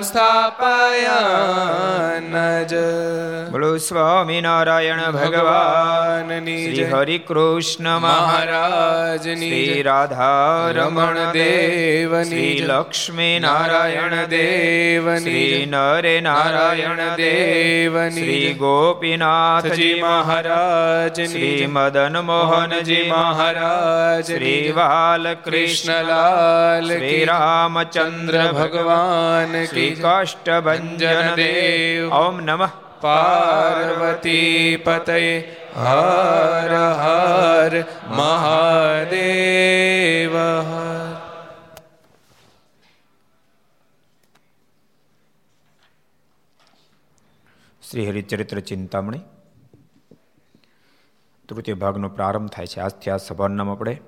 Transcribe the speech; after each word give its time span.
સ્થાપયાનજ 0.02 2.74
બોલો 3.52 3.78
સ્વામિનારાયણ 3.78 5.02
ભગવાનની 5.16 6.60
શ્રી 6.60 6.86
હરિ 6.92 7.22
કૃષ્ણ 7.22 7.98
મહારાજ 7.98 9.28
શ્રી 9.32 9.82
રાધા 9.82 10.70
રમણ 10.70 11.34
દેવની 11.34 12.30
શ્રી 12.30 12.64
લક્ષ્મી 12.64 13.40
નારાયણ 13.40 14.30
દેવની 14.30 15.20
શ્રી 15.26 15.66
નરે 15.66 16.22
નારાયણ 16.22 17.18
દેવની 17.18 18.18
શ્રી 18.18 18.56
ગોપીનાથજી 18.56 20.02
મહારાજ 20.02 21.26
શ્રી 21.26 21.70
મદન 21.70 22.18
મોહનજી 22.24 23.12
મહારાજ 23.12 24.32
શ્રી 24.32 24.74
બાલકૃષ્ણલાલ 24.80 26.92
શ્રી 26.94 27.26
રામચંદ્ર 27.66 28.52
ભગવાન 28.52 29.66
શ્રી 29.66 29.96
કાષ્ટભંજન 29.96 31.36
દેવ 31.36 32.14
ઓમ 32.14 32.40
નમઃ 32.40 32.70
પાર્વતી 33.02 34.78
પતય 34.78 35.44
હર 35.76 36.74
હર 37.02 37.84
મહાદેવ 38.08 40.36
શ્રી 47.84 48.10
હરિચરિત્ર 48.10 48.60
ચિંતામણી 48.60 49.20
તૃતીય 51.50 51.74
ભાગનો 51.74 52.10
પ્રારંભ 52.10 52.50
થાય 52.50 52.68
છે. 52.68 52.80
આજથી 52.80 53.12
આ 53.12 53.18
સભાનું 53.18 53.58
નામ 53.58 53.70
આપણે 53.70 54.02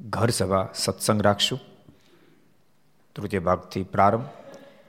ઘર 0.00 0.28
સભા 0.28 0.68
સત્સંગ 0.74 1.22
રાખશું. 1.22 1.77
તૃતીય 3.18 3.40
ભાગથી 3.40 3.82
પ્રારંભ. 3.82 4.24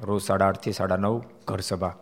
રોજ 0.01 0.21
સાડા 0.21 0.47
આઠથી 0.47 0.71
સાડા 0.71 0.95
નવ 0.95 1.23
ઘર 1.47 1.59
સભા. 1.59 1.95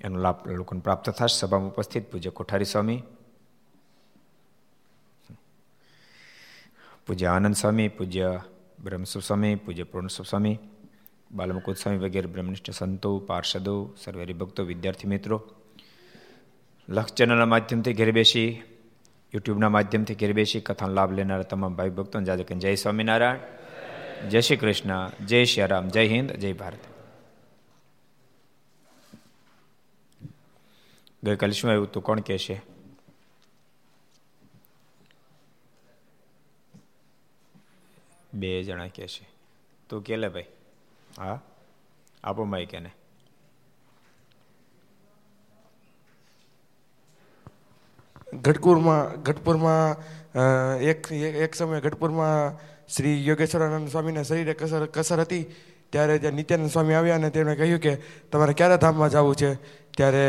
એનો 0.00 0.18
લાભ 0.18 0.48
લોકોને 0.48 0.80
પ્રાપ્ત 0.80 1.10
થશે. 1.10 1.38
સભામાં 1.38 1.68
ઉપસ્થિત 1.68 2.12
પૂજ્ય 2.12 2.30
કોઠારી 2.30 2.64
સ્વામી. 2.64 3.02
પૂજ્ય 7.06 7.26
આનંદ 7.26 7.54
સ્વામી, 7.54 7.88
પૂજ્ય 7.88 8.40
બ્રહ્મસુ 8.84 9.20
સ્વામી, 9.20 9.54
પૂજ્ય 9.54 9.82
પૂર્ણસુ 9.82 10.22
સ્વામી, 10.22 10.58
બાલમુકુદ 11.32 11.76
સ્વામી 11.76 11.98
વગેરે 11.98 12.26
બ્રહ્મનિષ્ઠ 12.26 12.70
સંતો, 12.70 13.18
પાર્ષદો 13.18 13.94
સર્વે 14.04 14.32
ભક્તો, 14.32 14.64
વિદ્યાર્થી 14.64 15.08
મિત્રો. 15.08 15.50
લક્ષ 16.88 17.14
ચેનલના 17.14 17.46
માધ્યમથી 17.46 17.92
ઘેર 17.92 18.12
બેસી, 18.12 18.62
યુટ્યુબના 19.34 19.68
માધ્યમથી 19.68 20.14
ઘેર 20.14 20.32
બેસી 20.32 20.60
કથાનો 20.60 20.94
લાભ 20.94 21.12
લેનારા 21.12 21.42
તમામ 21.42 21.74
ભાઈ 21.74 21.90
ભક્તો 21.90 22.20
જાજે 22.20 22.44
જય 22.54 22.74
સ્વામિનારાયણ. 22.74 23.36
જય 24.26 24.40
શ્રી 24.40 24.56
કૃષ્ણ, 24.56 25.10
જય 25.26 25.44
શ્રી 25.44 25.66
રામ, 25.66 25.88
જય 25.88 26.08
હિન્દ, 26.08 26.32
જય 26.32 26.52
ભારત. 26.52 26.78
ગઈકાલે 31.24 31.52
શું 31.52 31.70
આવ્યું 31.70 31.92
તું? 31.92 32.02
કોણ 32.02 32.20
કહેશે? 32.20 32.60
બે 38.34 38.62
જણા 38.62 38.86
કહેશે. 38.86 39.28
તું 39.88 40.02
કે 40.02 40.16
લે 40.16 40.28
ભાઈ? 40.28 40.44
હા? 41.18 41.40
આપો 42.24 42.44
માઈ 42.44 42.68
એને. 42.72 42.90
ગઢપુરમાં 48.42 49.22
ગઢપુરમાં 49.24 49.96
એક 50.90 51.10
એક 51.44 51.52
સમયે 51.54 51.80
ગઢપુરમાં 51.80 52.58
શ્રી 52.88 53.24
યોગેશ્વરાનંદ 53.26 53.88
સ્વામીના 53.88 54.24
શરીરે 54.24 54.54
કસર 54.54 54.86
કસર 54.88 55.20
હતી, 55.24 55.44
ત્યારે 55.92 56.18
ત્યાં 56.18 56.36
નિત્યાનંદ 56.36 56.70
સ્વામી 56.70 56.94
આવ્યા 56.94 57.18
અને 57.20 57.30
તેમણે 57.30 57.54
કહ્યું 57.56 57.80
કે, 57.80 57.92
તમારે 58.30 58.54
ક્યારે 58.54 58.76
ધામમાં 58.78 59.10
જવું 59.10 59.36
છે? 59.36 59.50
ત્યારે 59.96 60.24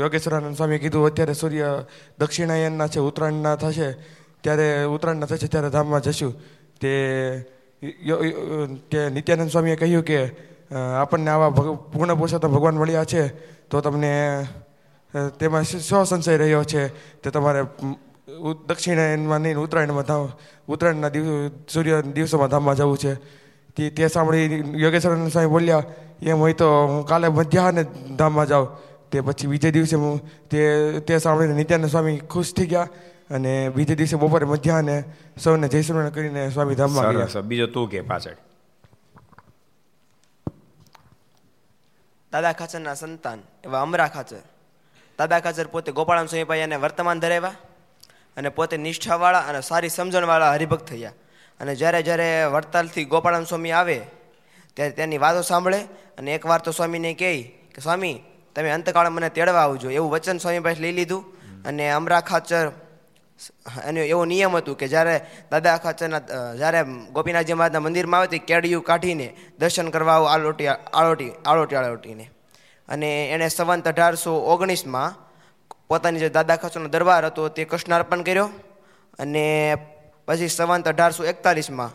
યોગેશ્વરાનંદ 0.00 0.56
સ્વામીએ 0.56 0.78
કીધું, 0.78 1.06
અત્યારે 1.10 1.34
સૂર્ય 1.34 1.68
દક્ષિણાયનના 2.18 2.88
છે, 2.88 3.00
ઉત્તરાયણના 3.00 3.56
થશે. 3.56 3.88
ત્યારે 4.44 4.68
ઉત્તરાયણના 4.86 5.26
થશે, 5.26 5.48
ત્યારે 5.48 5.70
ધામમાં 5.70 6.02
જશું. 6.02 6.32
તે 6.80 6.92
તે 8.90 9.00
નિત્યાનંદ 9.10 9.50
સ્વામીએ 9.50 9.76
કહ્યું 9.76 10.04
કે 10.04 10.20
આપણને 10.72 11.30
આવા 11.30 11.50
પૂર્ણ 11.92 12.18
પુરુષોત્તમ 12.18 12.52
ભગવાન 12.52 12.78
મળ્યા 12.78 13.04
છે, 13.04 13.22
તો 13.70 13.80
તમને 13.80 14.12
તેમાં 15.14 15.64
શો 15.64 16.04
સંશય 16.04 16.36
રહ્યો 16.36 16.64
છે 16.64 16.88
તે 17.22 17.30
તમારે 17.30 17.62
દક્ષિણાયનમાં 18.68 19.40
નહીં 19.40 19.56
ઉત્તરાયણમાં 19.56 20.04
ધામ 20.04 20.28
ઉત્તરાયણના 20.68 21.08
દિવસ 21.08 21.52
સૂર્ય 21.68 22.02
દિવસોમાં 22.02 22.48
ધામમાં 22.48 22.76
જવું 22.76 22.98
છે. 22.98 23.14
તે 23.76 23.90
તે 23.90 24.08
સાંભળી 24.08 24.62
યોગેશ્વરાનંદ 24.82 25.30
સ્વામી 25.30 25.48
બોલ્યા 25.48 25.84
એમ 26.22 26.38
હોય 26.38 26.52
તો 26.52 26.68
હું 26.86 27.06
કાલે 27.06 27.28
મધ્યાહને 27.28 27.82
ધામમાં 28.16 28.46
જાઉં. 28.46 28.68
તે 29.10 29.20
પછી 29.20 29.46
બીજે 29.46 29.70
દિવસે 29.70 29.96
હું 29.96 30.20
તે 30.48 30.60
તે 31.00 31.18
સાંભળીને 31.18 31.54
નિત્યાનંદ 31.54 31.90
સ્વામી 31.90 32.18
ખુશ 32.32 32.52
થઈ 32.56 32.66
ગયા 32.66 32.88
અને 33.30 33.52
બીજે 33.76 33.94
દિવસે 33.94 34.16
બપોરે 34.16 34.46
મધ્યાહને 34.46 35.04
સૌને 35.38 35.68
જય 35.68 35.82
શ્રી 35.82 36.10
કરીને 36.10 36.50
સ્વામી 36.50 36.74
ધામમાં 36.74 37.14
ગયા. 37.14 37.40
બીજો 37.40 37.66
તું 37.66 37.88
કે 37.90 38.00
પાછળ. 38.00 38.36
દાદા 42.32 42.52
ખાચરના 42.52 42.94
સંતાન 42.94 43.40
એવા 43.64 43.82
અમરા 43.82 44.08
ખાચર. 44.08 44.42
દાદા 45.18 45.40
ખાચર 45.40 45.68
પોતે 45.68 45.90
ગોપાળામ 45.92 46.26
સ્વામીભાઈ 46.26 46.66
એને 46.66 46.76
વર્તમાન 46.76 47.20
ધરાવ્યા 47.20 47.56
અને 48.36 48.48
પોતે 48.48 48.76
નિષ્ઠાવાળા 48.76 49.44
અને 49.48 49.60
સારી 49.60 49.88
સમજણવાળા 49.88 50.52
હરિભક્ત 50.52 50.86
થયા. 50.86 51.14
અને 51.60 51.72
જ્યારે 51.74 52.00
જ્યારે 52.02 52.28
વડતાલથી 52.54 53.04
ગોપાળામ 53.04 53.44
સ્વામી 53.44 53.72
આવે, 53.72 53.98
ત્યારે 54.76 54.92
તેની 54.92 55.18
વાતો 55.18 55.42
સાંભળે 55.42 55.80
અને 56.18 56.34
એકવાર 56.34 56.60
તો 56.60 56.70
સ્વામીને 56.72 57.14
કહે 57.14 57.30
કે, 57.74 57.80
સ્વામી, 57.80 58.16
તમે 58.56 58.70
અંતકાળ 58.70 59.08
મને 59.10 59.30
તેડવા 59.30 59.64
આવજો. 59.64 59.88
એવું 59.90 60.10
વચન 60.10 60.38
સ્વામી 60.38 60.60
પાસે 60.60 60.80
લઈ 60.80 60.92
લીધું 60.92 61.24
અને 61.64 61.84
અમરા 61.90 62.20
ખાચર 62.20 62.66
એનો 63.88 64.00
એવો 64.02 64.24
નિયમ 64.24 64.56
હતું 64.56 64.76
કે 64.76 64.86
જ્યારે 64.88 65.16
દાદા 65.50 65.76
ખાચરના 65.78 66.22
જ્યારે 66.56 66.80
ગોપીનાથજી 67.12 67.54
મહારાજના 67.54 67.80
મંદિરમાં 67.80 68.20
આવે 68.20 68.28
તે 68.28 68.38
કેડિયું 68.50 68.84
કાઢીને 68.84 69.28
દર્શન 69.58 69.88
કરવા 69.90 70.16
આવું, 70.16 70.30
આલોટી 70.30 70.68
આળોટી 70.68 71.32
આળોટી 71.46 71.76
આળોટીને 71.76 72.24
અને 72.88 73.10
એણે 73.34 73.48
સંવંત 73.48 73.86
અઢારસો 73.92 74.32
ઓગણીસમાં 74.52 75.14
પોતાની 75.88 76.22
જે 76.24 76.30
દાદા 76.30 76.56
ખાચરનો 76.56 76.88
દરબાર 76.88 77.24
હતો 77.28 77.48
તે 77.48 77.64
કૃષ્ણાર્પણ 77.70 78.26
કર્યો 78.28 78.48
અને 79.18 79.44
પછી 80.26 80.48
સંવંત 80.48 80.86
અઢારસો 80.92 81.22
એકતાલીસમાં 81.32 81.92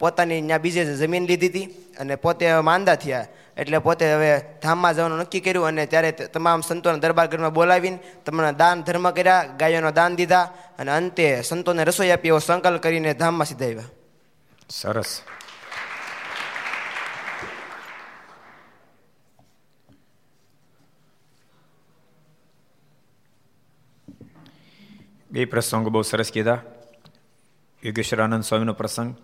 પોતાની 0.00 0.42
ત્યાં 0.42 0.62
બીજે 0.64 0.82
જમીન 1.00 1.26
લીધી 1.30 1.50
હતી 1.52 1.66
અને 2.00 2.16
પોતે 2.16 2.44
માંદા 2.70 2.96
થયા. 2.96 3.26
એટલે 3.56 3.78
પોતે 3.86 4.04
હવે 4.14 4.30
ધામમાં 4.62 4.94
જવાનું 4.96 5.20
નક્કી 5.22 5.40
કર્યું 5.40 5.68
અને 5.68 5.86
ત્યારે 5.86 6.10
તમામ 6.34 6.62
સંતોને 6.62 6.98
દરબાર 7.04 7.28
ઘરમાં 7.28 7.52
બોલાવીને 7.52 7.98
તમને 8.24 8.52
દાન 8.62 8.82
ધર્મ 8.86 9.06
કર્યા, 9.12 9.42
ગાયોનો 9.60 9.90
દાન 9.98 10.16
દીધા 10.16 10.46
અને 10.78 10.90
અંતે 10.98 11.26
સંતોને 11.42 11.84
રસોઈ 11.84 12.10
આપી 12.10 12.32
એવો 12.32 12.40
સંકલ્પ 12.40 12.82
કરીને 12.82 13.14
ધામમાં 13.14 13.46
સીધા 13.46 13.68
આવ્યા. 13.68 13.90
સરસ. 14.68 15.10
બે 25.32 25.44
પ્રસંગો 25.44 25.90
બહુ 25.90 26.02
સરસ 26.02 26.32
કીધા. 26.32 26.62
યોગેશ્વરાનંદ 27.84 28.42
સ્વામીનો 28.42 28.72
પ્રસંગ. 28.72 29.16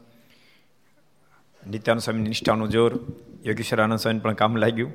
નિત્યાનંદ 1.70 2.02
સ્વામી 2.02 2.20
નિષ્ઠાનું 2.20 2.68
જોર. 2.68 3.06
યોગેશ્વરાનંદ 3.44 3.98
સ્વામીને 3.98 4.20
પણ 4.20 4.34
કામ 4.34 4.56
લાગ્યું. 4.56 4.92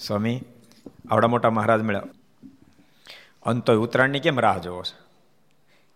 સ્વામી, 0.00 0.44
આવડા 1.10 1.28
મોટા 1.28 1.50
મહારાજ 1.50 1.80
મળ્યા. 1.80 2.02
અંતો 3.42 3.82
ઉત્તરાયણની 3.82 4.20
કેમ 4.20 4.40
રાહ 4.40 4.58
જોવો 4.58 4.82
છે? 4.82 4.98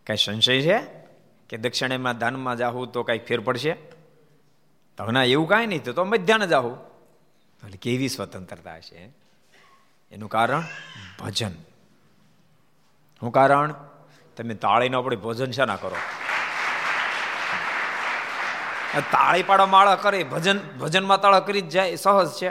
કાંઈ 0.07 0.17
સંશય 0.17 0.63
છે? 0.63 0.81
કે 1.49 1.57
દક્ષિણેમાં, 1.57 2.19
દાનમાં 2.19 2.57
જાવું 2.57 2.93
તો 2.93 3.03
કાંઈક 3.03 3.27
ફેર 3.27 3.41
પડશે? 3.41 3.73
તો 4.99 5.23
એવું 5.23 5.49
કાંઈ 5.49 5.67
નહીં, 5.67 5.85
તો 5.85 6.05
મધ્યાહન 6.05 6.47
જાવું 6.47 6.77
એટલે 7.67 7.79
કેવી 7.83 8.09
સ્વતંત્રતા 8.09 8.81
છે? 8.81 9.13
એનું 10.13 10.29
કારણ? 10.29 10.63
ભજન. 11.21 11.51
શું 13.23 13.31
કારણ? 13.33 13.75
તમે 14.37 14.55
તાળીનો 14.55 14.99
આપણે 14.99 15.17
ભોજન 15.17 15.51
છે 15.51 15.65
ના 15.65 15.77
કરો? 15.77 15.99
તાળી 19.13 19.43
પાડો 19.43 19.67
માળા 19.67 19.97
કરે, 19.97 20.25
ભજન, 20.25 20.59
ભજનમાં 20.81 21.21
તાળા 21.23 21.41
કરી 21.41 21.61
જ 21.61 21.69
જાય 21.69 21.97
સહજ 21.97 22.31
છે. 22.41 22.51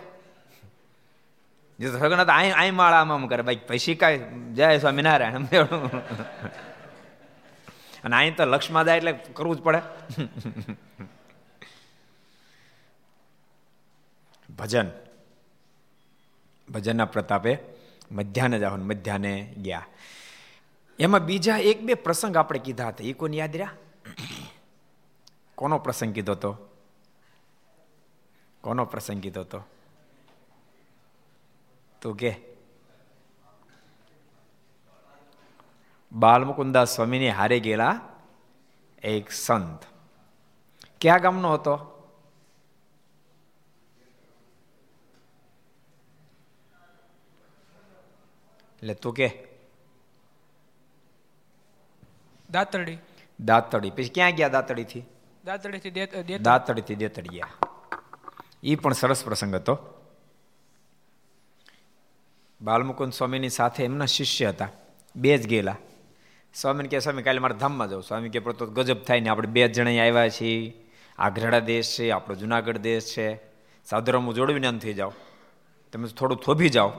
જે 1.79 1.87
સગન 1.91 2.23
અહીં 2.23 2.55
અહીં 2.55 2.75
માળા 2.75 3.01
આમ 3.01 3.27
કરે, 3.27 3.41
ભાઈ 3.41 3.59
પછી 3.67 3.95
કાંઈ 3.95 4.53
જાય 4.53 4.79
સ્વામિનારાયણ 4.79 5.45
અને 8.03 8.15
અહીં 8.15 8.35
તો 8.35 8.45
લક્ષમાં 8.45 8.85
જાય 8.85 8.97
એટલે 8.97 9.11
કરવું 9.11 9.55
જ 9.57 9.61
પડે. 9.61 9.81
ભજન. 14.49 14.87
ભજનના 16.67 17.05
પ્રતાપે 17.05 17.57
મધ્યાહને 18.11 18.57
જવાનું 18.59 18.87
મધ્યાહને 18.87 19.33
ગયા. 19.57 19.85
એમાં 21.01 21.25
બીજા 21.25 21.57
એક 21.57 21.81
બે 21.81 21.93
પ્રસંગ 21.93 22.37
આપણે 22.37 22.59
કીધા 22.59 22.87
હતા. 22.87 23.03
એ 23.03 23.13
કોને 23.13 23.37
યાદ 23.37 23.55
રહ્યા? 23.55 23.73
કોનો 25.55 25.77
પ્રસંગ 25.77 26.13
કીધો 26.13 26.31
હતો 26.31 26.51
કોનો 28.61 28.85
પ્રસંગ 28.85 29.21
કીધો 29.21 29.41
હતો 29.41 29.59
તું 32.01 32.17
કે. 32.17 32.31
બાલમુકુંદાસ 36.11 36.95
સ્વામીને 36.95 37.29
હારે 37.29 37.59
ગયેલા 37.59 38.01
એક 39.03 39.31
સંત. 39.31 39.81
ક્યાં 41.01 41.21
ગામનો 41.21 41.53
હતો? 41.53 41.75
એટલે 48.75 48.93
તું 48.93 49.13
કે. 49.13 49.50
દાતરડી. 52.51 52.97
દાતરડી. 53.39 53.89
પછી 53.89 54.09
ક્યાં 54.09 54.31
ગયા 54.31 54.47
દાતરડીથી? 54.47 55.03
દેત 55.89 56.15
દેત 56.15 56.41
દાતડીથી 56.41 56.95
દેતડી 56.95 57.29
ગયા. 57.29 57.47
એ 58.63 58.75
પણ 58.75 58.93
સરસ 58.93 59.25
પ્રસંગ 59.25 59.55
હતો. 59.55 59.77
બાલમુકુંદ 62.61 63.13
સ્વામીની 63.13 63.49
સાથે 63.49 63.83
એમના 63.83 64.05
શિષ્ય 64.05 64.49
હતા. 64.49 64.69
બે 65.15 65.37
જ 65.37 65.47
ગયેલા. 65.47 65.75
સ્વામીને 66.53 66.89
કહે 66.89 66.99
સ્વામી 66.99 67.23
કાલે 67.23 67.39
મારા 67.39 67.55
ધામમાં 67.55 67.89
જાઉં 67.89 68.03
સ્વામી 68.03 68.29
કે 68.29 68.39
તો 68.39 68.65
ગજબ 68.65 69.03
થાય 69.03 69.19
ને 69.19 69.29
આપણે 69.29 69.47
બે 69.47 69.67
જ 69.67 69.73
જણા 69.73 70.03
આવ્યા 70.03 70.29
છીએ. 70.29 70.73
આ 71.19 71.29
દેશ 71.59 71.95
છે 71.99 72.11
આપણો 72.11 72.35
જુનાગઢ 72.35 72.77
દેશ 72.77 73.13
છે. 73.17 73.35
સાધુરામું 73.85 74.33
જોડવીને 74.33 74.67
આમ 74.67 74.77
થઈ 74.77 74.93
જાઓ 74.93 75.13
તમે 75.91 76.07
થોડું 76.07 76.37
થોભી 76.37 76.69
જાઓ. 76.69 76.91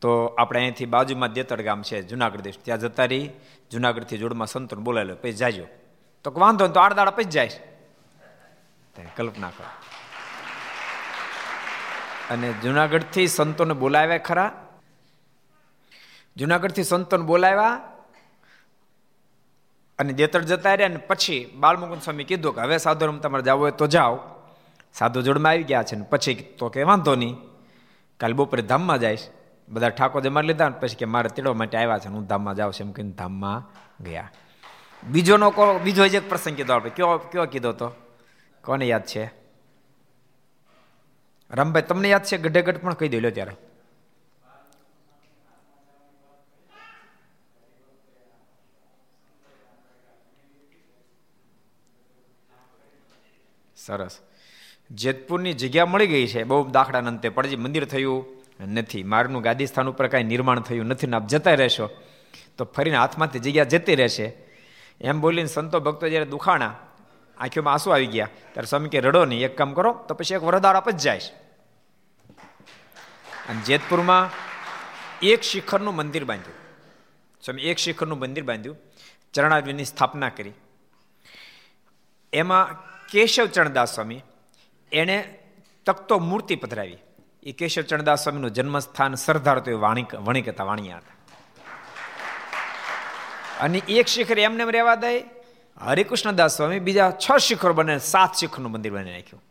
તો 0.00 0.24
આપણે 0.24 0.60
અહીંથી 0.60 0.86
બાજુમાં 0.86 1.32
દેતડ 1.32 1.60
ગામ 1.60 1.82
છે, 1.82 2.02
જુનાગઢ 2.02 2.40
દેશ. 2.40 2.54
ત્યાં 2.62 2.80
જતા 2.80 3.04
રહી, 3.04 3.30
જુનાગઢથી 3.70 4.18
જોડમાં 4.18 4.46
સંતોને 4.46 4.82
બોલાવી 4.82 5.12
પછી 5.12 5.32
જાજો. 5.32 5.66
તો 6.24 6.32
વાંધો 6.36 6.68
તો 6.68 6.80
આડદાડા 6.80 7.10
પછી 7.10 7.24
જાય. 7.24 7.50
કલ્પના 9.16 9.50
કરો. 9.50 9.66
અને 12.30 12.52
જુનાગઢથી 12.52 13.26
સંતોને 13.26 13.74
બોલાવ્યા 13.74 14.18
ખરા. 14.18 14.66
જુનાગઢથી 16.36 16.84
સંતોને 16.84 17.24
બોલાવ્યા 17.24 17.80
અને 19.98 20.12
દેતડ 20.12 20.42
જતા 20.42 20.74
રહ્યા 20.74 20.88
ને 20.88 20.96
પછી 20.96 21.52
બાલમુકુંદ 21.54 22.02
સ્વામી 22.02 22.24
કીધું 22.24 22.54
કે, 22.54 22.60
હવે 22.60 22.78
સાધુ 22.78 23.12
તમારે 23.12 23.42
જવું 23.42 23.62
હોય 23.62 23.70
તો 23.70 23.86
જાઓ. 23.86 24.18
સાધુ 24.94 25.22
જોડમાં 25.22 25.50
આવી 25.50 25.62
ગયા 25.62 25.82
છે 25.82 25.96
ને 25.96 26.04
પછી 26.10 26.34
તો 26.58 26.68
કે, 26.68 26.82
વાંધો 26.82 27.14
નહીં, 27.14 27.36
કાલે 28.20 28.32
બપોરે 28.32 28.62
ધામમાં 28.62 29.00
જઈશ. 29.00 29.26
બધા 29.68 29.88
ઠાકોર 29.88 30.22
જમા 30.22 30.40
લીધા 30.40 30.68
ને 30.68 30.78
પછી 30.80 30.96
કે 30.96 31.04
મારે 31.04 31.28
તેડવા 31.28 31.54
માટે 31.54 31.78
આવ્યા 31.78 31.98
છે 31.98 32.08
હું 32.08 32.26
ધામમાં 32.26 32.54
જાઉં 32.54 32.72
છું 32.72 32.86
એમ 32.86 32.92
કહીને 32.92 33.10
ધામમાં 33.10 33.70
ગયા. 34.04 34.30
બીજોનો 35.04 35.50
કો 35.50 35.78
બીજો 35.78 36.08
જ 36.08 36.14
એક 36.14 36.28
પ્રસંગ 36.28 36.56
કીધો 36.56 36.72
આપણે. 36.72 36.90
કયો 36.90 37.18
કયો 37.18 37.46
કીધો 37.46 37.72
તો? 37.72 37.92
કોને 38.64 38.86
યાદ 38.86 39.06
છે? 39.06 39.24
રામભાઈ, 41.50 41.82
તમને 41.82 42.08
યાદ 42.08 42.24
છે? 42.24 42.36
ગઢે 42.36 42.62
ગઢ 42.62 42.76
પણ 42.76 42.94
કહી 42.94 43.08
દો 43.08 43.30
ત્યારે. 43.30 43.52
સરસ. 53.76 54.18
જેતપુરની 54.90 55.52
જગ્યા 55.52 55.86
મળી 55.86 56.06
ગઈ 56.06 56.26
છે. 56.26 56.42
બહુ 56.42 56.70
દાખલા 56.70 56.98
અંતે 56.98 57.28
પડજી, 57.28 57.56
મંદિર 57.56 57.84
થયું. 57.84 58.45
નથી. 58.60 59.02
મારનું 59.02 59.42
ગાદી 59.42 59.66
સ્થાન 59.66 59.88
ઉપર 59.88 60.08
કાંઈ 60.08 60.24
નિર્માણ 60.24 60.60
થયું 60.60 60.86
નથી 60.86 61.06
ને 61.06 61.16
આપ 61.16 61.26
જતા 61.26 61.54
રહેશો. 61.54 61.90
તો 62.58 62.64
ફરીને 62.64 62.96
હાથમાંથી 62.96 63.38
જગ્યા 63.38 63.64
જતી 63.64 63.94
રહેશે. 63.94 64.36
એમ 65.00 65.20
બોલીને 65.20 65.48
સંતો 65.48 65.80
ભક્તો 65.80 66.08
જ્યારે 66.08 66.26
દુખાણા 66.26 66.76
આંખીઓમાં 67.38 67.72
આંસુ 67.72 67.90
આવી 67.90 68.06
ગયા. 68.06 68.26
ત્યારે 68.26 68.66
સ્વામી 68.66 68.88
કે 68.88 69.00
રડો 69.00 69.24
નહીં, 69.24 69.44
એક 69.44 69.58
કામ 69.58 69.72
કરો, 69.72 69.92
તો 69.92 70.14
પછી 70.14 70.34
એક 70.34 70.42
વરદાર 70.42 70.76
આપ 70.76 70.90
જ 70.90 70.96
જાય. 70.96 71.20
અને 73.48 73.60
જેતપુરમાં 73.60 74.30
એક 75.20 75.42
શિખરનું 75.42 75.96
મંદિર 75.96 76.24
બાંધ્યું. 76.24 76.56
સ્વામી, 77.44 77.62
એક 77.62 77.78
શિખરનું 77.78 78.18
મંદિર 78.18 78.44
બાંધ્યું. 78.44 78.76
ચરણાવીની 79.32 79.84
સ્થાપના 79.84 80.28
કરી. 80.28 80.52
એમાં 82.32 82.86
કેશવ 83.06 83.46
ચરણદાસ 83.46 83.94
સ્વામી, 83.94 84.22
એણે 84.92 85.38
તકતો 85.86 86.18
મૂર્તિ 86.18 86.56
પધરાવી. 86.56 86.98
એ 87.46 87.52
કેશવ 87.52 87.82
ચરણદાસ 87.82 88.24
સ્વામીનું 88.24 88.50
જન્મસ્થાન 88.50 89.14
સરદાર 89.14 89.60
તો 89.60 89.70
એ 89.70 89.74
વાણિક 89.74 90.14
વણિક 90.14 90.48
હતા 90.48 90.64
વાણિયા 90.64 90.96
હતા. 90.96 91.16
અને 93.60 93.78
એક 93.78 94.06
શિખર 94.06 94.38
એમને 94.38 94.64
રહેવા 94.64 94.94
દે 94.94 95.18
હરિકૃષ્ણદાસ 95.80 96.56
સ્વામી 96.56 96.78
બીજા 96.78 97.10
છ 97.10 97.36
શિખર 97.36 97.72
બને, 97.72 97.98
સાત 97.98 98.34
શિખરનું 98.34 98.72
મંદિર 98.72 98.92
બની 98.92 99.12
નાખ્યું. 99.12 99.42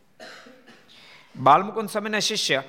બાલમુકુંદ 1.44 1.90
સ્વામીના 1.90 2.20
શિષ્ય 2.20 2.64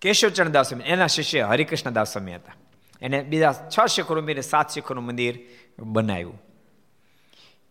કેશવચરણદાસ 0.00 0.68
સ્વામી, 0.68 0.84
એના 0.84 1.06
શિષ્ય 1.06 1.42
હરિકૃષ્ણદાસ 1.42 2.12
સ્વામી 2.12 2.34
હતા. 2.34 2.52
એને 3.00 3.22
બીજા 3.22 3.52
છ 3.52 3.86
શિખરો 3.86 4.22
ઉમેરી 4.22 4.42
સાત 4.42 4.70
શિખરનું 4.70 5.04
મંદિર 5.04 5.38
બનાવ્યું. 5.78 6.42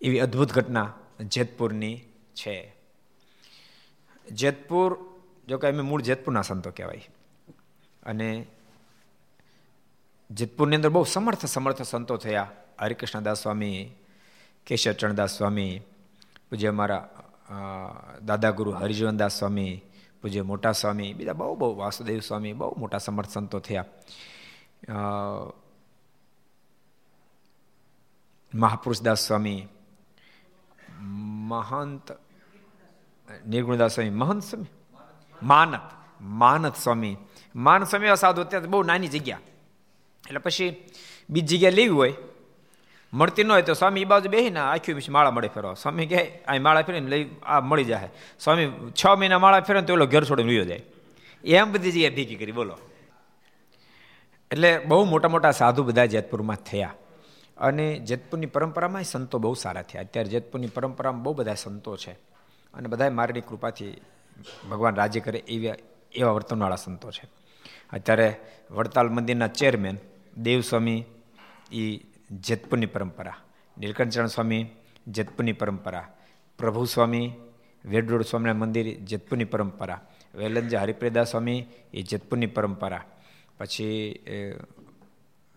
એવી 0.02 0.20
અદ્ભુત 0.20 0.54
ઘટના 0.54 0.94
જેતપુરની 1.22 2.02
છે. 2.36 2.76
જેતપુર 4.32 5.13
જો 5.48 5.58
કે 5.58 5.68
અમે 5.68 5.82
મૂળ 5.82 6.02
જેતપુરના 6.02 6.42
સંતો 6.42 6.72
કહેવાય. 6.72 7.08
અને 8.04 8.46
જેતપુરની 10.32 10.76
અંદર 10.76 10.90
બહુ 10.90 11.04
સમર્થ 11.04 11.46
સમર્થ 11.46 11.82
સંતો 11.82 12.18
થયા. 12.18 12.52
હરિકૃષ્ણદાસ 12.82 13.42
સ્વામી 13.42 13.96
કેશવચરણદાસ 14.66 15.38
સ્વામી 15.38 15.82
પૂજ્ય 16.50 16.68
અમારા 16.68 17.00
દાદા 18.26 18.52
ગુરુ 18.52 18.72
હરિજીવનદાસ 18.72 19.40
સ્વામી 19.40 19.82
પૂજ્ય 20.22 20.42
મોટા 20.42 20.72
સ્વામી 20.72 21.14
બીજા 21.14 21.34
બહુ 21.34 21.56
બહુ 21.56 21.76
વાસુદેવ 21.78 22.20
સ્વામી, 22.20 22.54
બહુ 22.54 22.76
મોટા 22.78 22.98
સમર્થ 22.98 23.30
સંતો 23.30 23.60
થયા. 23.60 23.86
મહાપુરુષદાસ 28.54 29.28
સ્વામી 29.28 29.68
મહંત 31.00 32.12
નિર્ગુણદાસ 33.48 33.94
સ્વામી 33.94 34.10
મહંત 34.10 34.44
સ્વામી 34.44 34.83
માનત 35.44 35.92
માનત 36.22 36.76
સ્વામી. 36.76 37.18
માન 37.56 37.84
સ્વામી 37.84 38.16
સાધુ 38.16 38.42
અત્યારે 38.42 38.68
બહુ 38.68 38.84
નાની 38.84 39.08
જગ્યા. 39.08 39.40
એટલે 40.28 40.40
પછી 40.40 40.90
બીજી 41.30 41.58
જગ્યા 41.58 41.70
લેવી 41.70 41.90
હોય, 41.90 42.14
મળતી 43.14 43.44
ન 43.44 43.52
હોય 43.52 43.62
તો 43.62 43.74
સ્વામી 43.74 44.02
એ 44.02 44.06
બાજુ 44.06 44.30
બેસીને 44.30 44.60
આખી 44.60 44.94
પછી 44.94 45.12
માળા 45.12 45.32
મળે 45.32 45.48
ફેરવા. 45.48 45.74
સ્વામી 45.74 46.06
કહે 46.06 46.40
આ 46.48 46.58
માળા 46.60 46.82
ફેરીને 46.82 47.10
લઈ, 47.10 47.30
આ 47.44 47.60
મળી 47.60 47.84
જાય 47.84 48.10
સ્વામી 48.40 48.72
છ 48.92 49.06
મહિના 49.08 49.40
માળા 49.40 49.60
ફેરે 49.60 49.82
તો 49.82 49.94
એલો 49.94 50.06
ઘર 50.06 50.24
છોડીને 50.24 50.50
રહ્યો 50.50 50.66
જાય. 50.66 50.82
એમ 51.44 51.72
બધી 51.72 51.92
જગ્યાએ 51.92 52.16
ભેગી 52.16 52.36
કરી, 52.36 52.52
બોલો. 52.52 52.78
એટલે 54.52 54.80
બહુ 54.80 55.06
મોટા 55.06 55.30
મોટા 55.30 55.52
સાધુ 55.52 55.84
બધા 55.84 56.06
જેતપુરમાં 56.06 56.56
થયા. 56.56 56.94
અને 57.58 58.00
જેતપુરની 58.00 58.46
પરંપરામાં 58.46 59.04
સંતો 59.04 59.40
બહુ 59.40 59.54
સારા 59.54 59.82
થયા. 59.82 60.02
અત્યારે 60.02 60.30
જેતપુરની 60.30 60.68
પરંપરામાં 60.68 61.24
બહુ 61.24 61.34
બધા 61.34 61.54
સંતો 61.54 61.98
છે. 61.98 62.12
અને 62.74 62.88
બધા 62.88 63.10
મારની 63.10 63.42
કૃપાથી 63.42 64.02
ભગવાન 64.70 64.96
રાજ્ય 64.96 65.20
કરે 65.20 65.40
એવા 65.48 65.76
એવા 66.16 66.32
વર્તનવાળા 66.32 66.76
સંતો 66.76 67.12
છે. 67.12 67.26
અત્યારે 67.94 68.28
વડતાલ 68.72 69.10
મંદિરના 69.10 69.48
ચેરમેન 69.50 69.98
દેવસ્વામી 70.38 71.00
એ 71.72 71.84
જેતપુરની 72.40 72.86
પરંપરા, 72.86 73.38
નીલકંઠચરણ 73.78 74.28
સ્વામી 74.28 74.64
જેતપુરની 75.08 75.54
પરંપરા 75.54 76.06
પ્રભુ 76.60 76.86
સ્વામી 76.86 77.28
વેડરોડ 77.86 78.22
સ્વામિનારાયણ 78.22 78.60
મંદિર 78.60 78.88
જેતપુરની 79.00 79.46
પરંપરા, 79.46 80.00
વેલંજા 80.34 80.82
હરિપ્રેદા 80.82 81.24
સ્વામી 81.24 81.60
એ 81.94 82.02
જેતપુરની 82.02 82.46
પરંપરા. 82.48 83.04
પછી 83.58 84.20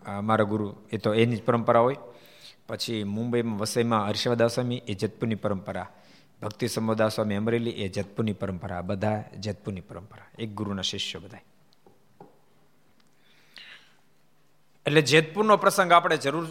અમારા 0.01 0.43
ગુરુ, 0.43 0.67
એ 0.91 0.97
તો 0.97 1.13
એની 1.13 1.35
જ 1.35 1.43
પરંપરા 1.43 1.79
હોય. 1.79 1.97
પછી 2.67 3.03
મુંબઈમાં 3.03 3.59
વસઈમાં 3.59 4.07
હર્ષવદા 4.07 4.47
સ્વામી 4.47 4.81
એ 4.87 4.93
જેતપુરની 4.93 5.35
પરંપરા. 5.35 5.87
ભક્તિ 6.41 6.67
સમોદા 6.67 7.07
સ્વામી 7.07 7.35
અમરેલી 7.35 7.69
એ 7.71 7.87
જેતપુરની 7.87 8.33
પરંપરા, 8.33 8.81
બધા 8.81 9.23
જેતપુરની 9.37 9.81
પરંપરા. 9.81 10.25
એક 10.39 10.49
ગુરુના 10.53 10.81
શિષ્યો 10.81 11.21
બધા 11.21 11.39
એટલે 14.85 15.01
જેતપુરનો 15.01 15.57
પ્રસંગ 15.57 15.91
આપણે 15.91 16.17
જરૂર 16.17 16.45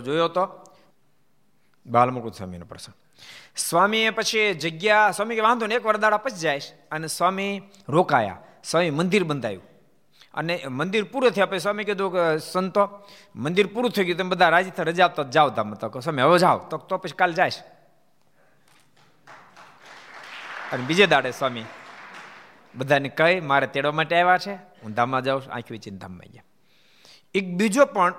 જોયો 0.00 0.24
હતો 0.24 0.44
બાલમુકુદ 1.86 2.34
સ્વામીનો 2.34 2.66
પ્રસંગ. 2.66 2.94
સ્વામીએ 3.56 4.10
પછી 4.10 4.54
જગ્યા, 4.54 5.10
સ્વામી 5.10 5.34
કે 5.34 5.40
વાંધો 5.40 5.66
ને 5.66 5.74
એક 5.74 5.86
વરદાડા 5.86 6.16
પછી 6.16 6.36
જાય 6.36 6.60
અને 6.90 7.06
સ્વામી 7.06 7.62
રોકાયા. 7.88 8.38
સ્વામી 8.64 8.90
મંદિર 8.90 9.24
બંધાયું. 9.24 9.64
અને 10.34 10.54
મંદિર 10.68 11.04
પૂરું 11.04 11.30
થયા 11.30 11.46
પછી 11.46 11.58
સ્વામી 11.58 11.84
કીધું 11.84 12.12
કે, 12.12 12.38
સંતો, 12.52 12.84
મંદિર 13.36 13.66
પૂરું 13.66 13.90
થઈ 13.90 14.04
ગયું, 14.04 14.18
તમે 14.18 14.30
બધા 14.30 14.48
રાજી 14.48 14.70
રજા 14.78 15.04
આપતા 15.04 15.22
જાઓ 15.22 15.50
તમે 15.50 15.76
તો 15.76 16.00
સ્વામી, 16.00 16.22
હવે 16.22 16.38
જાઓ. 16.38 16.58
તો 16.58 16.96
પછી 16.96 17.18
કાલ 17.18 17.32
જાય 17.32 17.50
અને 20.72 20.82
બીજે 20.82 21.06
દાડે 21.06 21.30
સ્વામી, 21.30 21.64
બધાને 22.74 23.08
કહી, 23.08 23.40
મારે 23.40 23.66
તેડવા 23.66 23.92
માટે 23.92 24.20
આવ્યા 24.20 24.38
છે. 24.38 24.54
હું 24.54 24.92
ધામમાં 24.92 25.22
જાઉં 25.22 25.42
છું. 25.42 25.52
આંખી 25.52 25.74
વેચીને 25.74 25.98
ધામમાં 25.98 26.32
ગયા. 26.32 26.42
એક 27.34 27.54
બીજો 27.54 27.84
પણ 27.84 28.14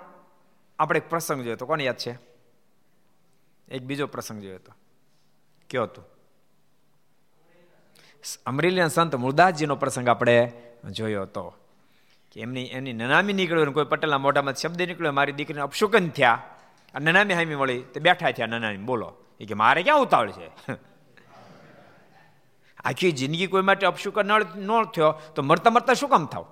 આપણે 0.80 1.00
એક 1.00 1.10
પ્રસંગ 1.10 1.42
જોયો 1.42 1.54
હતો. 1.54 1.66
કોને 1.66 1.84
યાદ 1.84 1.98
છે? 1.98 2.20
એક 3.72 3.82
બીજો 3.82 4.08
પ્રસંગ 4.08 4.42
જોયો 4.42 4.56
હતો. 4.56 4.74
કયો 5.70 5.84
હતો? 5.84 6.04
અમરેલીના 8.46 8.88
સંત 8.88 9.16
મુરદાસજીનો 9.16 9.76
પ્રસંગ 9.76 10.10
આપણે 10.10 10.52
જોયો 10.92 11.22
હતો. 11.22 11.56
કે 12.32 12.42
એમની 12.42 12.64
એમની 12.64 12.94
નનામી 12.94 13.34
નીકળ્યો 13.34 13.72
કોઈ 13.72 13.86
પટેલના 13.86 14.18
મોઢામાં 14.18 14.54
શબ્દ 14.54 14.82
નીકળ્યો, 14.82 15.12
મારી 15.12 15.32
દીકરીને 15.32 15.62
અપશુકન 15.62 16.10
થયા. 16.10 16.44
અને 16.94 17.12
નનામી 17.12 17.34
હામી 17.34 17.56
મળી 17.56 17.82
તે 17.82 18.00
બેઠા 18.00 18.32
થયા 18.32 18.48
નનામી. 18.48 18.78
બોલો. 18.78 19.16
એ 19.40 19.46
કે, 19.46 19.54
મારે 19.54 19.84
ક્યાં 19.84 19.98
ઉતાવળ 19.98 20.32
છે? 20.32 20.52
આખી 22.86 23.12
જિંદગી 23.12 23.48
કોઈ 23.48 23.62
માટે 23.62 23.88
અપશુકન 23.88 24.26
ન 24.56 24.84
થયો, 24.84 25.12
તો 25.36 25.42
મરતા 25.42 25.70
મરતા 25.70 25.94
શું 25.94 26.10
કામ 26.10 26.26
થાવ? 26.26 26.46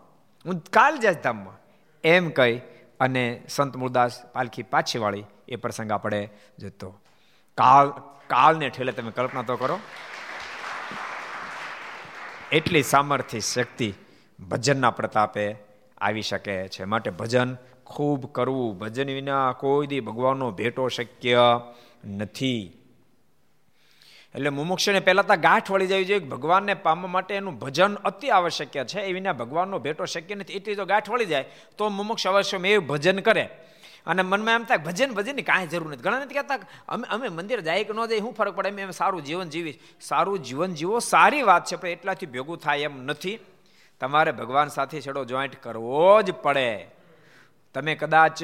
હું 0.46 0.64
કાલ 0.70 0.98
જઈશ 0.98 1.16
ધામમાં. 1.16 1.60
એમ 2.04 2.30
કહી 2.30 2.62
અને 3.00 3.44
સંત 3.50 3.76
મુરદાસ 3.76 4.26
પાલખી 4.26 4.64
પાછી 4.64 5.00
વાળી 5.00 5.24
એ 5.48 5.56
પ્રસંગ 5.56 5.92
આપણે 5.92 6.30
જતો. 6.60 7.00
કાલ 7.58 7.90
કાલને 8.28 8.70
ઠેલે 8.70 8.92
તમે 8.92 9.12
કલ્પના 9.12 9.42
તો 9.42 9.56
કરો. 9.56 9.80
એટલી 12.52 12.84
સામર્થ્ય 12.84 13.40
શક્તિ 13.40 13.94
ભજનના 14.50 14.92
પ્રતાપે 14.92 15.56
આવી 15.98 16.22
શકે 16.22 16.68
છે. 16.68 16.84
માટે 16.84 17.10
ભજન 17.10 17.58
ખૂબ 17.86 18.34
કરવું. 18.34 18.78
ભજન 18.78 19.08
વિના 19.08 19.52
કોઈ 19.52 19.88
દી 19.88 20.00
ભગવાનનો 20.00 20.52
ભેટો 20.52 20.88
શક્ય 20.88 21.40
નથી. 22.06 22.79
એટલે 24.36 24.50
મુમુક્ષને 24.50 25.00
પહેલાં 25.00 25.28
તો 25.28 25.36
ગાંઠ 25.36 25.72
વળી 25.72 25.88
જવી 25.88 26.06
જોઈએ 26.06 26.20
ભગવાનને 26.20 26.74
પામવા 26.74 27.08
માટે 27.08 27.36
એનું 27.36 27.60
ભજન 27.60 27.96
અતિ 27.96 28.30
આવશ્યક 28.30 28.86
છે. 28.86 29.00
એ 29.00 29.14
વિના 29.14 29.34
ભગવાનનો 29.34 29.80
ભેટો 29.80 30.06
શક્ય 30.06 30.36
નથી. 30.36 30.54
એટલી 30.54 30.76
જો 30.76 30.86
ગાંઠ 30.86 31.10
વળી 31.10 31.26
જાય, 31.26 31.46
તો 31.78 31.90
મુમુક્ષ 31.90 32.28
અવશ્ય 32.28 32.58
એ 32.58 32.78
ભજન 32.78 33.20
કરે. 33.20 33.50
અને 34.08 34.22
મનમાં 34.22 34.56
એમ 34.56 34.64
થાય 34.64 34.78
ભજન, 34.78 35.12
ભજનની 35.12 35.42
કાંઈ 35.42 35.68
જરૂર 35.68 35.92
નથી. 35.92 36.02
ઘણા 36.02 36.20
નથી 36.20 36.34
કહેતા 36.34 36.60
અમે 36.88 37.08
અમે 37.10 37.30
મંદિર 37.30 37.60
જાય 37.60 37.84
કે 37.84 37.94
ન 37.94 38.06
જાય, 38.06 38.20
શું 38.20 38.34
ફરક 38.34 38.56
પડે? 38.56 38.70
એમ 38.70 38.92
સારું 38.92 39.24
જીવન 39.24 39.50
જીવી. 39.50 39.80
સારું 40.02 40.40
જીવન 40.40 40.74
જીવો, 40.74 41.00
સારી 41.00 41.42
વાત 41.42 41.66
છે, 41.66 41.76
પણ 41.76 41.88
એટલાથી 41.88 42.26
ભેગું 42.26 42.58
થાય 42.58 42.80
એમ 42.80 43.04
નથી. 43.04 43.40
તમારે 44.00 44.32
ભગવાન 44.32 44.68
સાથે 44.68 45.02
છેડો 45.02 45.26
જોઈન્ટ 45.26 45.56
કરવો 45.62 46.22
જ 46.22 46.32
પડે. 46.32 46.88
તમે 47.74 47.96
કદાચ 47.96 48.44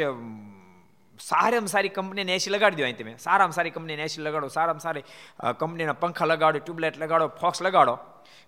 સારામાં 1.20 1.68
સારી 1.68 1.90
કંપનીને 1.90 2.36
એસી 2.36 2.52
લગાડી 2.52 2.76
દો 2.76 2.84
અહીં 2.84 2.98
તમે. 2.98 3.16
સારામાં 3.18 3.52
સારી 3.52 3.70
કંપનીને 3.70 4.04
એસી 4.04 4.22
લગાડો, 4.22 4.48
સારામાં 4.48 4.80
સારી 4.80 5.04
કંપનીના 5.60 5.94
પંખા 5.94 6.26
લગાડો, 6.26 6.60
ટ્યુબલાઇટ 6.60 6.98
લગાડો, 6.98 7.28
ફોક્સ 7.28 7.62
લગાડો. 7.62 7.98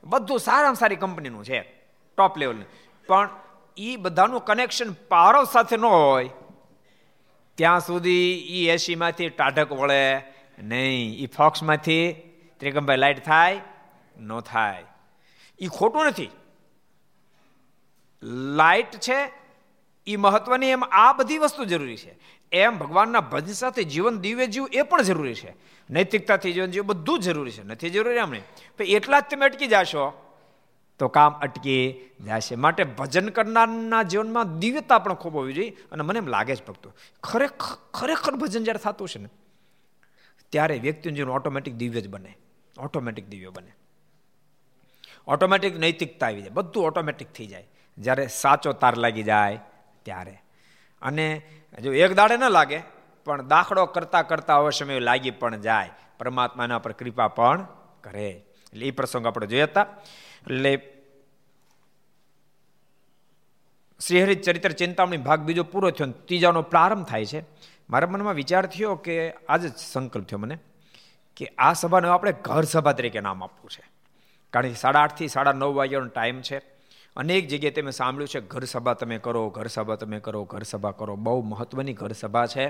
બધું 0.04 0.40
સારામાં 0.40 0.76
સારી 0.76 0.96
કંપનીનું 0.96 1.46
છે, 1.46 1.60
ટોપ 2.18 2.38
લેવલનું. 2.38 2.66
પણ 3.08 3.30
એ 3.78 3.96
બધાનું 3.96 4.46
કનેક્શન 4.46 4.94
પારો 4.94 5.44
સાથે 5.44 5.78
ન 5.78 5.86
હોય, 5.86 6.30
ત્યાં 7.56 7.80
સુધી 7.80 8.46
એ 8.50 8.72
એસીમાંથી 8.72 9.30
ટાઢક 9.30 9.72
વળે 9.72 10.22
નહીં. 10.60 11.18
એ 11.20 11.26
ફોક્સમાંથી 11.26 12.14
ત્રિકમભાઈ 12.60 12.98
લાઇટ 12.98 13.26
થાય, 13.26 13.62
ન 14.18 14.40
થાય. 14.40 14.84
એ 15.60 15.68
ખોટું 15.68 16.06
નથી. 16.06 16.30
લાઇટ 18.24 18.96
છે 18.98 19.32
એ 20.08 20.16
મહત્વની 20.16 20.70
એમ 20.70 20.84
આ 20.84 21.14
બધી 21.14 21.38
વસ્તુ 21.38 21.66
જરૂરી 21.66 21.98
છે. 21.98 22.12
એમ 22.52 22.78
ભગવાનના 22.78 23.20
ભજન 23.20 23.54
સાથે 23.54 23.84
જીવન 23.84 24.18
દિવ્ય 24.18 24.48
જીવ 24.48 24.68
એ 24.74 24.82
પણ 24.82 25.02
જરૂરી 25.02 25.34
છે. 25.34 25.56
નૈતિકતાથી 25.90 26.54
જીવન 26.54 26.72
જીવ 26.72 26.84
બધું 26.84 27.20
જરૂરી 27.20 27.52
છે. 27.52 27.64
નથી 27.64 27.90
જરૂરી 27.90 28.18
એમણે 28.18 28.40
તો 28.78 28.84
એટલા 28.84 29.20
જ 29.20 29.24
તમે 29.32 29.46
અટકી 29.46 29.68
જશો, 29.68 30.36
તો 31.00 31.08
કામ 31.08 31.34
અટકી 31.34 32.10
જશે. 32.26 32.56
માટે 32.56 32.84
ભજન 32.84 33.30
કરનારના 33.30 34.04
જીવનમાં 34.04 34.60
દિવ્યતા 34.60 35.00
પણ 35.00 35.14
ખૂબ 35.14 35.36
હોવી 35.36 35.54
જોઈએ 35.54 35.78
અને 35.92 36.04
મને 36.04 36.18
એમ 36.18 36.28
લાગે 36.28 36.56
છે 36.56 36.66
ભક્તો, 36.66 36.94
ખરેખર 37.24 37.76
ખરેખર 37.94 38.36
ભજન 38.36 38.64
જ્યારે 38.64 38.80
થતું 38.80 39.10
છે 39.10 39.20
ને, 39.20 39.30
ત્યારે 40.50 40.80
વ્યક્તિનું 40.80 41.16
જીવન 41.16 41.30
ઓટોમેટિક 41.30 41.74
દિવ્ય 41.74 42.02
જ 42.02 42.08
બને. 42.08 42.38
ઓટોમેટિક 42.80 43.28
દિવ્ય 43.28 43.50
બને. 43.50 43.72
ઓટોમેટિક 45.28 45.78
નૈતિકતા 45.78 46.26
આવી 46.26 46.42
જાય. 46.42 46.50
બધું 46.50 46.86
ઓટોમેટિક 46.86 47.28
થઈ 47.32 47.48
જાય. 47.48 47.68
જ્યારે 47.98 48.28
સાચો 48.28 48.74
તાર 48.74 48.98
લાગી 48.98 49.24
જાય 49.24 49.60
ત્યારે. 50.04 50.38
અને 51.02 51.42
જો 51.84 51.94
એક 51.94 52.14
દાડે 52.14 52.38
ન 52.38 52.50
લાગે, 52.50 52.82
પણ 53.26 53.48
દાખલો 53.48 53.86
કરતા 53.86 54.22
કરતા 54.22 54.56
અવશ્ય 54.56 54.86
સમય 54.86 55.00
લાગી 55.00 55.32
પણ 55.32 55.62
જાય. 55.62 55.92
પરમાત્માના 56.20 56.80
પર 56.80 56.92
કૃપા 56.92 57.28
પણ 57.28 57.68
કરે. 58.02 58.30
એટલે 58.74 58.86
એ 58.86 58.92
પ્રસંગ 58.92 59.28
આપણે 59.28 59.48
જોયા 59.48 59.64
હતા. 59.64 59.82
એટલે 60.42 60.94
શ્રીહરિ 64.02 64.36
ચરિત્ર 64.36 64.72
ચિંતામણી 64.72 65.18
ભાગ 65.18 65.40
બીજો 65.40 65.64
પૂરો 65.64 65.90
થયો 65.90 66.08
ત્રીજાનો 66.08 66.62
પ્રારંભ 66.62 67.06
થાય 67.06 67.26
છે. 67.26 67.44
મારા 67.90 68.08
મનમાં 68.08 68.34
વિચાર 68.34 68.66
થયો 68.66 68.96
કે 68.96 69.32
આજે 69.32 69.70
જ 69.70 69.76
સંકલ્પ 69.76 70.26
થયો 70.26 70.40
મને 70.40 70.58
કે 71.36 71.46
આ 71.58 71.74
સભાને 71.74 72.08
આપણે 72.08 72.32
ઘર 72.32 72.64
સભા 72.64 72.92
તરીકે 72.92 73.20
નામ 73.20 73.44
આપવું 73.44 73.70
છે. 73.70 73.84
કારણ 74.50 74.68
કે 74.68 74.74
સાડા 74.74 75.00
આઠથી 75.00 75.28
સાડા 75.28 75.52
નવ 75.52 75.76
વાગ્યાનો 75.76 76.08
ટાઈમ 76.08 76.42
છે. 76.42 76.77
અનેક 77.18 77.48
જગ્યાએ 77.48 77.72
તમે 77.72 77.92
સાંભળ્યું 77.92 78.28
છે, 78.28 78.40
ઘર 78.40 78.64
સભા 78.64 78.94
તમે 78.94 79.18
કરો, 79.18 79.50
ઘર 79.50 79.68
સભા 79.68 79.96
તમે 79.96 80.20
કરો, 80.20 80.44
ઘર 80.44 80.62
સભા 80.62 80.92
કરો. 80.92 81.16
બહુ 81.16 81.42
મહત્વની 81.42 81.94
ઘર 81.94 82.12
સભા 82.12 82.46
છે. 82.46 82.70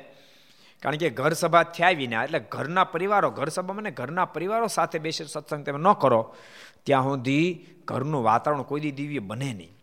કારણ 0.81 0.95
કે 0.95 1.09
ઘર 1.09 1.33
સભા 1.33 1.63
થયા 1.63 1.89
વિના, 1.89 2.23
એટલે 2.23 2.39
ઘરના 2.39 2.83
પરિવારો, 2.83 3.29
ઘર 3.29 3.47
સભા 3.47 3.73
મને 3.73 3.91
ઘરના 3.91 4.25
પરિવારો 4.25 4.67
સાથે 4.67 4.99
બેસી 4.99 5.25
સત્સંગ 5.25 5.65
તમે 5.65 5.89
ન 5.89 5.93
કરો, 5.93 6.35
ત્યાં 6.83 7.03
સુધી 7.03 7.65
ઘરનું 7.85 8.23
વાતાવરણ 8.23 8.61
કોઈ 8.61 8.79
દી 8.79 8.91
દિવ્ય 8.91 9.19
બને 9.19 9.53
નહીં. 9.53 9.77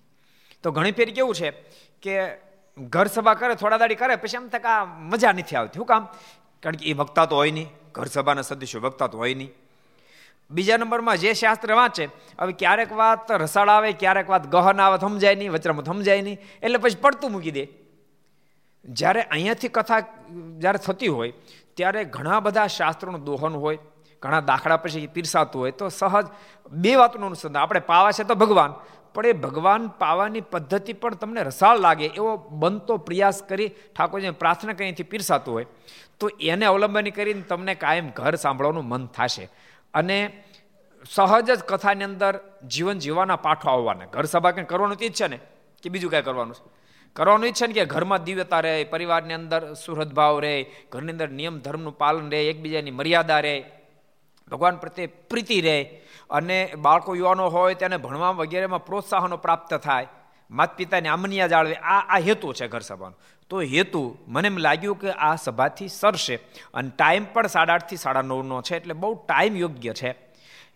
તો 0.63 0.71
ઘણી 0.71 0.93
ફેર 0.93 1.11
કેવું 1.11 1.35
છે 1.35 1.51
કે 2.03 2.37
ઘર 2.79 3.07
સભા 3.07 3.35
કરે, 3.35 3.55
થોડા 3.55 3.77
દાડી 3.77 3.95
કરે, 3.95 4.17
પછી 4.17 4.37
એમ 4.37 4.49
થાય 4.49 4.61
આ 4.61 4.85
મજા 4.85 5.33
નથી 5.33 5.57
આવતી. 5.57 5.75
શું 5.75 5.87
કામ? 5.87 6.09
કારણ 6.63 6.77
કે 6.77 6.87
એ 6.87 6.93
વક્તા 6.93 7.25
તો 7.25 7.37
હોય 7.37 7.51
નહીં. 7.51 7.69
ઘર 7.93 8.05
સભાના 8.05 8.43
સદસ્યો 8.43 8.81
વક્તા 8.81 9.07
તો 9.07 9.19
હોય 9.19 9.35
નહીં. 9.35 9.51
બીજા 10.51 10.77
નંબરમાં 10.77 11.17
જે 11.17 11.33
શાસ્ત્ર 11.35 11.73
વાંચે, 11.75 12.05
હવે 12.41 12.53
ક્યારેક 12.53 12.93
વાત 12.93 13.33
રસાળ 13.33 13.69
આવે, 13.69 13.93
ક્યારેક 13.93 14.29
વાત 14.29 14.45
ગહન 14.47 14.81
આવે, 14.81 14.97
સમજાય 15.01 15.35
નહીં 15.35 15.53
વચરામાં 15.53 15.85
સમજાય 15.85 16.23
નહીં, 16.23 16.39
એટલે 16.63 16.79
પછી 16.79 17.01
પડતું 17.01 17.33
મૂકી 17.33 17.51
દે. 17.51 17.65
જ્યારે 18.85 19.21
અહીંયાથી 19.23 19.69
કથા 19.69 20.01
જ્યારે 20.63 20.79
થતી 20.79 21.09
હોય, 21.09 21.33
ત્યારે 21.77 22.05
ઘણા 22.05 22.41
બધા 22.41 22.67
શાસ્ત્રોનું 22.67 23.25
દોહન 23.25 23.55
હોય, 23.57 23.79
ઘણા 24.23 24.41
દાખલા 24.41 24.77
પછી 24.77 25.07
પીરસાતું 25.07 25.61
હોય, 25.61 25.73
તો 25.73 25.89
સહજ 25.89 26.27
બે 26.73 26.93
વાતનું 26.97 27.27
અનુસંધાન. 27.27 27.63
આપણે 27.63 27.81
પાવા 27.81 28.13
છે 28.13 28.25
તો 28.25 28.35
ભગવાન, 28.35 28.73
પણ 29.15 29.27
એ 29.27 29.33
ભગવાન 29.33 29.83
પાવાની 29.99 30.41
પદ્ધતિ 30.41 30.93
પણ 30.93 31.15
તમને 31.15 31.43
રસાળ 31.43 31.79
લાગે 31.79 32.07
એવો 32.07 32.37
બનતો 32.37 32.97
પ્રયાસ 32.97 33.43
કરી 33.49 33.69
ઠાકોરજીને 33.69 34.37
પ્રાર્થના 34.37 34.73
કરીથી 34.73 35.03
પીરસાતું 35.03 35.55
હોય, 35.55 35.67
તો 36.19 36.31
એને 36.41 36.67
અવલંબન 36.67 37.11
કરીને 37.11 37.43
તમને 37.43 37.75
કાયમ 37.75 38.09
ઘર 38.11 38.35
સાંભળવાનું 38.35 38.89
મન 38.89 39.07
થશે. 39.07 39.49
અને 39.95 40.45
સહજ 41.11 41.51
જ 41.51 41.63
કથાની 41.63 42.05
અંદર 42.05 42.41
જીવન 42.67 42.99
જીવવાના 42.99 43.37
પાઠો 43.37 43.71
આવવાના. 43.71 44.05
ઘર 44.05 44.25
સભા 44.25 44.51
કંઈ 44.51 44.65
કરવાનું 44.65 44.97
જ 44.97 45.13
છે 45.13 45.27
ને? 45.27 45.39
કે 45.83 45.89
બીજું 45.89 46.11
કાંઈ 46.11 46.23
કરવાનું 46.23 46.55
છે? 46.55 46.85
કરવાનું 47.13 47.47
ઈચ્છે 47.47 47.67
ને 47.67 47.73
કે 47.73 47.85
ઘરમાં 47.85 48.25
દિવ્યતા 48.25 48.61
રહે, 48.61 48.85
પરિવારની 48.85 49.35
અંદર 49.35 49.75
સુહૃદભાવ 49.75 50.39
રહે, 50.39 50.67
ઘરની 50.93 51.13
અંદર 51.13 51.29
નિયમ 51.29 51.59
ધર્મનું 51.59 51.99
પાલન 51.99 52.31
રહે, 52.31 52.45
એકબીજાની 52.45 52.91
મર્યાદા 52.91 53.41
રહે, 53.41 53.65
ભગવાન 54.51 54.77
પ્રત્યે 54.77 55.07
પ્રીતિ 55.07 55.61
રહે 55.61 56.01
અને 56.31 56.73
બાળકો 56.79 57.15
યુવાનો 57.15 57.49
હોય 57.49 57.75
તેને 57.75 57.97
ભણવા 57.97 58.31
વગેરેમાં 58.31 58.85
પ્રોત્સાહનો 58.85 59.37
પ્રાપ્ત 59.37 59.75
થાય 59.75 60.07
માત 60.51 60.77
પિતાની 60.77 61.09
આમનિયા 61.09 61.47
જાળવે. 61.47 61.75
આ 61.75 62.17
આ 62.17 62.19
હેતુ 62.19 62.53
છે 62.53 62.69
ઘર 62.69 62.81
સભાનો. 62.81 63.15
તો 63.51 63.61
હેતુ 63.73 64.03
મને 64.29 64.49
એમ 64.49 64.59
લાગ્યું 64.67 64.99
કે 65.01 65.11
આ 65.29 65.35
સભાથી 65.37 65.89
સરશે 66.01 66.37
અને 66.75 66.91
ટાઈમ 66.99 67.25
પણ 67.33 67.55
સાડા 67.55 67.75
આઠથી 67.77 68.03
સાડા 68.05 68.29
નવનો 68.29 68.61
છે 68.63 68.77
એટલે 68.77 68.95
બહુ 68.95 69.15
ટાઈમ 69.29 69.57
યોગ્ય 69.57 69.95
છે. 70.01 70.11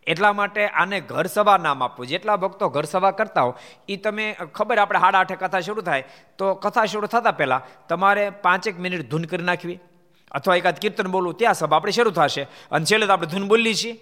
એટલા 0.07 0.33
માટે 0.33 0.61
આને 0.81 0.99
ઘર 1.11 1.27
સભા 1.27 1.59
નામ 1.59 1.83
આપવું. 1.83 2.07
જેટલા 2.07 2.37
ભક્તો 2.37 2.69
ઘર 2.75 2.87
સભા 2.93 3.15
કરતા 3.19 3.45
હો 3.47 3.53
એ 3.89 3.97
તમે 3.97 4.27
ખબર 4.57 4.79
આપણે 4.79 5.01
સાડા 5.01 5.21
આઠે 5.21 5.37
કથા 5.37 5.61
શરૂ 5.61 5.85
થાય, 5.89 6.05
તો 6.39 6.45
કથા 6.55 6.87
શરૂ 6.87 7.11
થતાં 7.15 7.37
પહેલાં 7.37 7.63
તમારે 7.89 8.25
પાંચેક 8.45 8.77
મિનિટ 8.79 9.09
ધૂન 9.11 9.25
કરી 9.31 9.49
નાખવી. 9.51 9.79
અથવા 10.31 10.57
એકાદ 10.57 10.79
કીર્તન 10.83 11.09
બોલવું, 11.09 11.35
ત્યાં 11.41 11.55
સભા 11.55 11.77
આપણે 11.77 11.93
શરૂ 11.93 12.15
થશે. 12.19 12.45
અને 12.73 12.85
છેલ્લે 12.85 13.07
તો 13.07 13.13
આપણે 13.13 13.31
ધૂન 13.33 13.49
બોલીએ 13.49 13.75
છીએ. 13.75 13.95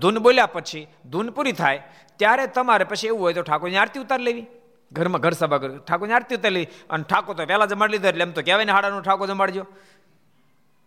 ધૂન 0.00 0.18
બોલ્યા 0.18 0.52
પછી 0.54 0.84
ધૂન 1.12 1.28
પૂરી 1.36 1.52
થાય, 1.52 1.82
ત્યારે 2.20 2.46
તમારે 2.46 2.84
પછી 2.84 3.10
એવું 3.12 3.20
હોય 3.20 3.34
તો 3.38 3.42
ઠાકોરની 3.42 3.80
આરતી 3.82 4.04
ઉતાર 4.04 4.20
લેવી. 4.20 4.46
ઘરમાં 4.92 5.20
ઘર 5.20 5.34
સભા 5.34 5.58
કરી. 5.58 5.78
ઠાકોરની 5.86 6.16
આરતી 6.18 6.38
ઉતરી 6.40 6.66
અને 6.90 7.04
ઠાકોર 7.04 7.34
તો 7.36 7.46
પહેલાં 7.50 7.68
જમાડી 7.68 7.96
લીધો 7.96 8.08
એટલે 8.08 8.24
એમ 8.28 8.32
તો 8.32 8.42
કહેવાય 8.42 8.64
ને 8.64 8.72
હાડાનું 8.72 9.02
ઠાકોર 9.02 9.28
જમાડજો. 9.28 9.64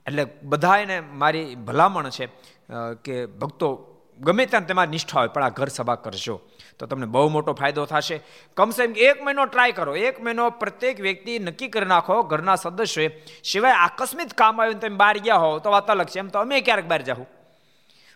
એટલે 0.05 0.23
બધા 0.43 0.77
એને 0.83 0.97
મારી 1.21 1.55
ભલામણ 1.67 2.09
છે 2.09 2.25
કે 3.05 3.15
ભક્તો 3.41 3.67
ગમે 4.19 4.45
ત્યાં 4.45 4.65
તમારી 4.67 4.93
નિષ્ઠા 4.95 5.19
હોય, 5.19 5.31
પણ 5.35 5.43
આ 5.43 5.55
ઘર 5.57 5.69
સભા 5.69 5.99
કરશો 6.05 6.35
તો 6.77 6.87
તમને 6.87 7.07
બહુ 7.13 7.27
મોટો 7.29 7.53
ફાયદો 7.59 7.85
થશે. 7.85 8.17
કમસે 8.57 8.87
કમ 8.87 8.93
એક 9.07 9.21
મહિનો 9.25 9.45
ટ્રાય 9.45 9.75
કરો. 9.77 9.93
એક 10.07 10.15
મહિનો 10.25 10.49
પ્રત્યેક 10.61 10.97
વ્યક્તિ 11.07 11.39
નક્કી 11.39 11.69
કરી 11.75 11.91
નાખો 11.93 12.15
ઘરના 12.31 12.55
સદસ્યોએ. 12.55 13.07
સિવાય 13.43 13.77
આકસ્મિક 13.85 14.33
કામ 14.41 14.61
આવ્યું 14.61 14.81
તમે 14.81 14.99
બહાર 15.03 15.17
ગયા 15.27 15.41
હો 15.43 15.49
તો 15.59 15.71
વાત 15.75 15.89
અલગ 15.89 16.07
છે. 16.07 16.19
એમ 16.19 16.29
તો 16.33 16.39
અમે 16.39 16.61
ક્યારેક 16.61 16.87
બહાર 16.87 17.01
જાઉં 17.01 17.27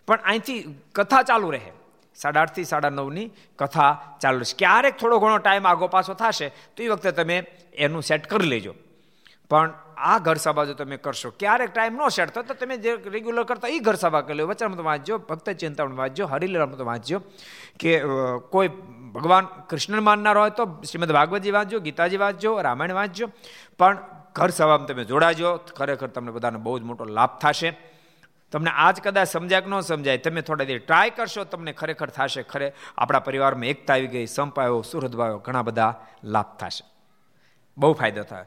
પણ 0.08 0.28
અહીંથી 0.30 0.60
કથા 0.94 1.22
ચાલુ 1.22 1.50
રહે. 1.56 1.72
સાડા 2.14 2.42
આઠથી 2.44 2.70
સાડા 2.72 2.90
નવની 2.90 3.28
કથા 3.58 3.92
ચાલુ 4.22 4.44
છે 4.50 4.56
ક્યારેક 4.62 4.94
થોડો 5.00 5.20
ઘણો 5.22 5.38
ટાઈમ 5.38 5.66
આગો 5.66 5.88
પાછો 5.88 6.14
થશે, 6.14 6.48
તો 6.74 6.82
એ 6.82 6.88
વખતે 6.88 7.12
તમે 7.12 7.36
એનું 7.84 8.02
સેટ 8.02 8.26
કરી 8.32 8.50
લેજો. 8.54 8.74
પણ 9.50 9.70
આ 10.10 10.18
ઘર 10.26 10.38
સભા 10.44 10.64
જો 10.68 10.74
તમે 10.74 10.96
કરશો, 11.04 11.30
ક્યારેક 11.40 11.70
ટાઈમ 11.74 11.98
ન 12.00 12.08
સેટ 12.16 12.30
થતો 12.34 12.54
તમે 12.54 12.78
જે 12.84 12.96
રેગ્યુલર 13.14 13.44
કરતા 13.44 13.68
એ 13.68 13.78
ઘર 13.86 13.96
સભા 14.02 14.24
કરી 14.26 14.38
લો. 14.38 14.46
વચનમાં 14.50 14.84
વાંચજો, 14.90 15.18
ભક્ત 15.28 15.56
ચિંતામણ 15.62 16.00
વાંચજો 16.02 16.24
હરિલીલામાં 16.32 16.78
તો 16.80 16.86
વાંચજો, 16.90 17.18
કે 17.80 17.92
કોઈ 18.54 18.70
ભગવાન 19.14 19.46
કૃષ્ણ 19.70 20.02
માનનાર 20.08 20.36
હોય 20.42 20.54
તો 20.58 20.64
શ્રીમદ 20.88 21.12
ભાગવતજી 21.18 21.54
વાંચજો, 21.58 21.78
ગીતાજી 21.86 22.22
વાંચજો, 22.24 22.50
રામાયણ 22.66 22.98
વાંચજો. 23.00 23.26
પણ 23.78 23.98
ઘર 24.34 24.50
સભામાં 24.50 24.86
તમે 24.88 25.04
જોડાજો 25.10 25.48
ખરેખર 25.78 26.08
તમને 26.14 26.32
બધાને 26.36 26.58
બહુ 26.58 26.78
જ 26.80 26.82
મોટો 26.82 27.04
લાભ 27.18 27.38
થશે. 27.42 27.70
તમને 28.54 28.70
આજ 28.70 29.00
કદાચ 29.00 29.28
સમજાય 29.28 29.60
કે 29.60 29.70
ન 29.70 29.80
સમજાય, 29.80 30.18
તમે 30.18 30.40
થોડા 30.40 30.64
દેર 30.64 30.78
ટ્રાય 30.78 31.10
કરશો, 31.10 31.44
તમને 31.44 31.72
ખરેખર 31.72 32.06
થશે. 32.06 32.42
ખરે 32.42 32.72
આપણા 32.98 33.18
પરિવારમાં 33.18 33.66
એકતા 33.66 33.94
આવી 33.94 34.06
ગઈ 34.06 34.26
સંપ 34.26 34.60
આવ્યો 34.60 35.38
ઘણા 35.38 35.62
બધા 35.62 36.06
લાભ 36.24 36.50
થશે. 36.58 36.84
બહુ 37.78 37.92
ફાયદો 37.92 38.22
થાય. 38.22 38.44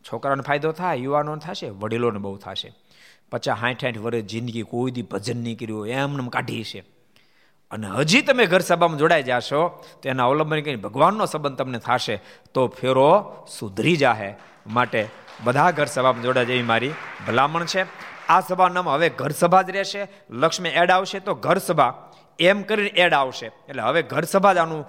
છોકરાનો 0.00 0.42
ફાયદો 0.42 0.72
થાય, 0.72 0.96
યુવાનોને 0.96 1.42
થશે, 1.44 1.68
વડીલોને 1.68 2.18
બહુ 2.18 2.36
થશે. 2.36 2.72
પચાસ 3.32 3.60
સાઠ 3.60 3.80
સાઠ 3.80 3.98
વર્ષ 3.98 4.24
જિંદગી 4.24 4.62
કોઈ 4.62 4.90
દી 4.90 5.02
ભજન 5.02 5.36
નહીં 5.42 5.58
કર્યું 5.58 5.88
એમને 5.88 6.28
કાઢી 6.28 6.64
છે 6.64 6.80
અને 7.70 7.86
હજી 7.86 8.22
તમે 8.22 8.46
ઘર 8.46 8.60
સભામાં 8.60 8.98
જોડાઈ 8.98 9.22
જશો, 9.22 9.60
તો 10.02 10.08
એના 10.08 10.26
અવલંબન 10.26 10.60
કરીને 10.60 10.82
ભગવાનનો 10.82 11.26
સંબંધ 11.26 11.58
તમને 11.58 11.78
થશે, 11.78 12.16
તો 12.54 12.68
ફેરો 12.68 13.10
સુધરી 13.58 13.96
જાહે. 13.96 14.34
માટે 14.66 15.08
બધા 15.44 15.70
ઘર 15.70 15.84
સભામાં 15.84 16.22
જોડાય 16.22 16.44
જેવી 16.44 16.62
મારી 16.62 16.92
ભલામણ 17.28 17.64
છે. 17.64 18.11
આ 18.32 18.40
સભાનું 18.40 18.74
નામ 18.74 18.88
હવે 18.88 19.08
ઘર 19.20 19.32
સભા 19.40 19.62
જ 19.62 19.70
રહેશે. 19.70 20.02
લક્ષ્મી 20.42 20.74
એડ 20.80 20.90
આવશે 20.90 21.18
તો 21.20 21.34
ઘર 21.44 21.58
સભા 21.58 21.92
એમ 22.40 22.62
કરીને 22.62 22.92
એડ 22.96 23.14
આવશે. 23.14 23.46
એટલે 23.68 23.82
હવે 23.82 24.02
ઘર 24.02 24.24
સભા 24.24 24.52
જ 24.52 24.58
આનું 24.58 24.82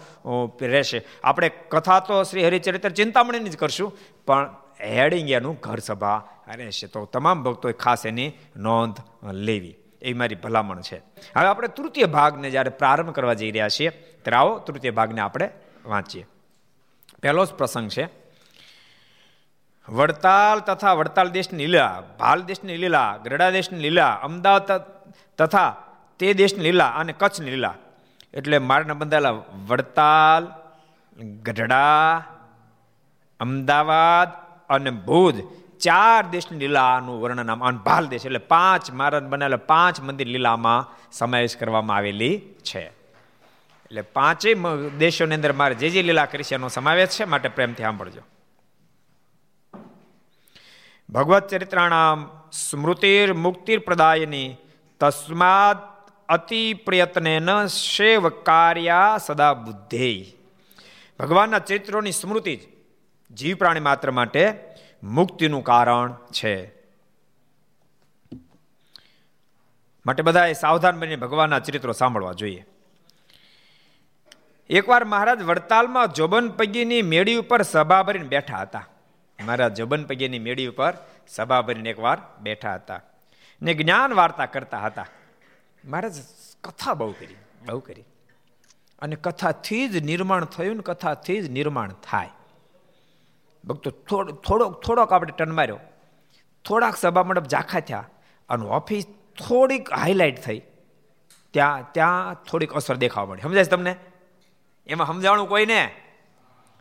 રહેશે. 0.73 0.99
આપણે 1.23 1.49
કથા 1.73 1.99
તો 1.99 2.23
શ્રી 2.23 2.45
હરિચરિત્ર 2.47 2.89
ચિંતામણીની 2.89 3.49
જ 3.49 3.57
કરશું, 3.57 3.89
પણ 4.27 4.49
હેડિંગ 4.81 5.29
એનું 5.29 5.55
ઘર 5.61 5.79
સભા 5.79 6.17
રહેશે. 6.55 6.87
તો 6.87 7.05
તમામ 7.05 7.43
ભક્તોએ 7.43 7.73
ખાસ 7.83 8.05
એની 8.05 8.31
નોંધ 8.57 8.99
લેવી. 9.47 9.75
એ 10.01 10.13
મારી 10.13 10.35
ભલામણ 10.35 10.81
છે. 10.81 10.97
હવે 11.35 11.47
આપણે 11.47 11.67
તૃતીય 11.67 12.07
ભાગને 12.15 12.49
જ્યારે 12.49 12.71
પ્રારંભ 12.79 13.11
કરવા 13.11 13.35
જઈ 13.39 13.51
રહ્યા 13.51 13.69
છીએ, 13.69 13.89
ત્યારે 14.23 14.37
આવો 14.37 14.59
તૃતીય 14.59 14.91
ભાગને 14.91 15.21
આપણે 15.21 15.47
વાંચીએ. 15.85 16.25
પહેલો 17.21 17.45
જ 17.45 17.51
પ્રસંગ 17.53 17.89
છે 17.89 18.05
વડતાલ 19.87 20.59
તથા 20.59 20.93
વડતાલ 20.93 21.29
દેશની 21.29 21.57
લીલા, 21.57 22.01
ભાલ 22.19 22.41
દેશની 22.41 22.77
લીલા, 22.77 23.17
ગરડા 23.17 23.49
દેશની 23.49 23.79
લીલા, 23.79 24.13
અમદાવાદ 24.23 24.85
તથા 25.37 25.75
તે 26.19 26.33
દેશની 26.33 26.63
લીલા 26.63 26.87
અને 26.87 27.13
કચ્છની 27.13 27.49
લીલા. 27.49 27.75
એટલે 28.33 28.57
મારના 28.57 28.93
બંધાયેલા 28.93 29.31
વડતાલ, 29.67 30.43
ગઢડા, 31.43 32.23
અમદાવાદ 33.39 34.29
અને 34.69 34.89
ભુજ 34.89 35.35
ચાર 35.79 36.23
દેશની 36.31 36.57
લીલાનું 36.57 37.21
વર્ણન 37.21 37.49
આમ 37.51 37.77
ભાલ 37.77 38.07
દેશ. 38.07 38.25
એટલે 38.25 38.37
પાંચ 38.37 38.91
મહારાજ 38.91 39.23
બનાવેલા 39.23 39.57
પાંચ 39.57 39.99
મંદિર 39.99 40.27
લીલામાં 40.27 40.87
સમાવેશ 41.11 41.57
કરવામાં 41.57 41.97
આવેલી 41.97 42.39
છે. 42.63 42.83
એટલે 43.85 44.01
પાંચેય 44.01 44.55
દેશોની 44.97 45.35
અંદર 45.35 45.53
મારે 45.53 45.75
જે 45.75 45.89
જે 45.89 46.01
લીલા 46.01 46.25
કરી 46.25 46.43
છે 46.43 46.55
એનો 46.55 46.69
સમાવેશ 46.69 47.09
છે, 47.09 47.25
માટે 47.25 47.47
પ્રેમથી 47.47 47.83
સાંભળજો. 47.83 48.21
ભગવત 51.13 51.47
ચરિત્રાણામ 51.47 52.47
સ્મૃતિર 52.51 53.33
મુક્તિર 53.33 53.79
પ્રદાયની 53.79 54.57
તસ્માદ 54.99 55.77
અતિ 56.29 56.73
પ્રયત્ને 56.73 57.39
ન 57.39 57.65
શેવ 57.65 58.29
કાર્યા 58.29 59.17
સદા 59.17 59.53
બુદ્ધે 59.53 60.25
ભગવાનના 61.19 61.59
ચરિત્રોની 61.59 62.11
સ્મૃતિ 62.11 62.55
જ 62.55 62.59
જીવ 63.33 63.55
પ્રાણી 63.55 63.79
માત્ર 63.79 64.11
માટે 64.11 64.59
મુક્તિનું 65.03 65.63
કારણ 65.63 66.13
છે. 66.31 66.71
માટે 70.05 70.23
બધાએ 70.23 70.53
સાવધાન 70.53 70.99
બની 70.99 71.15
ભગવાનના 71.15 71.59
ચરિત્રો 71.59 71.91
સાંભળવા 71.91 72.33
જોઈએ. 72.33 72.65
એકવાર 74.69 75.03
મહારાજ 75.03 75.41
વડતાલમાં 75.41 76.07
જોબન 76.07 76.49
પગીની 76.49 77.01
મેળી 77.01 77.35
ઉપર 77.35 77.61
સભા 77.61 78.03
ભરીને 78.03 78.27
બેઠા 78.27 78.57
હતા. 78.57 78.87
મારા 79.41 79.69
જબન 79.69 80.03
પગેની 80.03 80.39
મેળી 80.39 80.67
ઉપર 80.67 80.93
સભા 81.27 81.61
ભરીને 81.61 81.89
એકવાર 81.89 82.17
બેઠા 82.41 82.75
હતા 82.75 83.01
ને 83.61 83.73
જ્ઞાન 83.73 84.13
વાર્તા 84.13 84.45
કરતા 84.45 84.79
હતા. 84.79 85.05
મહારાજ, 85.85 86.13
કથા 86.63 86.93
બહુ 86.93 87.11
કરી 87.11 87.35
બહુ 87.65 87.79
કરી. 87.79 88.03
અને 88.99 89.15
કથાથી 89.15 89.87
જ 89.87 90.03
નિર્માણ 90.03 90.45
થયું 90.45 90.75
ને 90.75 90.83
કથાથી 90.85 91.41
જ 91.41 91.49
નિર્માણ 91.49 91.93
થાય. 91.93 92.29
ભક્તો 93.65 93.91
થોડોક 94.31 94.83
થોડોક 94.83 95.13
આપણે 95.13 95.31
ટન 95.31 95.51
માર્યો. 95.51 95.79
થોડાક 96.65 96.95
સભા 96.95 97.23
મંડપ 97.23 97.47
ઝાખા 97.47 97.79
થયા 97.79 98.09
અને 98.49 98.65
ઓફિસ 98.65 99.05
થોડીક 99.47 99.93
હાઇલાઇટ 99.93 100.41
થઈ. 100.41 100.61
ત્યાં 101.51 101.91
ત્યાં 101.91 102.33
થોડીક 102.43 102.73
અસર 102.73 102.95
દેખાવા 102.95 103.27
મળી. 103.27 103.41
સમજાય 103.41 103.63
તમને? 103.63 103.95
એમાં 104.87 105.07
સમજાણું 105.07 105.49
કોઈને? 105.49 105.95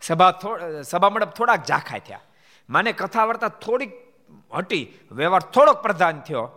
સભા 0.02 0.40
સભા 0.82 1.10
મંડપ 1.10 1.30
થોડાક 1.30 1.64
ઝાખા 1.64 1.98
થયા. 1.98 2.20
માને 2.68 2.92
કથા 2.92 3.24
વાર્તા 3.24 3.48
થોડીક 3.48 3.92
હટી, 4.54 4.92
વ્યવહાર 5.12 5.40
થોડોક 5.40 5.82
પ્રધાન 5.82 6.20
થયો, 6.20 6.50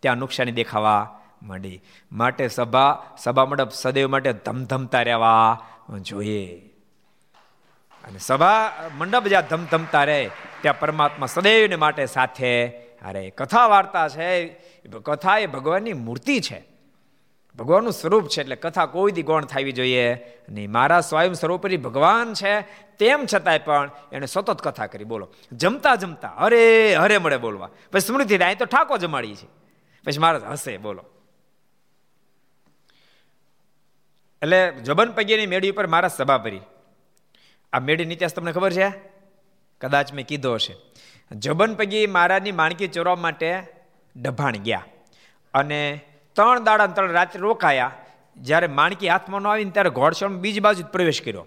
ત્યાં 0.00 0.16
નુકસાની 0.16 0.52
દેખાવા 0.52 1.20
માંડી. 1.42 1.80
માટે 2.12 2.48
સભા 2.48 3.02
સભા 3.18 3.46
મંડપ 3.46 3.70
સદૈવ 3.72 4.08
માટે 4.08 4.32
ધમધમતા 4.32 5.02
રહેવા 5.02 5.60
જોઈએ. 6.00 6.70
અને 8.04 8.18
સભા 8.18 8.72
મંડપ 8.96 9.24
જ્યાં 9.24 9.46
ધમધમતા 9.46 10.04
રહે, 10.04 10.30
ત્યાં 10.60 10.78
પરમાત્મા 10.78 11.26
સદૈવને 11.26 11.76
માટે 11.76 12.06
સાથે 12.06 12.68
અરે 13.04 13.30
કથા 13.30 13.66
વાર્તા 13.66 14.08
છે 14.08 14.46
કથા 15.04 15.38
એ 15.38 15.46
ભગવાનની 15.46 15.92
મૂર્તિ 15.92 16.40
છે. 16.40 16.73
ભગવાનનું 17.56 17.92
સ્વરૂપ 17.92 18.28
છે 18.28 18.40
એટલે 18.40 18.56
કથા 18.56 18.86
કોઈ 18.86 19.12
દી 19.12 19.22
ગૌણ 19.22 19.44
થવી 19.44 19.72
જોઈએ 19.72 20.14
નહીં. 20.48 20.70
મારા 20.70 21.00
સ્વયં 21.00 21.34
સ્વરૂપરી 21.34 21.76
ભગવાન 21.76 22.32
છે, 22.34 22.60
તેમ 22.98 23.26
છતાંય 23.34 23.58
પણ 23.58 23.90
એણે 24.12 24.26
સતત 24.26 24.60
કથા 24.60 24.86
કરી. 24.86 25.04
બોલો. 25.04 25.34
જમતા 25.52 25.94
જમતા 25.94 26.28
અરે 26.28 26.94
હરે 26.94 27.18
મળે 27.18 27.36
બોલવા. 27.36 27.70
પછી 27.92 28.00
સ્મૃતિ 28.00 28.38
અહીં 28.38 28.58
તો 28.58 28.64
ઠાકો 28.64 28.98
જમાડી 28.98 29.34
છે. 29.34 29.46
પછી 30.04 30.18
મારા 30.18 30.38
હસે, 30.38 30.76
બોલો. 30.76 31.04
એટલે 34.42 34.70
જબન 34.70 35.12
પગીની 35.12 35.46
મેળી 35.46 35.70
ઉપર 35.70 35.86
મારા 35.86 36.08
સભા 36.08 36.38
ભરી 36.38 36.60
આ 37.72 37.78
મેળીની 37.78 38.14
ઇતિહાસ 38.14 38.34
તમને 38.34 38.52
ખબર 38.52 38.72
છે? 38.72 38.92
કદાચ 39.80 40.12
મેં 40.12 40.26
કીધો 40.26 40.54
હશે. 40.54 40.76
જબન 41.32 41.74
પગી 41.74 42.06
મહારાજની 42.06 42.52
માણકી 42.52 42.88
ચોરવા 42.88 43.16
માટે 43.16 43.62
ડભાણ 44.16 44.52
ગયા. 44.52 44.84
અને 45.54 46.00
ત્રણ 46.36 46.64
દાડા 46.64 46.86
ત્રણ 46.86 47.12
રાત્રે 47.12 47.40
રોકાયા. 47.40 47.90
જ્યારે 48.36 48.66
માણકી 48.66 49.08
હાથમાં 49.08 49.42
ન 49.42 49.46
આવીને 49.46 49.70
ત્યારે 49.70 49.90
ઘોડશાળમાં 49.90 50.40
બીજી 50.40 50.60
બાજુ 50.60 50.84
પ્રવેશ 50.92 51.20
કર્યો. 51.22 51.44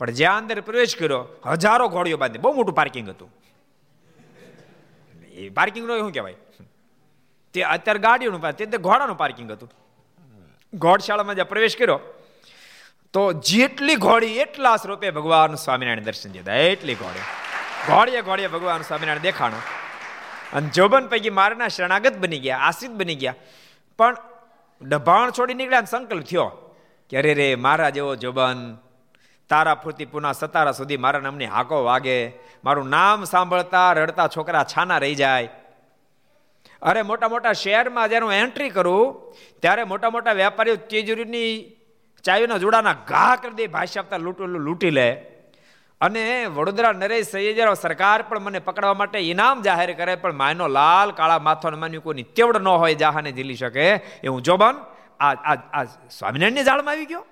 પણ 0.00 0.10
જ્યાં 0.10 0.38
અંદર 0.38 0.60
પ્રવેશ 0.60 0.96
કર્યો, 0.96 1.26
હજારો 1.46 1.88
ઘોડીઓ 1.88 2.16
બાંધી. 2.16 2.38
બહુ 2.38 2.52
મોટું 2.52 2.74
પાર્કિંગ 2.74 3.08
હતું. 3.08 3.30
એ 5.34 5.48
પાર્કિંગ 5.50 5.86
નો 5.86 5.98
શું 5.98 6.12
કહેવાય? 6.12 6.34
તે 7.54 7.62
અત્યારે 7.62 8.00
ગાડીઓનું 8.00 8.50
તે 8.52 8.78
ઘોડાનું 8.78 9.16
પાર્કિંગ 9.16 9.50
હતું. 9.50 9.70
ઘોડશાળામાં 10.74 11.34
જ્યાં 11.34 11.48
પ્રવેશ 11.48 11.76
કર્યો, 11.76 12.00
તો 13.14 13.32
જેટલી 13.32 13.96
ઘોડી 13.96 14.38
એટલા 14.38 14.76
સ્વરૂપે 14.76 15.10
ભગવાન 15.10 15.54
સ્વામિનારાયણ 15.54 16.02
દર્શન 16.02 16.30
દીધા 16.30 16.54
એટલી 16.66 16.94
ઘોડી. 16.94 17.24
ઘોડીએ 17.88 18.22
ઘોડીએ 18.22 18.48
ભગવાન 18.48 18.82
સ્વામિનારાયણ 18.82 19.22
દેખાણો. 19.22 19.60
અને 20.52 20.68
જોબન 20.68 21.06
પૈકી 21.06 21.30
મારના 21.30 21.68
શરણાગત 21.68 22.16
બની 22.16 22.38
ગયા 22.38 22.58
આશ્રિત 22.58 22.90
બની 22.92 23.14
ગયા. 23.14 23.34
પણ 23.98 24.16
ડભાણ 24.82 25.30
છોડી 25.30 25.54
નીકળ્યા 25.54 25.80
સંકલ્પ 25.80 26.22
થયો. 26.22 26.72
કે 27.10 27.18
અરે 27.18 27.34
રે 27.34 27.54
મારા 27.54 27.90
જેવો 27.90 28.16
જોબન? 28.16 28.76
તારા 29.48 29.74
ફૂર્તિ 29.74 30.04
પુના 30.04 30.32
સતારા 30.32 30.72
સુધી 30.72 30.96
મારા 30.96 31.20
નામની 31.20 31.44
હાકો 31.44 31.84
વાગે. 31.84 32.32
મારું 32.64 32.88
નામ 32.88 33.24
સાંભળતા 33.24 33.92
રડતા 33.92 34.28
છોકરા 34.28 34.64
છાના 34.64 34.98
રહી 34.98 35.14
જાય. 35.14 35.48
અરે 36.82 37.02
મોટા 37.02 37.28
મોટા 37.28 37.52
શહેરમાં 37.52 38.08
જ્યારે 38.08 38.24
હું 38.24 38.34
એન્ટ્રી 38.34 38.70
કરું, 38.70 39.34
ત્યારે 39.60 39.84
મોટા 39.84 40.10
મોટા 40.10 40.32
વેપારીઓ 40.32 40.76
તિજોરીની 40.76 41.76
ચાવીના 42.22 42.56
જોડાના 42.56 42.92
ઘા 42.92 43.36
કરી 43.36 43.50
દે 43.50 43.66
ભાષા 43.66 44.00
આપતા 44.00 44.16
લૂંટું 44.16 44.48
લૂંટી 44.48 44.90
લે. 44.90 45.33
અને 46.00 46.46
વડોદરા 46.46 46.92
નરેશ 46.92 47.28
સૈયદરાવ 47.28 47.74
સરકાર 47.74 48.22
પણ 48.22 48.38
મને 48.38 48.58
પકડવા 48.58 48.94
માટે 48.94 49.18
ઇનામ 49.18 49.62
જાહેર 49.62 49.92
કરે, 49.92 50.14
પણ 50.14 50.32
માયનો 50.32 50.68
લાલ, 50.68 51.10
કાળા 51.10 51.38
માથો 51.38 51.70
માન્યું 51.70 52.02
કોઈની 52.02 52.22
તેવડ 52.22 52.56
ન 52.56 52.68
હોય 52.68 52.94
જાહાને 52.94 53.32
ઝીલી 53.32 53.54
શકે 53.54 53.90
એ 54.24 54.28
હું 54.28 54.42
જોબન. 54.42 54.74
આ 55.20 55.32
આ 55.32 55.56
આ 55.72 55.84
સ્વામિનારાયણની 56.10 56.64
જાળમાં 56.64 56.92
આવી 56.92 57.04
ગયો. 57.04 57.26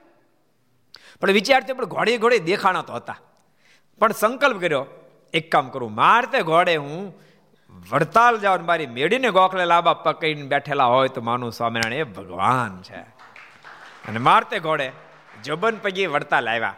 પણ 1.20 1.30
વિચારતી 1.30 1.72
પણ 1.72 1.84
ઘોડે 1.84 2.18
ઘોડે 2.18 2.38
દેખાણા 2.38 2.82
તો 2.82 2.92
હતા. 2.92 3.16
પણ 3.98 4.12
સંકલ્પ 4.12 4.60
કર્યો, 4.60 4.86
એક 5.34 5.52
કામ 5.52 5.68
કરું, 5.68 5.94
મારતે 5.94 6.42
ઘોડે 6.42 6.76
હું 6.76 7.14
વડતાલ 7.90 8.38
જાઉં 8.38 8.66
મારી 8.66 8.86
મેળીને 8.86 9.30
ગોખલે 9.30 9.64
લાંબા 9.64 9.94
પકડીને 9.94 10.42
બેઠેલા 10.42 10.84
હોય 10.84 11.08
તો 11.08 11.20
માનું 11.20 11.52
સ્વામિનારાયણ 11.52 12.00
એ 12.00 12.04
ભગવાન 12.04 12.82
છે. 12.82 13.00
અને 14.08 14.18
મારતે 14.18 14.58
ઘોડે 14.58 14.92
જબન 15.44 15.76
પગી 15.76 16.06
વડતાલ 16.06 16.50
આવ્યા. 16.50 16.74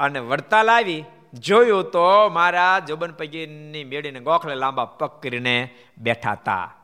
અને 0.00 0.18
વડતાલ 0.18 0.70
આવી, 0.70 1.04
જોયું 1.34 1.84
તો 1.84 2.28
મારા 2.28 2.78
જોબન 2.78 3.12
પગીની 3.12 3.84
મેળીને 3.84 4.20
ગોખલે 4.20 4.54
લાંબા 4.54 4.84
પગ 4.84 5.20
કરીને 5.22 5.74
બેઠા 5.98 6.32
હતા. 6.32 6.74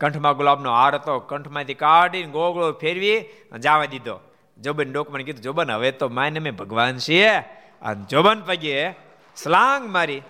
કંઠમાં 0.00 0.36
ગુલાબનો 0.36 0.72
હાર 0.72 0.94
હતો, 0.94 1.18
કંઠમાંથી 1.18 1.74
કાઢીને 1.74 2.30
ગોગળો 2.30 2.72
ફેરવી 2.72 3.24
જવા 3.58 3.84
દીધો. 3.84 4.20
જોબન 4.62 4.92
ડોકમાં 4.92 5.22
કીધું, 5.22 5.42
જોબન, 5.42 5.70
હવે 5.70 5.90
તો 5.90 6.08
માયને 6.08 6.38
મેં 6.38 6.56
ભગવાન 6.56 6.98
છીએ. 6.98 7.38
અને 7.82 8.04
જોબન 8.04 8.40
પગીએ 8.40 8.90
સ્લાંગ 9.36 9.92
મારી 9.92 10.22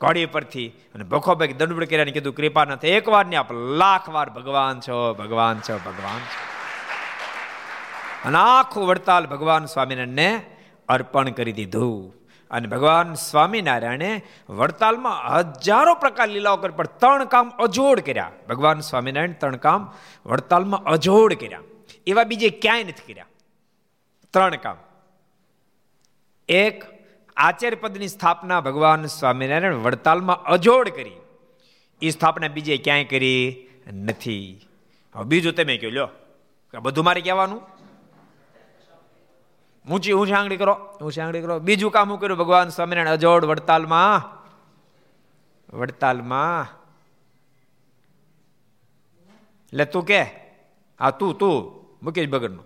ઘોડી 0.00 0.26
પરથી 0.26 0.68
અને 0.68 1.04
ભખો 1.04 1.34
ભાઈ 1.34 1.48
દંડબડ 1.48 1.84
કર્યા 1.84 2.04
કીધું, 2.04 2.34
કૃપા 2.34 2.64
નથી, 2.64 2.88
એક 2.88 3.08
વાર 3.08 3.26
ને 3.26 3.36
આપ 3.36 3.52
લાખ 3.52 4.08
વાર 4.08 4.30
ભગવાન 4.30 4.80
છો 4.80 5.14
ભગવાન 5.14 5.60
છો 5.60 5.78
ભગવાન 5.78 6.18
છો. 6.18 6.54
અને 8.28 8.38
આખું 8.38 8.86
વડતાલ 8.86 9.26
ભગવાન 9.26 9.64
સ્વામિનારાયણને 9.64 10.46
અર્પણ 10.88 11.28
કરી 11.28 11.52
દીધું. 11.52 12.24
અને 12.50 12.68
ભગવાન 12.68 13.14
સ્વામિનારાયણે 13.14 14.22
વડતાલમાં 14.48 15.22
હજારો 15.24 15.94
પ્રકાર 15.94 16.28
લીલાઓ 16.28 16.56
કરી 16.56 16.72
પણ 16.72 16.86
ત્રણ 16.86 17.24
કામ 17.24 17.50
અજોડ 17.50 18.00
કર્યા. 18.00 18.32
ભગવાન 18.48 18.80
સ્વામિનારાયણ 18.80 19.32
ત્રણ 19.32 19.56
કામ 19.56 19.92
વડતાલમાં 20.26 20.84
અજોડ 20.84 21.34
કર્યા. 21.34 21.60
એવા 22.06 22.24
બીજે 22.24 22.48
ક્યાંય 22.48 22.84
નથી 22.84 23.12
કર્યા. 23.12 23.26
ત્રણ 24.32 24.56
કામ. 24.56 24.76
એક, 26.48 26.84
આચાર્ય 27.36 27.76
પદની 27.76 28.08
સ્થાપના 28.08 28.60
ભગવાન 28.60 29.06
સ્વામિનારાયણ 29.06 29.74
વડતાલમાં 29.74 30.42
અજોડ 30.42 30.88
કરી. 30.88 31.12
એ 32.02 32.10
સ્થાપના 32.10 32.48
બીજે 32.48 32.76
ક્યાંય 32.76 33.04
કરી 33.04 33.66
નથી. 33.92 34.60
હવે 35.14 35.24
બીજું 35.24 35.52
તમે 35.52 35.76
કહ્યું 35.76 35.92
લ્યો. 35.92 36.08
બધું 36.82 37.04
મારે 37.04 37.20
કહેવાનું? 37.20 37.73
ઊંચી 39.90 40.12
ઊંચી 40.12 40.32
આંગળી 40.32 40.56
કરો? 40.56 40.74
ઊંચી 41.02 41.20
આંગળી 41.20 41.40
કરો? 41.40 41.58
બીજું 41.58 41.90
કામ 41.90 42.10
હું 42.10 42.20
કર્યું? 42.20 42.38
ભગવાન 42.38 42.68
સ્વામિનારાયણ, 42.68 43.08
અજોડ 43.08 43.44
વડતાલમાં. 43.44 44.34
વડતાલમાં. 45.76 46.62
એટલે 49.72 49.84
તું 49.84 50.04
કે? 50.04 50.26
આ 51.00 51.10
તું 51.10 51.38
તું. 51.38 51.84
મુકેશ 52.02 52.28
બગડનું. 52.28 52.64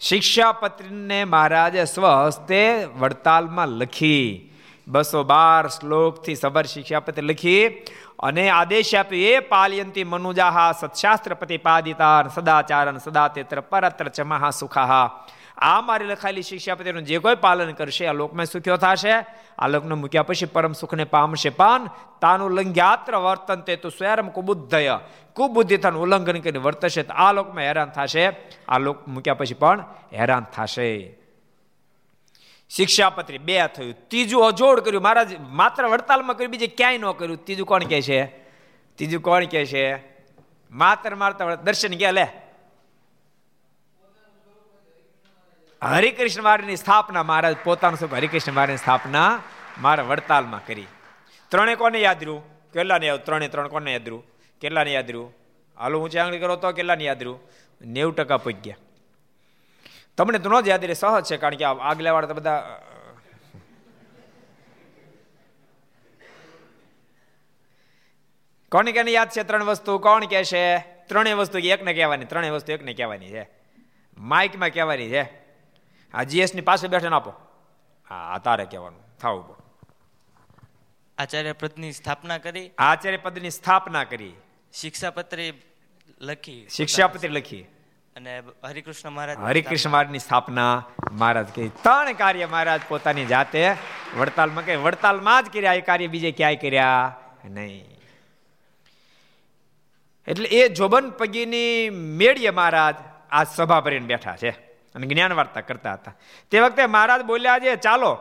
શિક્ષાપત્રીને 0.00 1.24
મહારાજે 1.24 1.84
સ્વહસ્તે 1.84 2.88
વડતાલમાં 2.98 3.68
લખી. 3.68 4.52
બસો 4.88 5.24
બાર 5.24 5.68
શ્લોકથી 5.68 6.34
સબર 6.34 6.66
શિક્ષાપત્ર 6.66 7.22
લખી 7.22 7.68
અને 8.18 8.50
આદેશ 8.50 8.94
આપ્યો 8.94 9.18
એ 9.18 9.38
પાલયંતી 9.38 10.04
મનુજાહા 10.04 10.72
સત્શાસ્ત્ર 10.72 11.34
પ્રતિપાદિતા 11.34 12.28
સદાચારન 12.34 12.98
સદા 12.98 13.28
તેત્ર 13.28 13.60
પરત્ર 13.60 14.08
ચમાહા 14.08 14.40
મહાસુખાહા 14.40 15.26
આ 15.58 15.80
મારી 15.80 16.04
લખાયેલી 16.04 16.42
શિક્ષાપતિનું 16.42 17.02
જે 17.02 17.18
કોઈ 17.18 17.34
પાલન 17.34 17.72
કરશે, 17.72 18.06
આ 18.06 18.12
લોકમાં 18.12 18.46
સુખ્યો 18.46 18.76
થશે? 18.76 19.12
આ 19.58 19.68
લોકને 19.68 19.94
મૂક્યા 19.94 20.22
પછી 20.22 20.46
પરમ 20.46 20.72
સુખને 20.72 21.04
પામશે. 21.04 21.48
પાન 21.48 21.86
તાનું 22.20 22.50
લંગ્યાત્ર 22.50 23.16
વર્તન 23.16 23.60
તે 23.60 23.76
તો 23.76 23.88
સ્વયં 23.88 24.32
કુબુદ્ધય, 24.32 25.00
કુબુદ્ધિ 25.34 25.76
થવાનું 25.76 26.02
ઉલ્લંઘન 26.02 26.40
કરીને 26.40 26.58
વર્તશે 26.58 27.02
તો 27.02 27.14
આ 27.14 27.32
લોકમાં 27.32 27.64
હેરાન 27.64 27.88
થશે. 27.88 28.32
આ 28.68 28.78
લોક 28.78 29.08
મૂક્યા 29.08 29.34
પછી 29.34 29.54
પણ 29.54 29.84
હેરાન 30.12 30.44
થશે. 30.44 31.18
શિક્ષાપત્રી 32.70 33.38
બે 33.38 33.66
થયું. 33.66 33.94
ત્રીજું 34.08 34.46
અજોડ 34.46 34.80
કર્યું. 34.80 35.02
મહારાજ, 35.02 35.28
માત્ર 35.40 35.86
વડતાલમાં 35.86 36.36
કર્યું, 36.36 36.50
બીજે 36.50 36.66
ક્યાંય 36.66 36.98
ન 36.98 37.12
કર્યું. 37.12 37.44
ત્રીજું 37.44 37.66
કોણ 37.66 37.84
કહે 37.84 38.02
છે? 38.02 38.26
ત્રીજું 38.94 39.22
કોણ 39.22 39.44
કહે 39.44 39.66
છે? 39.66 39.96
માત્ર 40.70 41.14
મારતા 41.14 41.54
દર્શન 41.54 41.88
ગયા, 41.88 42.10
લે. 42.10 42.26
હરિકૃષ્ણ 45.90 46.42
મારની 46.42 46.76
સ્થાપના 46.76 47.22
મહારાજ 47.22 47.56
પોતાનું 47.64 47.98
સ્વરૂપ 47.98 48.14
હરિકૃષ્ણ 48.18 48.54
મારની 48.58 48.76
સ્થાપના 48.76 49.42
મારા 49.78 50.08
વડતાલમાં 50.10 50.66
કરી. 50.66 50.88
ત્રણે 51.52 51.74
કોને 51.74 51.98
યાદ 52.00 52.22
રહ્યું? 52.22 52.42
કેટલાને 52.72 53.06
યાદ 53.06 53.22
ત્રણે 53.26 53.48
ત્રણ 53.48 53.68
કોને 53.68 53.92
યાદ 53.92 54.08
રહ્યું? 54.08 54.24
કેટલાને 54.62 54.92
યાદ 54.92 55.10
રહ્યું? 55.10 55.30
હાલો 55.76 56.00
ઊંચી 56.02 56.18
આંગળી 56.18 56.42
કરો 56.42 56.56
તો 56.56 56.72
કેટલાને 56.72 57.04
યાદ 57.04 57.22
રહ્યું? 57.22 57.40
નેવું 57.80 58.16
ટકા 58.16 58.40
પગ્યા 58.46 58.82
તમને 60.18 60.38
તો 60.38 60.50
ન 60.50 60.60
જ 60.60 60.68
યાદ 60.68 60.84
રહે, 60.84 60.94
સહજ 60.94 61.24
છે, 61.28 61.36
કારણ 61.36 61.56
કે 61.60 61.64
આગલા 61.64 62.26
તો 62.26 62.34
બધા 62.34 62.60
કોને 68.72 68.92
કેને 68.92 69.10
યાદ 69.10 69.30
છે 69.30 69.42
ત્રણ 69.42 69.64
વસ્તુ? 69.70 69.98
કોણ 69.98 70.24
કહેશે 70.26 70.62
ત્રણેય 71.08 71.36
વસ્તુ 71.36 71.58
એકને 71.58 71.92
કહેવાની, 71.94 72.24
ત્રણેય 72.24 72.58
વસ્તુ 72.58 72.72
એકને 72.72 72.92
કહેવાની 72.94 73.30
છે. 73.30 73.48
માઇકમાં 74.18 74.70
કહેવાની 74.70 75.10
છે. 75.14 75.45
આ 76.16 76.22
જીએસની 76.22 76.60
પાસે 76.60 76.88
બેઠે 76.88 77.08
આપો. 77.08 77.32
હા 78.08 78.38
તારે 78.44 78.64
કહેવાનું. 78.64 79.02
થાવું 79.22 79.48
પડે 79.48 79.62
આચાર્ય 81.18 81.52
પદની 81.52 81.92
સ્થાપના 81.92 82.38
કરી. 82.38 82.70
આચાર્ય 82.78 83.16
પદની 83.16 83.50
સ્થાપના 83.50 84.04
કરી. 84.04 84.32
શિક્ષાપત્રી 84.72 85.52
લખી. 86.20 86.66
શિક્ષાપત્રી 86.68 87.28
લખી. 87.28 87.62
અને 88.16 88.42
હરિકૃષ્ણ 88.64 89.10
મહારાજ 89.10 89.38
હરિકૃષ્ણ 89.38 89.90
મહારાજની 89.90 90.18
સ્થાપના. 90.18 90.84
મહારાજ 91.12 91.48
કહી 91.54 91.68
ત્રણ 91.68 92.12
કાર્ય 92.12 92.46
મહારાજ 92.46 92.80
પોતાની 92.88 93.26
જાતે 93.26 93.74
વડતાલમાં 94.16 94.64
કે 94.64 94.76
વડતાલમાં 94.76 95.44
જ 95.44 95.50
કર્યા 95.50 95.74
એ 95.74 95.80
કાર્ય 95.80 96.06
બીજે 96.06 96.30
ક્યાંય 96.30 96.56
કર્યા 96.56 97.16
નહીં. 97.44 98.00
એટલે 100.26 100.48
એ 100.48 100.68
જોબન 100.68 101.10
પગીની 101.10 101.90
મેળીએ 101.90 102.50
મહારાજ 102.50 102.94
આ 103.30 103.44
સભા 103.44 103.80
ભરીને 103.80 104.06
બેઠા 104.06 104.36
છે. 104.36 104.65
અને 104.96 105.06
જ્ઞાન 105.06 105.32
વાર્તા 105.32 105.60
કરતા 105.60 105.92
હતા. 105.92 106.14
તે 106.50 106.60
વખતે 106.60 106.86
મહારાજ 106.86 107.22
બોલ્યા 107.22 107.58
છે 107.58 107.76
ચાલો. 107.76 108.18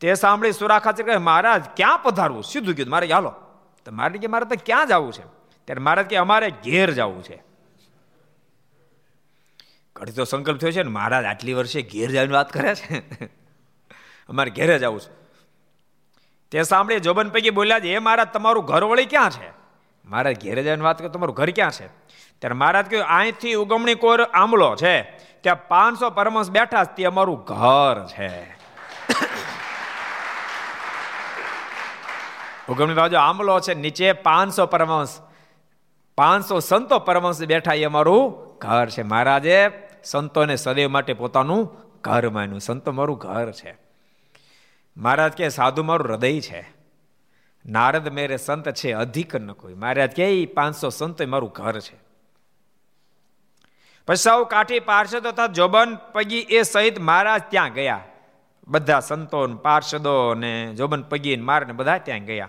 તે 0.00 0.14
સાંભળી 0.14 0.52
સુરાખાચર 0.52 1.04
કહે, 1.04 1.16
મહારાજ, 1.16 1.64
ક્યાં 1.76 1.98
પધારવું? 1.98 2.42
સીધું 2.42 2.74
કીધું, 2.74 2.90
મારે 2.90 3.06
ચાલો 3.06 3.34
તો 3.84 3.92
મારે 3.92 4.18
કે, 4.18 4.26
મારે 4.26 4.44
તો 4.44 4.62
ક્યાં 4.66 4.86
જવું 4.86 5.12
છે? 5.12 5.22
ત્યારે 5.64 5.80
મહારાજ 5.80 6.06
કે 6.06 6.16
અમારે 6.16 6.50
ઘેર 6.50 6.90
જવું 6.90 7.22
છે. 7.22 7.42
ઘડી 9.96 10.12
તો 10.12 10.24
સંકલ્પ 10.24 10.60
થયો 10.60 10.70
છે 10.70 10.82
ને, 10.82 10.90
મહારાજ, 10.90 11.24
આટલી 11.24 11.52
વર્ષે 11.52 11.82
ઘેર 11.82 12.10
જવાની 12.10 12.32
વાત 12.32 12.52
કરે 12.52 12.74
છે. 12.74 12.98
અમારે 14.28 14.50
ઘેરે 14.50 14.78
જવું 14.78 15.00
છે. 15.00 15.12
તે 16.50 16.62
સાંભળે 16.62 16.98
જોબન 16.98 17.30
પૈકી 17.30 17.50
બોલ્યા 17.50 17.80
છે, 17.80 17.88
એ 17.88 17.98
મહારાજ, 17.98 18.28
તમારું 18.28 18.64
ઘર 18.64 18.84
વળી 18.84 19.04
ક્યાં 19.04 19.30
છે? 19.30 19.52
મહારાજ, 20.04 20.42
ઘેરે 20.42 20.62
જવાની 20.62 20.82
વાત 20.82 20.98
કરે, 20.98 21.08
તમારું 21.08 21.34
ઘર 21.34 21.50
ક્યાં 21.50 21.70
છે? 21.70 21.86
ત્યારે 22.38 22.54
મહારાજ 22.54 22.90
કહ્યું, 22.90 23.06
અહીંથી 23.06 23.54
ઉગમણી 23.54 23.94
કોર 23.94 24.22
આંબલો 24.22 24.76
છે. 24.76 25.31
ત્યાં 25.42 25.68
પાંચસો 25.68 26.10
પરમહંસ 26.10 26.50
બેઠા 26.50 26.84
તે 26.84 27.04
અમારું 27.04 27.44
ઘર 27.44 28.06
છે. 28.06 28.62
ઉગમણી 32.68 32.94
બાજુ 32.94 33.16
આંબલો 33.16 33.60
છે, 33.60 33.74
નીચે 33.74 34.12
પાંચસો 34.12 34.66
પરમહંસ. 34.66 35.20
પાંચસો 36.18 36.60
સંતો 36.60 36.98
પરમહંસ 36.98 37.42
બેઠા, 37.42 37.72
એ 37.72 37.84
અમારું 37.84 38.48
ઘર 38.58 38.88
છે. 38.88 39.02
મહારાજે 39.02 39.70
સંતોને 40.04 40.56
સદૈવ 40.56 40.88
માટે 40.88 41.12
પોતાનું 41.12 41.76
ઘર 42.00 42.30
માન્યું. 42.30 42.60
સંતો 42.60 42.92
મારું 42.92 43.18
ઘર 43.18 43.52
છે. 43.52 43.76
મહારાજ 44.96 45.32
કે 45.32 45.48
સાધુ 45.48 45.82
મારું 45.82 46.06
હૃદય 46.06 46.40
છે. 46.40 46.70
નારદ 47.66 48.08
મેરે 48.08 48.36
સંત 48.36 48.70
છે, 48.70 48.92
અધિક 48.92 49.36
ન 49.36 49.52
કોઈ. 49.52 49.74
મહારાજ 49.74 50.10
કે 50.10 50.46
પાંચસો 50.46 50.90
સંતો 50.90 51.26
મારું 51.26 51.50
ઘર 51.50 51.80
છે. 51.80 52.01
પછી 54.06 54.16
સૌ 54.16 54.44
કાઠી 54.44 54.80
પાર્ષદો 54.80 55.30
તથા 55.30 55.46
જોબન 55.46 55.96
પગી 56.12 56.38
એ 56.38 56.62
સહિત 56.62 57.00
મહારાજ 57.00 57.42
ત્યાં 57.48 57.72
ગયા. 57.72 58.00
બધા 58.68 59.00
સંતો 59.00 59.46
પાર્ષદો 59.46 60.34
ને 60.34 60.74
જોબન 60.74 61.02
પગી 61.02 61.36
મારને 61.36 61.72
બધા 61.72 61.98
ત્યાં 61.98 62.20
ગયા. 62.20 62.48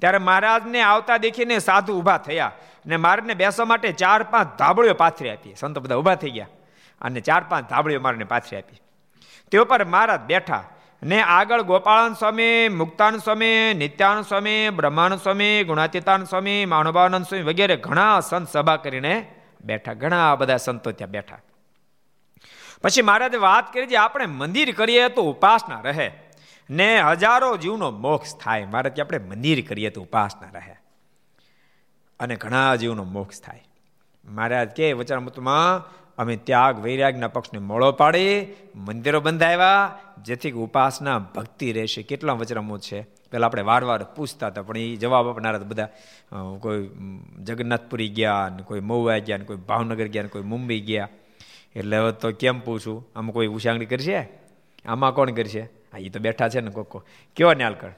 ત્યારે 0.00 0.18
મહારાજને 0.18 0.80
આવતા 0.82 1.16
દેખીને 1.16 1.58
સાધુ 1.58 1.98
ઊભા 1.98 2.18
થયા 2.18 2.52
ને 2.86 2.96
મહારાજને 2.96 3.34
બેસવા 3.34 3.66
માટે 3.66 3.92
ચાર 3.92 4.22
પાંચ 4.22 4.58
ધાબળીઓ 4.58 4.94
પાથરી 4.94 5.30
આપી. 5.30 5.54
સંતો 5.54 5.80
બધા 5.80 5.94
ઊભા 5.94 6.14
થઈ 6.14 6.30
ગયા 6.30 6.46
અને 7.00 7.20
ચાર 7.20 7.44
પાંચ 7.48 7.70
ધાબળીઓ 7.70 8.00
મારને 8.00 8.24
પાથરી 8.24 8.58
આપી. 8.58 8.80
તે 9.50 9.58
ઉપર 9.58 9.84
મહારાજ 9.84 10.20
બેઠા 10.20 10.64
ને 11.02 11.22
આગળ 11.22 11.62
ગોપાળન 11.62 12.12
સ્વામી, 12.12 12.68
મુક્તાન 12.68 13.18
સ્વામી 13.18 13.74
નિત્યાનંદ 13.74 14.24
સ્વામી 14.24 14.70
બ્રહ્માનંદ 14.70 15.20
સ્વામી 15.20 15.64
ગુણાતીતાનંદ 15.64 16.26
સ્વામી 16.26 16.66
માનવાનંદ 16.66 17.26
સ્વામી 17.26 17.44
વગેરે 17.44 17.76
ઘણા 17.76 18.20
સંત 18.20 18.48
સભા 18.48 18.76
કરીને 18.76 19.43
બેઠા, 19.64 19.92
ઘણા 19.92 20.34
બધા 20.34 20.56
સંતો 20.56 20.92
ત્યાં 20.92 21.10
બેઠા. 21.10 21.38
પછી 22.82 23.02
મહારાજે 23.02 23.36
વાત 23.36 23.72
કરી, 23.72 23.86
જે 23.86 23.96
આપણે 23.96 24.26
મંદિર 24.26 24.74
કરીએ 24.74 25.08
તો 25.08 25.22
ઉપાસના 25.22 25.80
રહે. 25.80 26.10
ને 26.70 27.02
હજારો 27.02 27.56
જીવનો 27.56 27.90
મોક્ષ 27.90 28.36
થાય. 28.36 28.64
મહારાજ 28.64 29.00
આપણે 29.00 29.18
મંદિર 29.18 29.64
કરીએ 29.68 29.90
તો 29.90 30.02
ઉપાસના 30.02 30.50
રહે. 30.52 30.76
અને 32.20 32.36
ઘણા 32.36 32.76
જીવનો 32.76 33.04
મોક્ષ 33.04 33.42
થાય. 33.42 33.64
મહારાજ 34.24 34.68
કે, 34.68 34.92
વચનામૃતમાં 34.92 35.94
અમે 36.18 36.36
ત્યાગ 36.36 36.78
વૈરાગના 36.78 37.28
પક્ષને 37.28 37.60
મોળો 37.60 37.92
પાડી, 37.92 38.54
મંદિરો 38.76 39.20
બંધાવ્યા, 39.20 39.98
જેથી 40.22 40.52
ઉપાસના 40.52 41.18
ભક્તિ 41.18 41.72
રહેશે. 41.72 42.02
કેટલા 42.02 42.32
વચરામો 42.32 42.78
છે? 42.78 43.00
પેલા 43.30 43.46
આપણે 43.46 43.62
વાર 43.62 43.84
વાર 43.84 44.02
પૂછતા 44.16 44.46
હતા, 44.46 44.62
પણ 44.62 44.78
એ 44.78 44.96
જવાબ 44.96 45.28
આપનારા 45.28 45.58
બધા 45.58 45.88
કોઈ 46.60 46.86
જગન્નાથપુરી 47.42 48.08
ગયા 48.08 48.48
કોઈ 48.64 48.80
મહુવા 48.80 49.18
ગયા 49.18 49.46
કોઈ 49.48 49.60
ભાવનગર 49.68 50.08
ગયા 50.08 50.32
કોઈ 50.34 50.42
મુંબઈ 50.42 50.80
ગયા. 50.80 51.08
એટલે 51.76 51.96
હવે 51.98 52.12
તો 52.12 52.32
કેમ 52.32 52.60
પૂછું? 52.60 52.98
આમાં 53.16 53.32
કોઈ 53.32 53.50
ઉછાંગણી 53.56 53.86
કરશે? 53.86 54.18
આમાં 54.86 55.14
કોણ 55.14 55.30
કરશે? 55.30 55.62
હા 55.92 55.98
એ 55.98 56.08
તો 56.08 56.18
બેઠા 56.20 56.48
છે 56.48 56.60
ને 56.60 56.70
કોકો. 56.70 57.04
કયો 57.36 57.52
ન્યાલકર? 57.52 57.92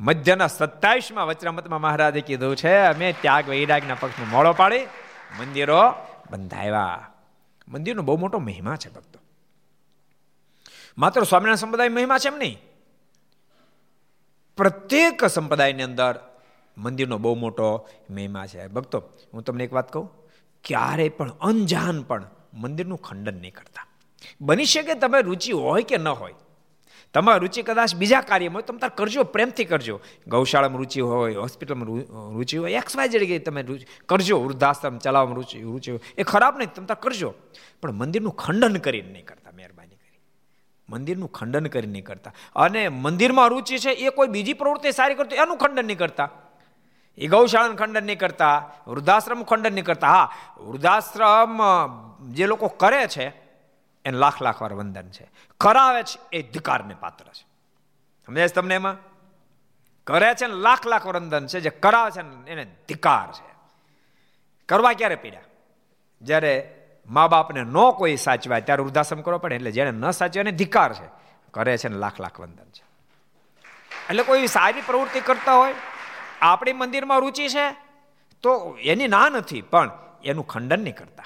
મધ્યના 0.00 0.46
સત્તાવીસમાં 0.46 1.26
વચરામતમાં 1.26 1.80
મહારાજે 1.80 2.20
કીધું 2.20 2.56
છે, 2.56 2.74
અમે 2.92 3.12
ત્યાગ 3.20 3.48
વૈરાગના 3.48 3.96
પક્ષને 4.00 4.26
મોળો 4.32 4.52
પાડી, 4.52 4.84
મંદિરો 5.40 5.82
બંધાવ્યા 6.30 7.12
મંદિરનો 7.68 8.02
બહુ 8.02 8.16
મોટો 8.16 8.38
મહિમા 8.38 8.76
છે 8.76 8.90
ભક્તો. 8.92 9.20
માત્ર 10.98 11.22
સ્વામિનારાયણ 11.22 11.56
સંપ્રદાય 11.56 11.88
મહિમા 11.88 12.18
છે 12.18 12.28
એમ 12.28 12.38
નહીં. 12.38 12.58
પ્રત્યેક 14.56 15.24
સંપ્રદાયની 15.24 15.82
અંદર 15.82 16.38
મંદિરનો 16.78 17.18
બહુ 17.18 17.34
મોટો 17.34 17.88
મહિમા 18.10 18.46
છે. 18.46 18.66
ભક્તો, 18.66 19.02
હું 19.34 19.42
તમને 19.42 19.64
એક 19.64 19.72
વાત 19.72 19.92
કહું. 19.92 20.10
ક્યારે 20.64 21.08
પણ 21.08 21.30
અનજાન 21.30 22.02
પણ 22.02 22.30
મંદિરનું 22.54 22.98
ખંડન 22.98 23.34
નહીં 23.34 23.54
કરતા. 23.54 23.86
બની 24.40 24.64
શકે 24.64 24.94
તમે 24.94 25.22
રુચિ 25.22 25.52
હોય 25.52 25.82
કે 25.82 25.96
ન 25.96 26.08
હોય 26.08 26.34
તમારી 27.16 27.42
રુચિ 27.44 27.64
કદાચ 27.64 27.96
બીજા 27.96 28.20
કાર્યમાં 28.20 28.60
હોય, 28.60 28.68
તમે 28.68 28.80
તાર 28.84 28.92
કરજો, 29.00 29.24
પ્રેમથી 29.34 29.68
કરજો. 29.72 29.96
ગૌશાળામાં 30.28 30.80
રુચિ 30.84 31.00
હોય, 31.00 31.36
હોસ્પિટલમાં 31.40 31.88
રુચિ 32.36 32.56
હોય 32.60 32.76
એક્સ 32.80 32.96
વાય 32.96 33.08
જગ્યાએ 33.08 33.44
તમે 33.48 33.62
કરજો, 34.10 34.36
વૃદ્ધાશ્રમ 34.46 34.98
ચલાવવામાં 34.98 35.38
રુચિ 35.40 35.64
રુચિ 35.64 35.90
હોય. 35.90 36.02
એ 36.20 36.22
ખરાબ 36.22 36.58
નહીં, 36.60 36.74
તમે 36.76 36.86
તાર 36.86 37.00
કરજો. 37.00 37.30
પણ 37.80 37.94
મંદિરનું 38.00 38.34
ખંડન 38.36 38.76
કરીને 38.86 39.10
નહીં 39.12 39.26
કરતા, 39.30 39.52
મહેરબાની 39.52 39.96
કરી. 40.02 40.20
મંદિરનું 40.88 41.30
ખંડન 41.38 41.66
કરીને 41.66 41.92
નહીં 41.92 42.04
કરતા. 42.04 42.34
અને 42.54 42.82
મંદિરમાં 42.88 43.48
રુચિ 43.48 43.78
છે, 43.78 43.92
એ 44.06 44.10
કોઈ 44.10 44.28
બીજી 44.28 44.58
પ્રવૃત્તિ 44.62 44.92
સારી 44.92 45.14
કરતી, 45.14 45.40
એનું 45.44 45.58
ખંડન 45.58 45.86
નહીં 45.86 46.02
કરતા. 46.04 46.28
એ 47.18 47.26
ગૌશાળાનું 47.32 47.78
ખંડન 47.80 48.04
નહીં 48.04 48.18
કરતા 48.18 48.56
વૃદ્ધાશ્રમ 48.92 49.42
ખંડન 49.50 49.72
નહીં 49.72 49.84
કરતા. 49.84 50.08
હા, 50.08 50.26
વૃદ્ધાશ્રમ 50.60 51.52
જે 52.36 52.46
લોકો 52.46 52.68
કરે 52.82 53.08
છે 53.08 53.45
એને 54.06 54.18
લાખ 54.18 54.42
લાખ 54.42 54.62
વાર 54.62 54.72
વંદન 54.72 55.08
છે. 55.08 55.30
કરાવે 55.60 56.02
છે, 56.02 56.18
એ 56.32 56.42
ધિકારને 56.42 56.94
પાત્ર 56.94 57.24
છે. 57.24 57.46
સમજાય 58.26 58.48
તમને 58.48 58.74
એમાં? 58.74 58.96
કરે 60.06 60.34
છે 60.34 60.46
ને 60.46 60.54
લાખ 60.54 60.86
લાખ 60.86 61.06
વંદન 61.06 61.46
છે, 61.46 61.60
જે 61.60 61.70
કરાવે 61.70 62.10
છે 62.10 62.50
એને 62.50 62.64
ધિકાર 62.64 63.32
છે. 63.32 63.54
કરવા 64.68 64.92
ક્યારે 64.92 65.16
પીડ્યા 65.16 65.40
જ્યારે 66.22 66.74
મા 67.06 67.26
બાપને 67.26 67.62
ન 67.62 67.90
કોઈ 67.90 68.16
સાચવાય, 68.16 68.60
ત્યારે 68.60 68.82
વૃદ્ધાશ્રમ 68.82 69.20
કરવો 69.20 69.38
પડે, 69.38 69.54
એટલે 69.54 69.70
જેને 69.70 69.90
ન 69.90 70.10
સાચવે 70.10 70.40
એને 70.40 70.52
ધિકાર 70.52 70.92
છે. 70.94 71.08
કરે 71.50 71.78
છે 71.78 71.88
ને 71.88 71.96
લાખ 71.96 72.20
લાખ 72.20 72.40
વંદન 72.40 72.64
છે. 72.64 72.84
એટલે 74.10 74.22
કોઈ 74.22 74.46
સારી 74.46 74.80
પ્રવૃત્તિ 74.80 75.20
કરતા 75.20 75.52
હોય, 75.54 75.74
આપણી 76.40 76.72
મંદિરમાં 76.72 77.20
રુચિ 77.20 77.48
છે, 77.48 77.70
તો 78.42 78.78
એની 78.80 79.08
ના 79.08 79.28
નથી, 79.28 79.62
પણ 79.62 79.90
એનું 80.24 80.46
ખંડન 80.46 80.80
નહીં 80.80 80.96
કરતા. 80.96 81.24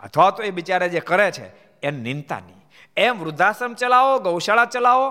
અથવા 0.00 0.30
તો 0.30 0.42
એ 0.42 0.50
બિચારા 0.50 0.86
જે 0.86 1.00
કરે 1.00 1.32
છે 1.32 1.63
એને 1.84 1.98
નિંદતા 1.98 2.40
નહીં. 2.40 2.60
એમ 2.96 3.20
વૃદ્ધાશ્રમ 3.20 3.74
ચલાવો, 3.74 4.18
ગૌશાળા 4.18 4.64
ચલાવો 4.64 5.06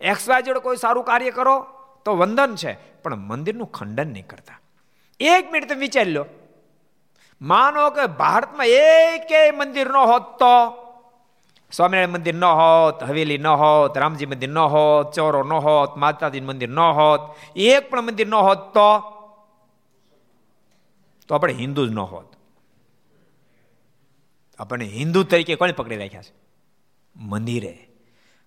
એક્સ 0.00 0.26
જોડે 0.46 0.60
કોઈ 0.60 0.76
સારું 0.76 1.04
કાર્ય 1.04 1.30
કરો, 1.30 1.56
તો 2.04 2.16
વંદન 2.16 2.54
છે, 2.56 2.72
પણ 3.02 3.16
મંદિરનું 3.16 3.70
ખંડન 3.70 4.08
નહીં 4.12 4.26
કરતા. 4.26 4.58
એક 5.20 5.52
મિનિટ 5.52 5.68
તમે 5.68 5.78
વિચારી 5.78 6.12
લો. 6.12 6.24
માનો 7.40 7.90
કે 7.90 8.06
ભારતમાં 8.06 8.66
એકેય 8.66 9.50
મંદિર 9.50 9.90
ન 9.90 9.96
હોત 9.96 10.38
તો, 10.38 10.54
સ્વામિનારાયણ 11.72 12.08
મંદિર 12.08 12.34
ન 12.34 12.44
હોત, 12.44 13.02
હવેલી 13.02 13.38
ન 13.38 13.46
હોત, 13.46 13.98
રામજી 13.98 14.26
મંદિર 14.26 14.48
ન 14.48 14.58
હોત, 14.58 15.14
ચોરો 15.14 15.42
ન 15.42 15.52
હોત 15.52 15.96
માતાજી 15.96 16.40
મંદિર 16.40 16.68
ન 16.68 16.78
હોત, 16.78 17.20
એક 17.56 17.90
પણ 17.90 18.02
મંદિર 18.02 18.28
ન 18.28 18.34
હોત 18.34 18.74
તો 18.74 18.88
આપણે 21.30 21.52
હિન્દુ 21.52 21.86
જ 21.86 21.90
ન 21.90 21.98
હોત. 21.98 22.31
આપણને 24.58 24.84
હિન્દુ 24.84 25.22
તરીકે 25.22 25.54
કોને 25.54 25.72
પકડી 25.72 25.96
રાખ્યા 25.96 26.22
છે? 26.22 26.32
મંદિરે. 27.16 27.88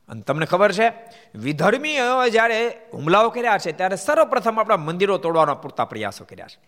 અને 0.10 0.22
તમને 0.22 0.46
ખબર 0.46 0.72
છે 0.72 0.92
વિધર્મી 1.36 1.98
જ્યારે 2.32 2.68
હુમલાઓ 2.94 3.30
કર્યા 3.30 3.58
છે, 3.58 3.72
ત્યારે 3.72 3.96
સર્વપ્રથમ 3.96 4.60
આપણા 4.60 4.78
મંદિરો 4.78 5.18
તોડવાના 5.18 5.54
પૂરતા 5.54 5.86
પ્રયાસો 5.86 6.26
કર્યા 6.26 6.48
છે. 6.48 6.60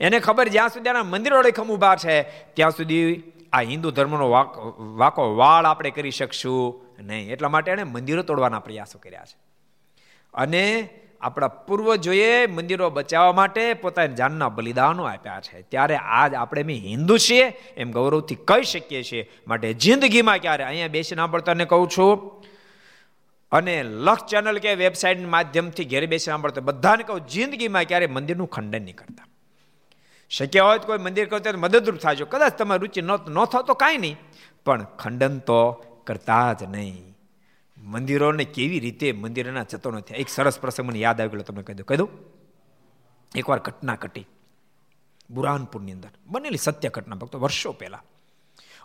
એને 0.00 0.18
ખબર 0.18 0.48
જ્યાં 0.48 0.68
સુધી 0.68 0.88
આના 0.88 1.02
મંદિરો 1.02 1.38
અડીખમ 1.38 1.70
ઊભા 1.70 1.96
છે, 1.96 2.22
ત્યાં 2.54 2.70
સુધી 2.70 3.22
આ 3.52 3.60
હિન્દુ 3.60 3.90
ધર્મનો 3.90 4.30
વાક, 4.30 4.56
વાકો 4.78 5.36
વાળ 5.36 5.64
આપણે 5.64 5.90
કરી 5.90 6.10
શકશું 6.10 6.80
નહીં. 6.98 7.32
એટલા 7.32 7.48
માટે 7.48 7.72
એણે 7.72 7.84
મંદિરો 7.84 8.22
તોડવાના 8.22 8.58
પ્રયાસો 8.58 8.98
કર્યા 8.98 9.24
છે. 9.24 9.38
અને 10.34 10.88
આપણા 11.20 11.48
પૂર્વજોએ 11.48 12.46
મંદિરો 12.46 12.90
બચાવવા 12.90 13.32
માટે 13.32 13.74
પોતાની 13.74 14.14
જાનના 14.14 14.48
બલિદાનો 14.48 15.04
આપ્યા 15.04 15.40
છે. 15.40 15.62
ત્યારે 15.62 15.96
આજ 15.96 16.34
આપણે 16.34 16.62
મેં 16.62 16.76
હિન્દુ 16.76 17.18
છીએ, 17.18 17.44
એમ 17.76 17.90
ગૌરવથી 17.90 18.34
કહી 18.34 18.62
શકીએ 18.62 19.02
છીએ. 19.02 19.30
માટે 19.46 19.74
જિંદગીમાં 19.74 20.38
ક્યારે 20.38 20.64
અહીંયા 20.64 20.88
બેસી 20.88 21.16
સાંભળતાને 21.16 21.64
કહું 21.64 21.88
છું. 21.98 22.40
અને 23.52 23.82
લક્ષ 23.82 24.24
ચેનલ 24.24 24.58
કે 24.58 24.74
વેબસાઇટ 24.74 25.28
માધ્યમથી 25.28 25.84
ઘેર 25.84 26.06
બેસી 26.06 26.24
સાંભળતા 26.24 26.60
બધાને 26.60 27.02
કહું, 27.02 27.26
જિંદગીમાં 27.26 27.84
ક્યારે 27.84 28.06
મંદિરનું 28.06 28.50
ખંડન 28.50 28.82
નહીં 28.82 28.96
કરતા. 28.96 29.26
શક્ય 30.30 30.60
હોય 30.60 30.78
તો 30.78 30.86
કોઈ 30.86 30.98
મંદિર 30.98 31.26
કરતા 31.26 31.50
મદદરૂપ 31.56 31.96
થાય 31.96 32.16
કદાચ 32.16 32.58
તમારી 32.58 32.80
રુચિ 32.80 33.02
ન 33.02 33.44
થતો 33.44 33.74
કાંઈ 33.74 33.96
નહીં. 33.96 34.16
પણ 34.64 34.86
ખંડન 34.98 35.38
તો 35.38 35.72
કરતા 36.06 36.52
જ 36.52 36.62
નહીં. 36.62 37.09
મંદિરોને 37.84 38.44
કેવી 38.44 38.80
રીતે 38.80 39.12
મંદિરના 39.12 39.62
જતો 39.62 39.90
નથી 39.90 40.14
એક 40.14 40.28
સરસ 40.28 40.60
પ્રસંગ 40.60 40.88
મને 40.88 40.98
યાદ 40.98 41.20
આવી 41.20 41.30
ગયો 41.30 41.42
તમને 41.42 41.62
કહી 41.62 41.74
દઉં. 41.74 41.86
કહી 41.86 41.96
દઉં. 41.96 42.08
એકવાર 43.36 43.58
ઘટના 43.58 43.94
ઘટી. 43.94 44.26
બુરાનપુરની 45.30 45.92
અંદર. 45.92 46.08
બનેલી 46.26 46.56
સત્ય 46.56 46.88
ઘટના, 46.88 47.14
ભક્તો, 47.14 47.38
વર્ષો 47.38 47.72
પહેલા. 47.72 48.02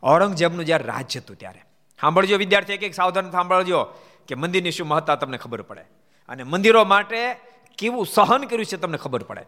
ઔરંગઝેબનું 0.04 0.66
જ્યારે 0.66 0.84
રાજ 0.84 1.18
હતું 1.18 1.36
ત્યારે. 1.36 1.60
સાંભળજો 2.02 2.38
વિદ્યાર્થી 2.38 2.74
એક 2.74 2.94
સાવધાન 2.94 3.32
સાંભળજો 3.32 3.84
કે 4.28 4.36
મંદિરની 4.36 4.72
શું 4.72 4.88
મહત્તા 4.88 5.16
તમને 5.16 5.38
ખબર 5.38 5.62
પડે. 5.62 5.82
અને 6.30 6.44
મંદિરો 6.44 6.86
માટે 6.86 7.36
કેવું 7.78 8.06
સહન 8.06 8.44
કર્યું 8.44 8.66
છે 8.66 8.78
તમને 8.78 8.98
ખબર 8.98 9.24
પડે. 9.24 9.46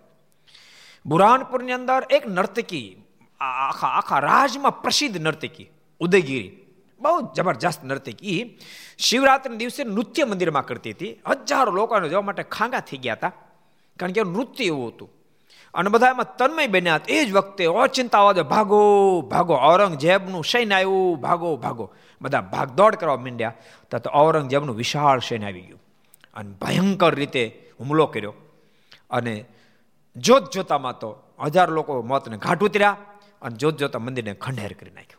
બુરાનપુરની 1.06 1.72
અંદર 1.72 2.04
એક 2.10 2.28
નર્તકી 2.28 2.98
આખા 3.40 3.88
આખા 3.88 4.20
રાજમાં 4.20 4.82
પ્રસિદ્ધ 4.82 5.18
નર્તકી, 5.18 5.70
ઉદયગીરી. 6.00 6.67
બહુ 7.02 7.34
જબરજસ્ત 7.36 7.84
નર્તકી. 7.84 8.58
શિવરાત્રિના 8.98 9.58
દિવસે 9.58 9.84
નૃત્ય 9.84 10.26
મંદિરમાં 10.26 10.66
કરતી 10.66 10.92
હતી. 10.92 11.22
હજારો 11.28 11.72
લોકોને 11.72 12.10
જોવા 12.10 12.22
માટે 12.22 12.44
ખાંગા 12.44 12.80
થઈ 12.80 12.98
ગયા 12.98 13.14
હતા. 13.14 13.32
કારણ 14.00 14.12
કે 14.12 14.24
નૃત્ય 14.24 14.66
એવું 14.66 14.88
હતું. 14.88 15.10
અને 15.74 15.90
બધા 15.90 16.08
એમાં 16.10 16.38
તન્મય 16.38 16.68
બન્યા 16.68 17.00
એ 17.08 17.26
જ 17.26 17.34
વખતે 17.34 17.66
ઓચિંતા 17.66 18.20
અવાજો 18.20 18.44
ભાગો 18.44 19.22
ભાગો, 19.22 19.54
ઔરંગઝેબનું 19.54 20.44
સૈન્ય 20.44 20.76
આવ્યું. 20.76 21.22
ભાગો 21.22 21.58
ભાગો. 21.58 21.94
બધા 22.22 22.42
ભાગદોડ 22.42 22.96
કરવા 22.96 23.18
માંડ્યા. 23.18 23.54
તો 23.92 24.10
ઔરંગઝેબનું 24.14 24.76
વિશાળ 24.76 25.20
સૈન્ય 25.20 25.46
આવી 25.46 25.62
ગયું. 25.62 25.84
અને 26.34 26.52
ભયંકર 26.52 27.16
રીતે 27.16 27.72
હુમલો 27.80 28.06
કર્યો. 28.06 28.34
અને 29.10 29.46
જોત 30.18 30.54
જોતામાં 30.54 31.00
તો 31.00 31.16
હજાર 31.46 31.70
લોકો 31.70 32.02
મોતને 32.02 32.38
ઘાટ 32.38 32.64
ઉતર્યા. 32.64 32.98
અને 33.42 33.56
જોત 33.56 33.78
જોતા 33.78 34.00
મંદિરને 34.00 34.34
ખંડેર 34.34 34.74
કરી 34.74 34.92
નાખ્યું. 34.92 35.17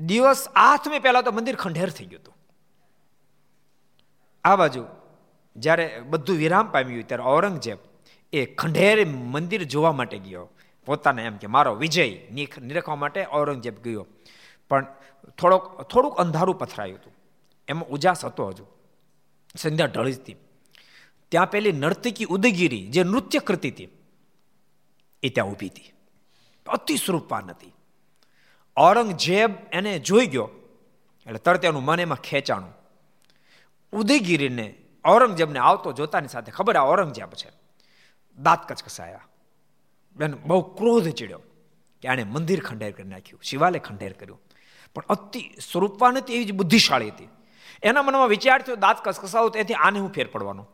દિવસ 0.00 0.48
આઠમી 0.56 0.98
પહેલા 0.98 1.22
તો 1.22 1.32
મંદિર 1.32 1.56
ખંડેર 1.56 1.90
થઈ 1.90 2.06
ગયું 2.06 2.22
હતું. 2.22 2.34
આ 4.44 4.56
બાજુ 4.56 4.84
જ્યારે 5.56 6.00
બધું 6.00 6.36
વિરામ 6.36 6.70
પામ્યું 6.70 7.06
ત્યારે 7.06 7.24
ઔરંગઝેબ 7.24 7.78
એ 8.32 8.44
ખંડેર 8.54 9.06
મંદિર 9.06 9.62
જોવા 9.64 9.92
માટે 9.92 10.18
ગયો. 10.18 10.48
પોતાને 10.86 11.22
એમ 11.24 11.36
કે 11.36 11.46
મારો 11.46 11.74
વિજય 11.74 12.06
નિરખવા 12.60 12.96
માટે 12.96 13.26
ઔરંગઝેબ 13.32 13.76
ગયો. 13.82 14.06
પણ 14.70 14.86
થોડોક, 15.38 15.82
થોડુંક 15.82 16.14
અંધારું 16.14 16.58
પથરાયું 16.58 16.98
હતું. 16.98 17.14
એમાં 17.68 17.88
ઉજાસ 17.88 18.24
હતો 18.24 18.48
હજુ. 18.48 18.64
સંધ્યા 19.56 19.86
ઢળી 19.86 20.36
ત્યાં 21.32 21.50
પેલી 21.50 21.72
નર્તકી 21.72 22.24
ઉદયગીરી 22.24 22.86
જે 22.88 23.02
નૃત્ય 23.04 23.38
કરતી 23.38 23.70
હતી, 23.70 23.88
એ 25.22 25.28
ત્યાં 25.28 25.48
ઊભી 25.48 25.68
હતી. 25.68 25.92
અતિ 26.66 26.96
સ્વરૂપવાન 26.96 27.50
હતી. 27.50 27.72
ઔરંગઝેબ 28.76 29.50
એને 29.72 29.98
જોઈ 29.98 30.26
ગયો. 30.26 30.50
એટલે 31.26 31.38
તરત 31.38 31.64
એનું 31.64 31.84
મન 31.84 32.00
એમાં 32.00 32.18
ખેંચાણું. 32.18 32.72
ઉદયગીરીને 33.92 34.74
ઔરંગઝેબને 35.04 35.58
આવતો 35.58 35.92
જોતાની 35.92 36.28
સાથે 36.28 36.52
ખબર 36.52 36.76
આ 36.76 36.86
ઔરંગઝેબ 36.86 37.30
છે. 37.30 37.50
દાંત 38.38 38.62
કચકસાયા 38.68 39.20
બેન, 40.16 40.34
બહુ 40.34 40.60
ક્રોધ 40.74 41.08
ચીડ્યો 41.08 41.40
કે 42.02 42.08
આણે 42.08 42.24
મંદિર 42.24 42.60
ખંડેર 42.64 42.92
કરી 42.92 43.08
નાખ્યું, 43.08 43.40
શિવાલય 43.42 43.78
ખંડેર 43.78 44.12
કર્યું. 44.12 44.40
પણ 44.94 45.02
અતિ 45.08 45.40
સ્વરૂપવાન 45.72 46.16
હતી 46.16 46.34
એવી 46.34 46.44
જ 46.44 46.52
બુદ્ધિશાળી 46.52 47.10
હતી. 47.10 47.28
એના 47.82 48.02
મનમાં 48.02 48.28
વિચાર 48.28 48.62
થયો, 48.62 48.76
દાંત 48.76 48.96
કસકસાવો 49.04 49.48
તેથી 49.48 49.74
આને 49.74 49.98
હું 49.98 50.12
ફેર 50.12 50.26
પડવાનો. 50.26 50.66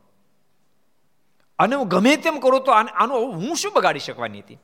અને 1.58 1.76
હું 1.76 1.88
ગમે 1.88 2.16
તેમ 2.16 2.38
કરું 2.38 2.64
તો 2.64 2.72
આનું 2.72 3.34
હું 3.34 3.56
શું 3.56 3.72
બગાડી 3.72 3.98
શકવાની 3.98 4.40
હતી? 4.40 4.58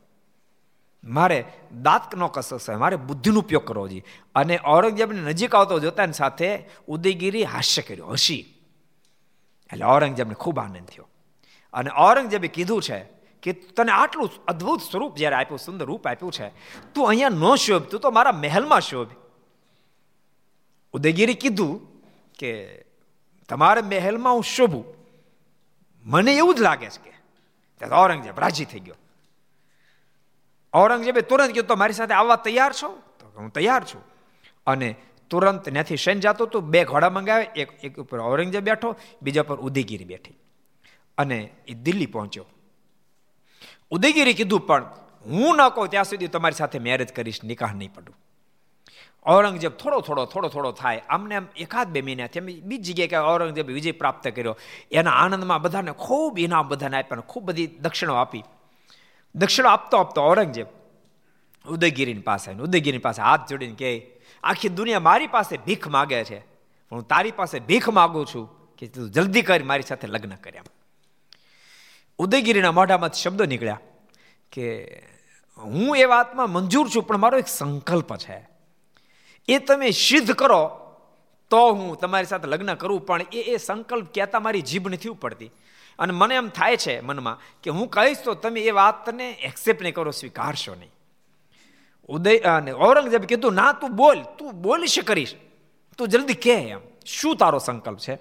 મારે 1.05 1.45
દાંતનો 1.83 2.29
ન 2.29 2.59
છે, 2.59 2.75
મારે 2.75 2.97
બુદ્ધિનો 2.97 3.41
ઉપયોગ 3.41 3.65
કરવો 3.65 3.89
જોઈએ. 3.89 4.05
અને 4.35 4.59
ઔરંગઝેબની 4.67 5.21
નજીક 5.21 5.55
આવતો 5.55 5.79
જોતાની 5.79 6.13
સાથે 6.13 6.65
ઉદયગીરી 6.87 7.45
હાસ્ય 7.45 7.83
કર્યો, 7.83 8.07
હસી. 8.07 8.55
એટલે 9.73 9.85
ઔરંગઝેબને 9.85 10.35
ખૂબ 10.35 10.59
આનંદ 10.59 10.87
થયો. 10.87 11.09
અને 11.73 11.91
ઔરંગઝેબે 11.99 12.49
કીધું 12.49 12.83
છે 12.83 13.05
કે, 13.43 13.53
તને 13.53 13.93
આટલું 13.93 14.31
અદ્ભુત 14.49 14.81
સ્વરૂપ 14.81 15.17
જ્યારે 15.17 15.37
આપ્યું, 15.37 15.59
સુંદર 15.59 15.87
રૂપ 15.87 16.07
આપ્યું 16.07 16.33
છે, 16.33 16.49
તું 16.95 17.09
અહીંયા 17.09 17.29
ન 17.29 17.55
શોભ, 17.55 17.83
તું 17.83 18.01
તો 18.01 18.11
મારા 18.11 18.33
મહેલમાં 18.33 18.81
શોભ. 18.81 19.09
ઉદયગીરી 20.93 21.35
કીધું 21.35 21.81
કે, 22.39 22.83
તમારા 23.49 23.83
મહેલમાં 23.83 24.33
હું 24.33 24.43
શોભું. 24.43 24.85
મને 26.05 26.35
એવું 26.35 26.55
જ 26.55 26.61
લાગે 26.61 26.91
છે 26.91 27.11
કે 27.79 27.95
ઔરંગઝેબ 27.95 28.41
રાજી 28.41 28.65
થઈ 28.65 28.81
ગયો. 28.81 28.95
ઔરંગઝેબે 30.75 31.21
તુરંત 31.21 31.51
કીધું, 31.51 31.69
તો 31.69 31.77
મારી 31.77 31.93
સાથે 31.93 32.15
આવવા 32.15 32.37
તૈયાર 32.37 32.73
છો? 32.73 32.89
તો 33.21 33.33
હું 33.37 33.51
તૈયાર 33.53 33.85
છું. 33.85 34.05
અને 34.67 34.95
તુરંત 35.31 35.69
ત્યાંથી 35.69 35.97
શેન 35.97 36.21
જતો 36.21 36.47
તો 36.47 36.61
બે 36.61 36.85
ઘોડા 36.85 37.11
મંગાવે, 37.11 37.43
એક 37.43 37.85
એક 37.85 38.01
ઉપર 38.01 38.21
ઔરંગઝેબ 38.21 38.65
બેઠો, 38.65 38.97
બીજા 39.23 39.43
પર 39.43 39.57
ઉદયગીરી 39.57 40.05
બેઠી. 40.05 40.35
અને 41.19 41.51
એ 41.69 41.75
દિલ્હી 41.75 42.07
પહોંચ્યો. 42.07 42.45
ઉદયગીરી 43.91 44.35
કીધું, 44.35 44.67
પણ 44.67 44.85
હું 45.27 45.57
ન 45.57 45.69
કહું 45.69 45.89
ત્યાં 45.89 46.05
સુધી 46.05 46.27
તમારી 46.27 46.55
સાથે 46.55 46.79
મેરેજ 46.79 47.13
કરીશ, 47.13 47.45
નિકાહ 47.45 47.73
નહીં 47.73 47.95
પડું. 47.95 48.17
ઔરંગઝેબ 49.27 49.73
થોડો 49.73 50.01
થોડો 50.01 50.25
થોડો 50.25 50.49
થોડો 50.49 50.73
થાય. 50.73 51.03
આમને 51.09 51.37
આમ 51.37 51.47
એકાદ 51.57 51.89
બે 51.89 52.03
મહિના 52.03 52.27
થયા. 52.27 52.45
બીજી 52.63 52.93
જગ્યાએ 52.93 53.09
કે 53.09 53.17
ઔરંગઝેબ 53.17 53.67
વિજય 53.67 53.93
પ્રાપ્ત 53.93 54.29
કર્યો. 54.29 54.57
એના 54.91 55.11
આનંદમાં 55.11 55.63
બધાને 55.63 55.93
ખૂબ 55.93 56.39
ઇનામ 56.39 56.69
બધાને 56.69 56.99
આપ્યા 56.99 57.21
ખૂબ 57.21 57.45
બધી 57.45 57.67
દક્ષિણો 57.67 58.15
આપી. 58.15 58.45
દક્ષિણો 59.35 59.69
આપતો 59.69 59.97
આપતો 59.97 60.25
ઔરંગઝેબ, 60.25 60.67
ઉદયગીરીની 61.69 62.21
પાસે 62.21 62.53
ઉદયગીરીની 62.53 62.99
પાસે 62.99 63.23
હાથ 63.23 63.49
જોડીને 63.51 63.75
કહે, 63.75 63.91
આખી 64.43 64.69
દુનિયા 64.69 65.01
મારી 65.01 65.27
પાસે 65.27 65.57
ભીખ 65.57 65.89
માગે 65.89 66.25
છે, 66.25 66.39
પણ 66.91 66.97
હું 66.97 67.09
તારી 67.09 67.31
પાસે 67.31 67.61
ભીખ 67.61 67.89
માગું 67.89 68.27
છું 68.27 68.77
કે 68.77 68.87
તું 68.87 69.11
જલ્દી 69.11 69.43
કરી, 69.43 69.63
મારી 69.63 69.83
સાથે 69.83 70.07
લગ્ન 70.07 70.35
કર્યા. 70.35 70.63
ઉદયગીરીના 72.19 72.73
મોઢામાં 72.73 73.11
શબ્દો 73.11 73.45
નીકળ્યા 73.45 73.81
કે, 74.53 74.67
હું 75.59 75.97
એ 75.97 76.05
વાતમાં 76.05 76.51
મંજૂર 76.51 76.89
છું, 76.89 77.03
પણ 77.03 77.17
મારો 77.17 77.39
એક 77.39 77.49
સંકલ્પ 77.49 78.17
છે. 78.17 78.49
એ 79.49 79.59
તમે 79.59 79.91
સિદ્ધ 79.91 80.33
કરો, 80.33 80.79
તો 81.51 81.73
હું 81.73 81.99
તમારી 81.99 82.25
સાથે 82.25 82.47
લગ્ન 82.49 82.75
કરું, 82.75 83.07
પણ 83.07 83.21
એ 83.33 83.37
એ 83.37 83.57
સંકલ્પ 83.57 84.15
કહેતા 84.15 84.41
મારી 84.41 84.63
જીભ 84.63 84.89
નથી 84.89 85.11
પડતી 85.11 85.51
અને 85.99 86.13
મને 86.13 86.35
એમ 86.35 86.49
થાય 86.49 86.77
છે 86.77 87.01
મનમાં 87.01 87.39
કે 87.63 87.71
હું 87.71 87.89
કહીશ 87.89 88.19
તો 88.25 88.35
તમે 88.35 88.61
એ 88.61 88.71
વાતને 88.71 89.31
એક્સેપ્ટ 89.31 89.83
નહીં 89.83 89.95
કરો, 89.95 90.11
સ્વીકારશો 90.11 90.75
નહીં. 90.75 90.91
ઉદય, 92.09 92.39
અને 92.39 92.73
ઔરંગઝેબ 92.73 93.25
કીધું, 93.25 93.53
ના, 93.53 93.73
તું 93.73 93.97
બોલ, 93.97 94.23
તું 94.23 94.63
બોલીશ 94.63 94.99
કરીશ. 94.99 95.35
તું 95.99 96.09
જલ્દી 96.09 96.35
કહે 96.35 96.53
એમ. 96.53 96.81
શું 97.07 97.37
તારો 97.37 97.59
સંકલ્પ 97.59 97.99
છે? 97.99 98.17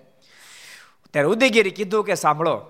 ત્યારે 1.14 1.28
ઉદયગીરી 1.28 1.70
કીધું 1.70 2.06
કે, 2.06 2.16
સાંભળો, 2.16 2.62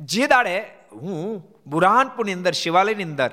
જે 0.00 0.26
દાડે 0.26 0.60
હું 0.92 1.48
બુરહાનપુરની 1.66 2.32
અંદર, 2.32 2.52
શિવાલયની 2.52 3.02
અંદર 3.02 3.30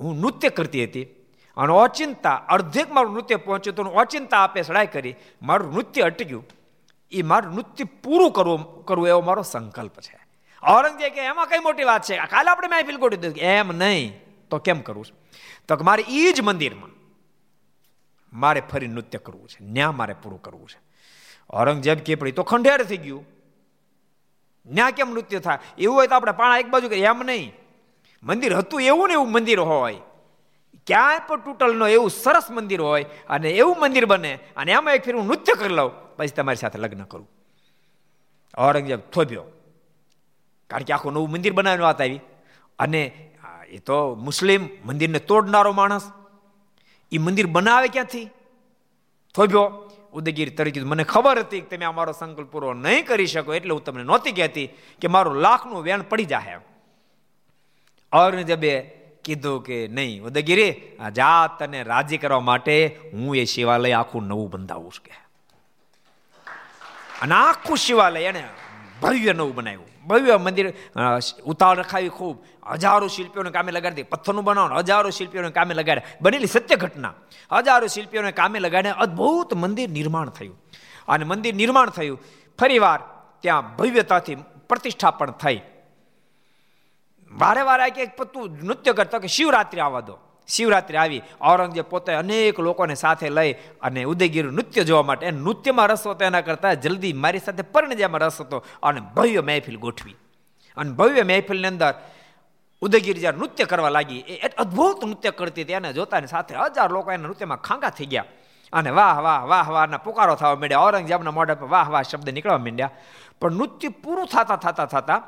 હું 0.00 0.20
નૃત્ય 0.20 0.48
કરતી 0.48 0.84
હતી 0.84 1.04
અને 1.56 1.72
ઓચિંતા 1.72 2.34
અર્ધેક 2.34 2.92
મારું 2.92 3.12
નૃત્ય 3.12 3.36
પહોંચ્યું 3.36 3.76
તો 3.76 3.82
ઓચિંતા 3.82 4.38
આપે 4.38 4.62
સડાઈ 4.62 4.86
કરી, 4.86 5.14
મારું 5.42 5.74
નૃત્ય 5.74 6.02
અટક્યું. 6.02 6.46
એ 7.10 7.22
મારું 7.22 7.54
નૃત્ય 7.54 7.84
પૂરું 7.84 8.32
કરવું 8.32 8.84
કરવું 8.84 9.08
એવો 9.08 9.20
મારો 9.20 9.42
સંકલ્પ 9.42 10.00
છે. 10.00 10.26
ઔરંગઝેબ 10.66 11.12
કે, 11.12 11.20
એમાં 11.20 11.46
કઈ 11.46 11.58
મોટી 11.58 11.84
વાત 11.84 12.02
છે? 12.02 12.16
કાલે 12.16 12.50
આપણે 12.50 12.68
મહેફિલ 12.68 12.96
ગોઠવી 12.96 13.16
દીધું. 13.16 13.38
એમ 13.38 13.68
નહીં. 13.68 14.26
તો 14.50 14.58
કેમ 14.58 14.80
કરવું 14.80 15.06
તો 15.68 15.84
મારે 15.84 16.04
એ 16.08 16.32
જ 16.32 16.40
મંદિરમાં 16.40 16.90
મારે 18.32 18.62
ફરી 18.72 18.86
નૃત્ય 18.86 19.18
કરવું 19.18 19.48
છે. 19.48 19.56
ન્યા 19.60 19.92
મારે 19.92 20.14
પૂરું 20.14 20.42
કરવું 20.42 20.68
છે. 20.68 20.80
ઔરંગઝેબ 21.56 21.98
કે 21.98 22.14
પડી 22.14 22.32
તો 22.32 22.42
ખંડેર 22.42 22.82
થઈ 22.82 22.96
ગયું. 22.96 23.26
ન્યા 24.66 24.90
કેમ 24.90 25.10
નૃત્ય 25.10 25.38
થાય 25.38 25.58
એવું 25.78 25.96
હોય 25.96 26.06
તો 26.06 26.14
આપણે 26.14 26.32
પાણા 26.32 26.58
એક 26.58 26.66
બાજુ 26.66 26.86
એમ 26.86 27.22
નહીં. 27.22 27.52
મંદિર 28.22 28.56
હતું 28.56 28.82
એવું 28.82 29.08
ને 29.08 29.12
એવું 29.12 29.32
મંદિર 29.32 29.60
હોય. 29.60 29.96
ક્યાંય 30.86 31.18
પણ 31.26 31.40
તૂટલ 31.40 31.74
નો 31.74 31.86
એવું 31.86 32.10
સરસ 32.10 32.50
મંદિર 32.50 32.80
હોય 32.80 33.04
અને 33.28 33.50
એવું 33.50 33.80
મંદિર 33.80 34.06
બને 34.06 34.34
અને 34.34 34.72
એમાં 34.72 34.94
એક 34.94 35.04
ફેર 35.04 35.16
હું 35.16 35.26
નૃત્ય 35.26 35.54
કરી 35.54 35.74
લઉં. 35.74 36.05
પછી 36.16 36.28
તમારી 36.28 36.56
સાથે 36.56 36.78
લગ્ન 36.78 37.02
કરું. 37.02 37.30
ઔરંગઝેબ 38.58 39.00
થોભ્યો. 39.00 39.44
કારણ 40.70 40.82
કે 40.82 40.92
આખું 40.92 41.12
નવું 41.12 41.30
મંદિર 41.30 41.52
બનાવવાની 41.52 41.82
વાત 41.82 42.00
આવી. 42.00 42.20
અને 42.78 43.32
એ 43.68 43.78
તો 43.78 44.14
મુસ્લિમ 44.14 44.68
મંદિરને 44.84 45.18
તોડનારો 45.18 45.72
માણસ. 45.72 46.12
એ 47.12 47.18
મંદિર 47.18 47.46
બનાવે 47.46 47.88
ક્યાંથી? 47.88 48.24
થોભ્યો. 49.34 49.90
ઉદયગીરી 50.12 50.50
તરીકે 50.50 50.80
મને 50.80 51.04
ખબર 51.04 51.38
હતી 51.38 51.60
કે 51.60 51.76
તમે 51.76 51.84
અમારો 51.84 52.12
સંકલ્પ 52.12 52.46
પૂરો 52.46 52.74
નહીં 52.74 53.06
કરી 53.06 53.26
શકો 53.26 53.54
એટલે 53.54 53.70
હું 53.70 53.84
તમને 53.84 54.02
નહોતી 54.02 54.32
કહેતી 54.32 54.66
કે 55.00 55.08
મારું 55.08 55.34
લાખનું 55.34 55.82
વેણ 55.82 56.02
પડી 56.02 56.24
જાય 56.24 56.60
ઔરંગઝેબે 58.12 58.80
કીધું 59.24 59.62
કે, 59.62 59.88
નહીં, 59.88 60.22
ઉદયગીરી 60.22 60.72
જાત 61.12 61.62
તને 61.62 61.82
રાજી 61.82 62.18
કરવા 62.18 62.40
માટે 62.40 63.00
હું 63.12 63.36
એ 63.36 63.44
શિવાલય 63.44 63.92
આખું 63.92 64.22
નવું 64.22 64.50
બંધાવું 64.50 64.92
છું 64.92 65.04
કે. 65.04 65.25
અને 67.22 67.34
આખું 67.34 67.76
શિવાલય 67.76 68.20
એને 68.20 68.48
ભવ્ય 69.02 69.32
નવું 69.32 69.54
બનાવ્યું. 69.54 69.86
ભવ્ય 70.06 70.36
મંદિર 70.36 70.74
ઉતાળ 71.44 71.78
રખાવી 71.78 72.08
ખૂબ. 72.08 72.44
હજારો 72.70 73.08
શિલ્પીઓને 73.08 73.50
કામે 73.50 73.72
લગાડી 73.72 74.02
પથ્થરનું 74.02 74.44
બનાવવાનું, 74.44 74.78
હજારો 74.78 75.10
શિલ્પીઓને 75.10 75.50
કામે 75.50 75.74
લગાડ્યા. 75.74 76.18
બનેલી 76.20 76.46
સત્ય 76.46 76.76
ઘટના. 76.76 77.14
હજારો 77.52 77.86
શિલ્પીઓને 77.86 78.32
કામે 78.32 78.58
લગાડીને 78.58 78.94
અદ્ભુત 78.94 79.54
મંદિર 79.54 79.90
નિર્માણ 79.90 80.28
થયું. 80.28 80.60
અને 81.08 81.24
મંદિર 81.24 81.54
નિર્માણ 81.54 81.90
થયું. 81.90 82.22
ફરીવાર 82.60 83.00
ત્યાં 83.40 83.76
ભવ્યતાથી 83.76 84.34
પ્રતિષ્ઠા 84.68 85.10
પણ 85.10 85.30
થઈ. 85.30 85.60
વારે 87.32 87.62
વારે 87.62 87.90
કે 87.90 88.06
તું 88.06 88.66
નૃત્ય 88.66 88.92
કરતો 88.92 89.18
કે 89.18 89.26
શિવરાત્રિ 89.28 89.80
આવવા 89.80 90.00
દો. 90.00 90.18
શિવરાત્રિ 90.48 90.96
આવી, 90.96 91.22
ઔરંગઝેબ 91.40 91.86
પોતે 91.92 92.12
અનેક 92.12 92.58
લોકોને 92.58 92.94
સાથે 92.94 93.28
લઈ 93.28 93.52
અને 93.82 94.04
ઉદયગીરનું 94.04 94.54
નૃત્ય 94.54 94.84
જોવા 94.84 95.02
માટે 95.02 95.30
નૃત્યમાં 95.30 95.88
રસ 95.88 96.06
હતો 96.06 96.24
એના 96.24 96.40
કરતાં 96.40 96.76
જલ્દી 96.76 97.12
મારી 97.12 97.44
સાથે 97.46 97.62
પરણજામાં 97.74 98.20
રસ 98.20 98.40
હતો 98.40 98.64
અને 98.82 99.00
ભવ્ય 99.16 99.40
મહેફિલ 99.40 99.78
ગોઠવી. 99.78 100.16
અને 100.76 100.90
ભવ્ય 100.92 101.22
મહેફિલની 101.22 101.68
અંદર 101.68 101.94
ઉદયગીરી 102.82 103.20
જ્યારે 103.20 103.38
નૃત્ય 103.38 103.64
કરવા 103.64 103.88
લાગી, 103.88 104.22
એ 104.28 104.48
અદ્ભુત 104.62 105.04
નૃત્ય 105.04 105.30
કરતી 105.30 105.62
હતી 105.62 105.72
એને 105.72 105.92
જોતાની 105.92 106.26
સાથે 106.26 106.54
હજાર 106.54 106.90
લોકો 106.90 107.12
એના 107.12 107.28
નૃત્યમાં 107.28 107.64
ખાંગા 107.66 107.90
થઈ 107.90 108.06
ગયા. 108.06 108.28
અને 108.72 108.90
વાહ 108.90 109.16
વાહ 109.26 109.42
વાહ 109.46 109.66
વાહના 109.70 110.04
પુકારો 110.06 110.34
થવા 110.34 110.54
માંડ્યા. 110.56 110.84
ઔરંગઝેબના 110.84 111.34
મોઢા 111.38 111.54
પર 111.54 111.68
વાહ 111.74 111.88
વાહ 111.90 112.02
શબ્દ 112.02 112.28
નીકળવા 112.36 112.58
માંડ્યા. 112.58 112.90
પણ 113.40 113.52
નૃત્ય 113.52 113.88
પૂરું 113.88 114.26
થતા 114.26 114.56
થતા 114.56 114.86
થતા 114.86 115.20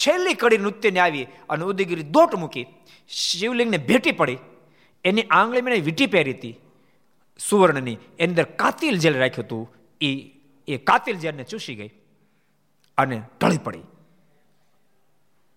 છેલ્લી 0.00 0.34
કડી 0.34 0.58
નૃત્યને 0.58 1.00
આવી 1.00 1.26
અને 1.48 1.64
ઉદયગીરી 1.64 2.08
દોટ 2.14 2.34
મૂકી. 2.42 2.66
શિવલિંગને 3.08 3.78
ભેટી 3.88 4.12
પડી. 4.12 4.38
એની 5.04 5.22
આંગળી 5.30 5.62
મેં 5.62 5.84
વીટી 5.84 6.06
પહેરી 6.06 6.32
હતી, 6.32 6.54
સુવર્ણની. 7.38 7.98
એની 8.18 8.30
અંદર 8.30 8.44
કાતિલ 8.44 8.98
જેલ 8.98 9.18
રાખ્યું 9.18 9.46
હતું. 9.46 9.64
એ 10.00 10.10
એ 10.68 10.76
કાતિલ 10.76 11.16
જેલને 11.16 11.44
ચૂસી 11.44 11.74
ગઈ 11.74 11.90
અને 12.98 13.16
ઢળી 13.40 13.58
પડી. 13.58 13.84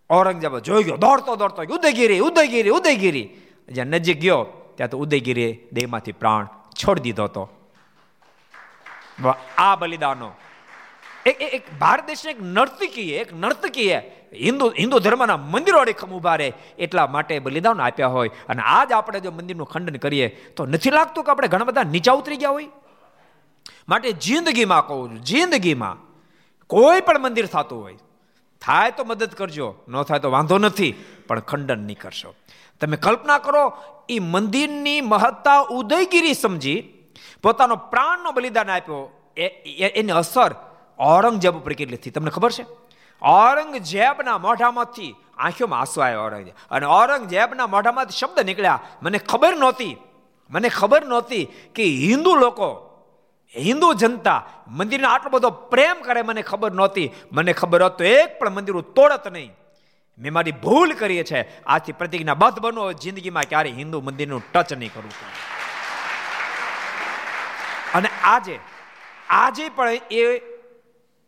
ઔરંગઝેબ 0.10 0.58
જોઈ 0.60 0.84
ગયો, 0.84 0.98
દોડતો 0.98 1.36
દોડતો 1.36 1.62
ઉદયગીરી 1.76 2.20
ઉદયગીરી 2.20 2.70
ઉદયગીરી. 2.70 3.30
જ્યાં 3.70 3.88
નજીક 3.88 4.20
ગયો, 4.20 4.42
ત્યાં 4.76 4.90
તો 4.90 4.98
ઉદયગીરીએ 4.98 5.70
દેહમાંથી 5.72 6.12
પ્રાણ 6.12 6.48
છોડી 6.74 7.02
દીધો 7.02 7.24
હતો. 7.24 7.44
આ 9.58 9.76
બલિદાનો. 9.76 10.32
એક 11.30 11.38
એક 11.58 11.66
ભારત 11.80 12.08
દેશની 12.10 12.34
એક 12.34 12.42
નર્તકીએ 12.56 13.20
એક 13.22 13.30
નર્તકીએ 13.44 13.98
હિન્દુ 14.46 14.66
હિન્દુ 14.80 14.98
ધર્મના 15.06 15.38
મંદિરો 15.54 15.80
અડીખમ 15.84 16.12
ઊભા 16.18 16.36
રહે 16.42 16.50
એટલા 16.80 17.08
માટે 17.08 17.40
બલિદાન 17.40 17.82
આપ્યા 17.82 18.14
હોય. 18.16 18.32
અને 18.50 18.62
આજ 18.76 18.92
આપણે 18.92 19.20
જો 19.26 19.32
મંદિરનું 19.32 19.68
ખંડન 19.68 19.98
કરીએ, 19.98 20.28
તો 20.56 20.66
નથી 20.66 20.94
લાગતું 20.98 21.24
કે 21.24 21.32
આપણે 21.32 21.48
ઘણા 21.48 21.70
બધા 21.70 21.88
નીચા 21.96 22.16
ઉતરી 22.20 22.40
ગયા 22.44 22.56
હોય? 22.58 22.70
માટે 23.90 24.10
જિંદગીમાં 24.26 24.84
કહું 24.88 25.04
છું, 25.10 25.24
જિંદગીમાં 25.24 25.98
કોઈ 26.70 27.02
પણ 27.02 27.22
મંદિર 27.22 27.48
થતું 27.48 27.82
હોય, 27.84 27.98
થાય 28.62 28.92
તો 28.92 29.04
મદદ 29.04 29.32
કરજો, 29.40 29.68
ન 29.88 30.04
થાય 30.04 30.20
તો 30.20 30.30
વાંધો 30.32 30.58
નથી, 30.58 30.94
પણ 31.28 31.40
ખંડન 31.40 31.82
નહીં 31.88 32.00
કરશો. 32.00 32.32
તમે 32.82 32.98
કલ્પના 32.98 33.40
કરો 33.40 33.66
એ 34.10 34.20
મંદિરની 34.20 35.02
મહત્તા 35.02 35.60
ઉદયગીરી 35.78 36.34
સમજી 36.34 36.80
પોતાનો 37.44 37.76
પ્રાણનો 37.92 38.32
બલિદાન 38.32 38.70
આપ્યો 38.70 39.04
એની 40.00 40.18
અસર 40.22 40.52
ઔરંગઝેબ 41.00 41.54
ઉપર 41.56 41.74
કેટલી 41.74 41.98
થઈ? 41.98 42.10
તમને 42.10 42.30
ખબર 42.30 42.52
છે? 42.52 42.66
ઔરંગઝેબના 43.22 44.38
મોઢામાંથી 44.38 45.16
આંખોમાં 45.38 45.80
આંસુ 45.80 46.02
આવ્યા 46.02 46.20
ઔરંગઝેબ 46.20 46.56
અને 46.72 46.86
ઔરંગઝેબના 46.86 47.68
મોઢામાંથી 47.68 48.18
શબ્દ 48.18 48.40
નીકળ્યા. 48.40 48.80
મને 49.02 49.18
ખબર 49.18 49.58
નહોતી. 49.58 49.98
મને 50.50 50.70
ખબર 50.70 51.06
નહોતી 51.06 51.46
કે 51.76 51.84
હિન્દુ 51.84 52.36
લોકો, 52.36 52.70
હિન્દુ 53.58 53.94
જનતા 53.94 54.44
મંદિરને 54.68 55.08
આટલો 55.08 55.30
બધો 55.30 55.50
પ્રેમ 55.50 56.02
કરે 56.02 56.22
મને 56.22 56.42
ખબર 56.42 56.72
નહોતી. 56.72 57.12
મને 57.32 57.54
ખબર 57.54 57.84
હોત 57.84 58.02
એક 58.02 58.40
પણ 58.40 58.50
મંદિર 58.50 58.82
તોડત 58.82 59.28
નહીં. 59.28 59.52
મેં 60.20 60.34
મારી 60.34 60.52
ભૂલ 60.52 60.94
કરીએ 60.94 61.24
છે. 61.24 61.64
આથી 61.64 61.92
પ્રતિજ્ઞા 61.92 62.34
બધ 62.34 62.60
બનો. 62.60 62.94
જિંદગીમાં 62.94 63.44
ક્યારે 63.44 63.70
હિન્દુ 63.70 64.02
મંદિરનું 64.02 64.44
ટચ 64.54 64.74
નહીં 64.74 64.94
કરવું 64.94 65.12
અને 67.94 68.10
આજે 68.24 68.60
આજે 69.30 69.70
પણ 69.70 69.90
એ 70.12 70.57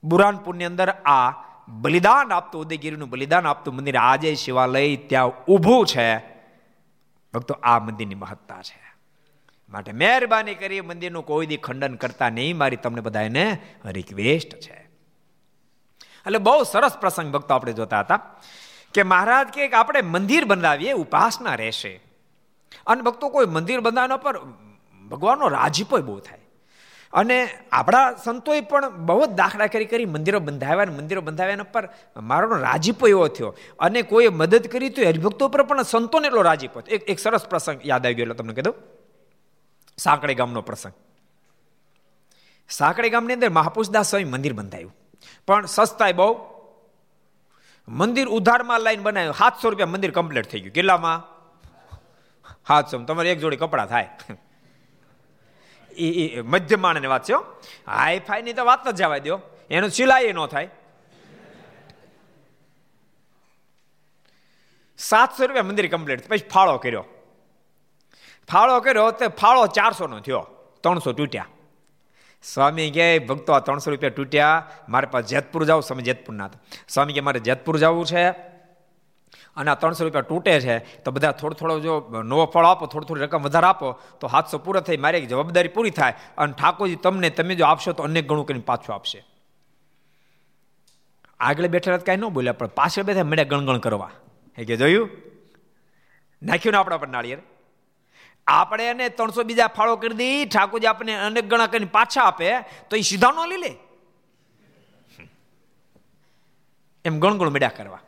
બુરાનપુરની 0.03 0.65
અંદર 0.65 0.89
આ 0.89 1.31
બલિદાન 1.67 2.33
આપતું 2.33 2.61
ઉદયગીરીનું 2.61 3.09
બલિદાન 3.09 3.47
આપતું 3.47 3.75
મંદિર 3.75 3.97
આજે 3.97 4.35
શિવાલય 4.35 4.95
ત્યાં 4.95 5.27
ઊભું 5.45 5.85
છે. 5.85 6.17
ભક્તો, 7.33 7.53
આ 7.63 7.79
મંદિરની 7.79 8.15
મહત્તા 8.15 8.61
છે. 8.61 8.93
માટે 9.69 9.91
મહેરબાની 9.91 10.55
કરી 10.55 10.81
મંદિરનું 10.81 11.25
કોઈ 11.25 11.45
દી 11.45 11.57
ખંડન 11.57 11.95
કરતા 11.95 12.29
નહીં, 12.29 12.57
મારી 12.57 12.75
તમને 12.75 13.01
બધાને 13.01 13.57
રિક્વેસ્ટ 13.85 14.59
છે. 14.59 14.89
એટલે 16.25 16.37
બહુ 16.37 16.63
સરસ 16.63 16.97
પ્રસંગ 16.97 17.33
ભક્તો 17.33 17.53
આપણે 17.53 17.73
જોતા 17.73 17.99
હતા 17.99 18.17
કે 18.93 19.03
મહારાજ 19.03 19.47
કે 19.47 19.69
આપણે 19.69 20.01
મંદિર 20.01 20.45
બંધાવીએ 20.45 20.91
ઉપાસના 20.91 21.55
રહેશે. 21.55 22.01
અને 22.87 23.01
ભક્તો 23.01 23.29
કોઈ 23.29 23.45
મંદિર 23.45 23.79
બંધાવવા 23.79 24.17
પર 24.17 24.39
ભગવાનનો 25.09 25.47
રાજીપો 25.47 25.97
બહુ 25.97 26.19
થાય. 26.19 26.38
અને 27.13 27.49
આપણા 27.71 28.13
સંતોએ 28.13 28.61
પણ 28.61 28.89
બહુ 28.89 29.25
જ 29.25 29.29
દાખલા 29.29 29.67
કરી. 29.67 29.85
કરી 29.85 30.05
મંદિરો 30.05 30.39
બંધાવ્યા 30.39 30.85
મંદિરો 30.85 31.21
બંધાવ્યા 31.21 31.63
પર 31.63 31.89
મારો 32.17 32.57
રાજીપો 32.57 33.07
એવો 33.07 33.27
થયો. 33.27 33.55
અને 33.79 34.01
કોઈએ 34.01 34.29
મદદ 34.29 34.67
કરી 34.67 34.89
તો 34.89 35.01
હરિભક્તો 35.01 35.47
પર 35.47 35.63
પણ 35.63 35.81
સંતોને 35.81 36.27
એટલો 36.27 36.41
રાજીપો 36.41 36.79
એક 36.79 37.09
એક 37.09 37.19
સરસ 37.19 37.45
પ્રસંગ 37.45 37.79
યાદ 37.85 38.05
આવી 38.05 38.15
ગયો 38.15 38.33
તમને 38.33 38.53
કીધું 38.53 38.75
સાંકળે 39.97 40.33
ગામનો 40.33 40.61
પ્રસંગ. 40.61 40.93
સાંકળે 42.69 43.09
ગામની 43.09 43.33
અંદર 43.33 43.49
મહાપુષદાસ 43.49 44.09
સ્વામી 44.09 44.23
મંદિર 44.23 44.53
બંધાયું. 44.53 44.95
પણ 45.47 45.65
સસ્તાય 45.65 46.13
બહુ. 46.13 46.39
મંદિર 47.87 48.27
ઉધારમાં 48.27 48.79
લાઈન 48.79 49.01
બનાવ્યું. 49.01 49.33
સાતસો 49.33 49.69
રૂપિયા 49.69 49.87
મંદિર 49.87 50.11
કમ્પ્લીટ 50.11 50.45
થઈ 50.45 50.59
ગયું. 50.59 50.73
કેટલામાં? 50.73 51.27
સાતસો. 52.67 52.99
તમારે 52.99 53.31
એક 53.31 53.39
જોડી 53.39 53.55
કપડાં 53.55 53.85
થાય. 53.85 54.09
એ 56.07 56.27
એ 56.27 56.41
મધ્ય 56.41 56.75
વાત 56.75 57.05
વાંચ્યો 57.05 57.45
હાઈ 57.87 58.19
ફાઈ 58.19 58.41
ની 58.41 58.53
તો 58.53 58.65
વાત 58.65 58.87
જ 58.87 58.95
જવા 58.95 59.17
દો 59.17 59.39
એનું 59.69 59.89
સિલાઈ 59.89 60.33
ન 60.33 60.45
થાય. 60.45 60.69
સાતસો 64.97 65.45
રૂપિયા 65.45 65.63
મંદિર 65.63 65.91
કમ્પ્લીટ 65.91 66.29
પછી 66.29 66.37
ફાળો 66.37 66.77
કર્યો. 66.77 67.05
ફાળો 68.51 68.79
કર્યો 68.79 69.11
તે 69.11 69.27
ફાળો 69.27 69.67
ચારસો 69.67 70.07
નો 70.07 70.19
થયો. 70.19 70.47
ત્રણસો 70.81 71.13
તૂટ્યા. 71.13 71.47
સ્વામી 72.43 72.91
કે, 72.91 73.19
ભક્તો, 73.19 73.53
આ 73.53 73.59
ત્રણસો 73.59 73.91
રૂપિયા 73.91 74.09
તૂટ્યા. 74.09 74.71
મારે 74.89 75.07
પાસે 75.07 75.27
જેતપુર 75.27 75.65
જાવ 75.65 75.81
સ્વામી 75.81 76.03
જેતપુર 76.03 76.35
ના 76.35 76.49
સ્વામી 76.87 77.13
કે, 77.13 77.19
મારે 77.19 77.39
જેતપુર 77.39 77.77
જવું 77.77 78.05
છે. 78.05 78.48
અને 79.59 79.71
આ 79.71 79.75
ત્રણસો 79.75 80.03
રૂપિયા 80.03 80.29
તૂટે 80.31 80.59
છે, 80.59 80.79
તો 81.03 81.11
બધા 81.11 81.31
થોડો 81.31 81.53
થોડો 81.53 81.79
જો 81.79 81.93
નવો 82.23 82.45
ફળ 82.45 82.65
આપો, 82.65 82.85
થોડી 82.85 83.05
થોડી 83.05 83.21
રકમ 83.21 83.41
વધારે 83.41 83.67
આપો, 83.67 83.91
તો 84.19 84.27
હાથસો 84.27 84.57
પૂરો 84.57 84.79
થઈ, 84.79 84.97
મારી 84.97 85.25
જવાબદારી 85.25 85.67
પૂરી 85.67 85.89
થાય. 85.89 86.13
અને 86.37 86.53
ઠાકોરજી 86.53 86.95
તમને, 86.95 87.29
તમે 87.29 87.55
જો 87.55 87.65
આપશો 87.65 87.91
તો 87.91 88.03
અનેક 88.03 88.27
ગણું 88.27 88.45
કરીને 88.45 88.61
પાછું 88.61 88.95
આપશે. 88.95 89.19
આગળ 91.39 91.67
બેઠેલા 91.67 91.97
કાંઈ 91.97 92.17
ન 92.17 92.27
બોલ્યા, 92.27 92.53
પણ 92.53 92.67
પાછળ 92.67 93.03
બેઠા 93.03 93.23
મળ્યા 93.23 93.43
ગણગણ 93.43 93.77
કરવા. 93.77 94.11
એ 94.57 94.65
કે 94.65 94.75
જોયું? 94.77 95.09
નાખ્યું 96.43 96.73
ને 96.73 96.77
આપણા 96.77 96.97
પર 96.97 97.07
નાળિયેર? 97.07 97.39
આપણે 98.47 98.89
એને 98.89 99.09
ત્રણસો 99.09 99.43
બીજા 99.43 99.67
ફાળો 99.67 99.95
કરી 99.95 100.13
દઈ 100.13 100.45
ઠાકોરજી 100.45 100.87
આપણને 100.87 101.15
અનેક 101.15 101.49
ગણા 101.49 101.67
કરીને 101.67 101.85
પાછા 101.85 102.21
આપે, 102.21 102.49
તો 102.89 102.95
એ 102.95 103.01
સીધા 103.01 103.31
ન 103.31 103.47
લઈ 103.49 103.57
લે. 103.57 103.71
એમ 107.05 107.19
ગણગણ 107.19 107.49
મેળ્યા 107.49 107.77
કરવા. 107.77 108.01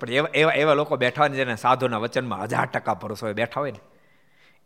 પણ 0.00 0.10
એવા 0.10 0.28
એવા 0.34 0.52
એવા 0.52 0.74
લોકો 0.74 0.96
બેઠા 0.96 1.22
હોય 1.22 1.28
ને 1.28 1.36
જેને 1.36 1.56
સાધુના 1.56 1.98
વચનમાં 1.98 2.42
હજાર 2.42 2.66
ટકા 2.66 2.94
ભરોસો 2.94 3.26
હોય, 3.26 3.34
બેઠા 3.34 3.60
હોય 3.60 3.72
ને, 3.72 3.80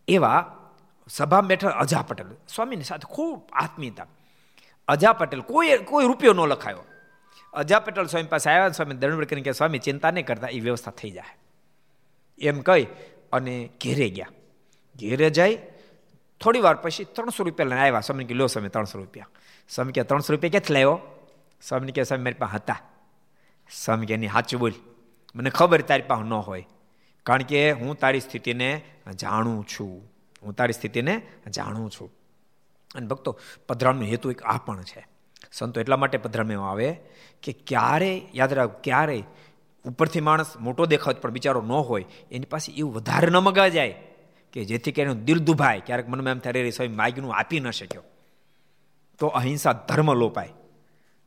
એવા 0.09 0.61
સભામાં 1.09 1.49
બેઠા 1.49 1.69
અજા 1.69 2.03
પટેલ. 2.03 2.27
સ્વામીની 2.49 2.85
સાથે 2.85 3.15
ખૂબ 3.15 3.49
આત્મીયતા. 3.53 4.07
અજા 4.89 5.13
પટેલ, 5.13 5.41
કોઈ 5.41 5.79
કોઈ 5.79 6.07
રૂપિયો 6.07 6.33
ન 6.33 6.41
લખાયો. 6.41 6.85
અજા 7.53 7.81
પટેલ 7.81 8.07
સ્વામી 8.07 8.27
પાસે 8.27 8.51
આવ્યા 8.51 8.69
સ્વામી 8.69 8.95
દંડ 8.95 9.25
કરીને 9.25 9.43
કે 9.43 9.53
સ્વામી, 9.53 9.79
ચિંતા 9.79 10.11
નહીં 10.11 10.27
કરતા 10.27 10.49
એ 10.49 10.61
વ્યવસ્થા 10.61 10.91
થઈ 10.91 11.11
જાય 11.11 11.37
એમ 12.39 12.61
કહી 12.61 12.87
અને 13.33 13.71
ઘેરે 13.85 14.09
ગયા. 14.11 14.29
ઘેરે 15.01 15.31
જાય 15.31 15.59
થોડી 16.41 16.61
વાર 16.61 16.75
પછી 16.75 17.05
ત્રણસો 17.05 17.45
રૂપિયા 17.45 17.69
લઈને 17.69 17.81
આવ્યા. 17.81 18.01
સ્વામી 18.01 18.25
કે 18.25 18.35
લો 18.35 18.47
સ્વામી, 18.47 18.69
ત્રણસો 18.69 18.99
રૂપિયા. 18.99 19.29
સ્વામી 19.69 19.93
કે 19.93 20.03
ત્રણસો 20.03 20.33
રૂપિયા 20.33 20.51
ક્યાંથી 20.51 20.75
લાવ્યો? 20.75 21.01
સ્વામી 21.63 21.93
કે 21.93 22.03
સ્વામી, 22.03 22.25
મારી 22.25 22.35
પાસે 22.39 22.55
હતા. 22.55 22.81
સ્વામી 23.85 24.07
કે 24.07 24.15
એની 24.15 24.29
સાચું 24.29 24.61
બોલ. 24.61 24.73
મને 25.35 25.51
ખબર 25.51 25.81
તારી 25.81 26.03
પાસે 26.03 26.23
ન 26.23 26.33
હોય. 26.33 26.67
કારણ 27.23 27.43
કે 27.43 27.73
હું 27.73 27.99
તારી 27.99 28.21
સ્થિતિને 28.21 28.83
જાણું 29.15 29.67
છું. 29.67 30.13
હું 30.43 30.55
તારી 30.55 30.73
સ્થિતિને 30.73 31.27
જાણું 31.51 31.91
છું. 31.91 32.13
અને 32.95 33.07
ભક્તો, 33.07 33.39
પધરામનો 33.69 34.03
હેતુ 34.03 34.31
એક 34.31 34.43
આ 34.43 34.59
પણ 34.59 34.83
છે. 34.83 35.07
સંતો 35.53 35.81
એટલા 35.81 35.97
માટે 35.97 36.19
પધરામમાં 36.19 36.71
આવે 36.71 36.97
કે 37.43 37.53
ક્યારે, 37.53 38.23
યાદ 38.35 38.53
રાખ, 38.53 38.83
ક્યારે 38.83 39.25
ઉપરથી 39.85 40.21
માણસ 40.21 40.57
મોટો 40.57 40.87
દેખાવ 40.87 41.15
પણ 41.15 41.31
બિચારો 41.31 41.63
ન 41.63 41.73
હોય, 41.73 42.05
એની 42.31 42.45
પાસે 42.45 42.73
એવું 42.73 42.95
વધારે 42.95 43.31
ન 43.31 43.37
મગા 43.37 43.69
જાય 43.69 43.95
કે 44.53 44.65
જેથી 44.65 44.93
કરીને 44.93 45.15
દિલ 45.15 45.39
દુભાય, 45.39 45.81
ક્યારેક 45.87 46.09
મનમાં 46.09 46.31
એમ 46.31 46.39
થાય 46.39 46.71
સ્વામી 46.71 46.95
માગ્યું 46.95 47.35
આપી 47.35 47.61
ન 47.61 47.71
શક્યો. 47.71 48.03
તો 49.19 49.27
અહિંસા 49.27 49.73
ધર્મ 49.73 50.15
લોપાય. 50.15 50.49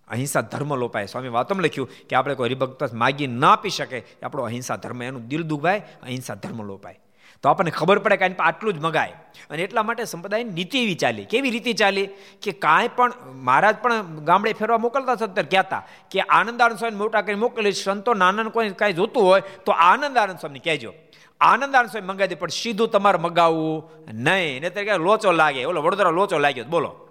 અહિંસા 0.08 0.42
ધર્મ 0.42 0.76
લોપાય. 0.76 1.06
સ્વામી 1.06 1.28
વાતમ 1.28 1.60
લખ્યું 1.60 1.90
કે 2.10 2.16
આપણે 2.16 2.36
કોઈ 2.36 2.50
હરિભક્ત 2.50 2.94
માગી 2.94 3.28
ના 3.28 3.54
આપી 3.54 3.70
શકે 3.70 4.04
આપણો 4.24 4.44
અહિંસા 4.44 4.76
ધર્મ 4.76 5.04
એનું 5.04 5.28
દિલ 5.28 5.44
દુભાય 5.44 5.80
અહિંસા 6.04 6.36
ધર્મ 6.36 6.64
લોપાય. 6.64 7.00
તો 7.44 7.50
આપણને 7.50 7.72
ખબર 7.72 8.00
પડે 8.00 8.18
કે 8.18 8.36
આટલું 8.40 8.74
જ 8.74 8.78
મગાય. 8.78 9.14
અને 9.50 9.64
એટલા 9.64 9.84
માટે 9.84 10.06
સંપ્રદાયની 10.06 10.50
નીતિ 10.50 10.84
એવી 10.84 10.96
ચાલી. 10.96 11.26
કેવી 11.26 11.50
રીતિ 11.50 11.74
ચાલી? 11.74 12.10
કે 12.42 12.52
કાંઈ 12.52 12.90
પણ 12.96 13.14
મહારાજ 13.34 13.76
પણ 13.76 14.02
ગામડે 14.02 14.54
ફેરવા 14.54 14.78
મોકલતા 14.78 15.16
સત્તર 15.16 15.44
કહેતા 15.44 15.86
કે 16.12 16.20
આનંદ 16.20 16.62
આનંદ 16.62 16.78
સ્વામી 16.78 16.96
મોટા 16.96 17.22
કરી 17.22 17.36
મોકલી, 17.36 17.72
સંતો 17.72 18.14
નાનંદ 18.14 18.50
કોઈ 18.50 18.70
કાંઈ 18.70 18.94
જોતું 18.94 19.24
હોય 19.24 19.42
તો 19.66 19.72
આનંદાનંદ 19.72 20.18
આનંદ 20.18 20.40
સ્વામી 20.40 20.60
કહેજો. 20.60 20.94
આનંદ 21.42 21.76
આનંદ 21.76 21.92
સ્વામી 21.92 22.08
મંગાવી 22.08 22.28
દે, 22.28 22.36
પણ 22.36 22.48
સીધું 22.48 22.88
તમારે 22.88 23.18
મગાવવું 23.18 23.90
નહીં. 24.14 24.62
ને 24.62 24.70
તરીકે 24.70 24.98
લોચો 24.98 25.32
લાગે. 25.32 25.66
ઓલો 25.66 25.82
વડોદરા 25.82 26.10
લોચો 26.10 26.38
લાગ્યો. 26.38 26.66
બોલો. 26.66 27.08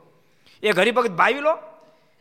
એ 0.62 0.70
હરિભગત 0.70 1.10
ભાવી 1.10 1.40
લો. 1.40 1.58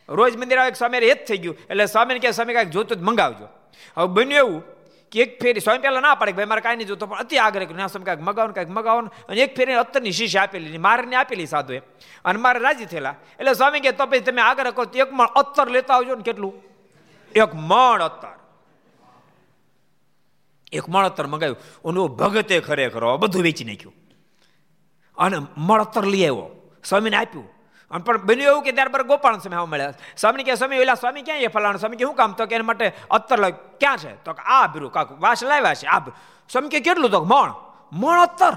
રોજ 0.08 0.36
મંદિર 0.36 0.58
આવે 0.58 0.72
સ્વામી 0.72 0.98
એ 0.98 1.14
જ 1.14 1.26
થઈ 1.26 1.38
ગયું. 1.38 1.56
એટલે 1.70 1.86
સ્વામીને 1.86 2.20
કહે, 2.20 2.30
સ્વામી, 2.30 2.54
કાંઈક 2.54 2.68
જોતું 2.68 2.98
જ 2.98 3.02
મંગાવજો. 3.02 3.48
હવે 3.96 4.06
બન્યું 4.06 4.46
એવું 4.46 4.62
કે 5.10 5.22
એક 5.22 5.42
ફેરી 5.42 5.60
સ્વામી 5.60 5.78
પહેલાં 5.78 6.02
ના 6.02 6.14
પાડે 6.14 6.32
ભાઈ, 6.32 6.44
મારે 6.44 6.60
કાંઈ 6.60 6.76
નહીં 6.76 6.88
જોતો, 6.88 7.06
પણ 7.06 7.18
અતિ 7.18 7.36
આગ્રહ 7.36 7.76
ના, 7.76 7.86
સ્વામી, 7.86 8.04
કાંઈક 8.04 8.20
મગાવો 8.20 8.52
કાંઈક 8.52 8.70
મગાવો 8.70 9.00
અને 9.00 9.40
એક 9.40 9.56
ફેરી 9.56 9.72
અત્તરની 9.72 10.12
શીશી 10.12 10.38
આપેલી 10.38 10.78
મારને 10.78 11.16
આપેલી 11.16 11.46
સાધુએ. 11.46 11.78
અને 12.24 12.38
મારે 12.38 12.58
રાજી 12.58 12.84
થયેલા. 12.84 13.14
એટલે 13.38 13.54
સ્વામી 13.54 13.80
કે 13.80 13.92
તો 13.92 14.06
પછી 14.06 14.20
તમે 14.20 14.42
આગ્રહ 14.42 14.70
કરો, 14.70 14.98
એક 14.98 15.12
મણ 15.12 15.26
અત્તર 15.26 15.70
લેતા 15.70 15.94
આવજો 15.94 16.14
ને 16.14 16.22
કેટલું? 16.22 16.54
એક 17.34 17.54
મણ 17.54 18.02
અત્તર. 18.02 18.38
એક 20.72 20.88
મણ 20.88 21.04
અત્તર 21.04 21.26
મગાવ્યું. 21.26 21.56
ઓનું 21.84 22.16
ભગતે 22.16 22.60
ખરેખર 22.60 23.16
બધું 23.16 23.42
વેચી 23.42 23.64
નાખ્યું. 23.64 23.94
અને 25.18 25.36
મળ 25.56 25.80
અત્તર 25.80 26.04
લઈ 26.04 26.22
આવ્યો. 26.22 26.72
સ્વામીને 26.84 27.16
આપ્યું. 27.16 27.55
અને 27.90 28.04
પણ 28.04 28.22
બન્યું 28.22 28.50
એવું 28.50 28.62
કે 28.62 28.72
ત્યાર 28.72 28.88
પર 28.88 29.02
ગોપાલ 29.02 29.38
સ્વામી 29.38 29.56
આવા 29.56 29.66
મળ્યા. 29.66 29.94
સ્વામી 30.16 30.42
કે 30.42 30.54
સ્વામી, 30.54 30.78
ઓલા 30.78 30.94
સ્વામી 30.94 31.22
ક્યાં 31.22 31.40
છે? 31.40 31.46
ફલાણા 31.46 31.78
સ્વામી 31.78 31.96
કે 31.96 32.04
શું 32.04 32.14
કામ? 32.14 32.32
તો 32.32 32.46
કે 32.46 32.54
એના 32.54 32.64
માટે 32.64 32.92
અત્તર 33.10 33.38
લાવ 33.38 33.50
ક્યાં 33.50 33.96
છે? 33.96 34.24
તો 34.24 34.30
આ 34.30 34.66
ભીરું, 34.66 34.92
કાક, 34.92 35.20
વાસ 35.20 35.44
લાવ્યા 35.44 35.74
છે, 35.74 35.86
આ. 35.86 35.98
સ્વામી 36.48 36.68
કે 36.68 36.80
કેટલું? 36.80 37.10
તો 37.10 37.24
મણ. 37.24 37.52
મણ 37.92 38.20
અત્તર 38.20 38.52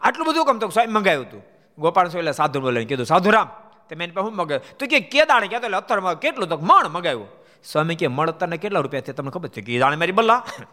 આટલું 0.00 0.26
બધું 0.26 0.46
કામ 0.46 0.58
તો 0.58 0.68
સ્વામી 0.68 0.92
મંગાવ્યું 0.92 1.26
હતું. 1.26 1.42
ગોપાલ 1.78 2.08
સ્વામી 2.08 2.20
એટલે 2.20 2.32
સાધુ 2.32 2.60
બોલાવીને 2.60 2.88
કીધું, 2.88 3.06
સાધુરામ. 3.06 3.48
તમે 3.90 4.04
એની 4.04 4.12
પાસે 4.12 4.28
શું 4.28 4.36
મગાવ્યું. 4.36 4.78
તો 4.78 4.86
કે 4.86 5.00
કે 5.00 5.24
દાણે 5.24 5.48
કહેતો 5.48 5.64
એટલે 5.64 5.76
અત્તર 5.76 6.14
કેટલું? 6.14 6.48
તો 6.48 6.56
મણ 6.56 6.88
મગાવ્યું. 6.88 7.28
સ્વામી 7.64 7.94
કે 7.94 8.06
મણ 8.06 8.28
અત્તરને 8.28 8.56
કેટલા 8.56 8.80
રૂપિયા 8.80 9.00
થયા? 9.00 9.14
તમને 9.14 9.30
ખબર 9.30 9.48
છે? 9.48 9.60
કે 9.60 9.78
દાણે 9.78 9.96
મારી 9.96 10.12
બલ્લા. 10.12 10.46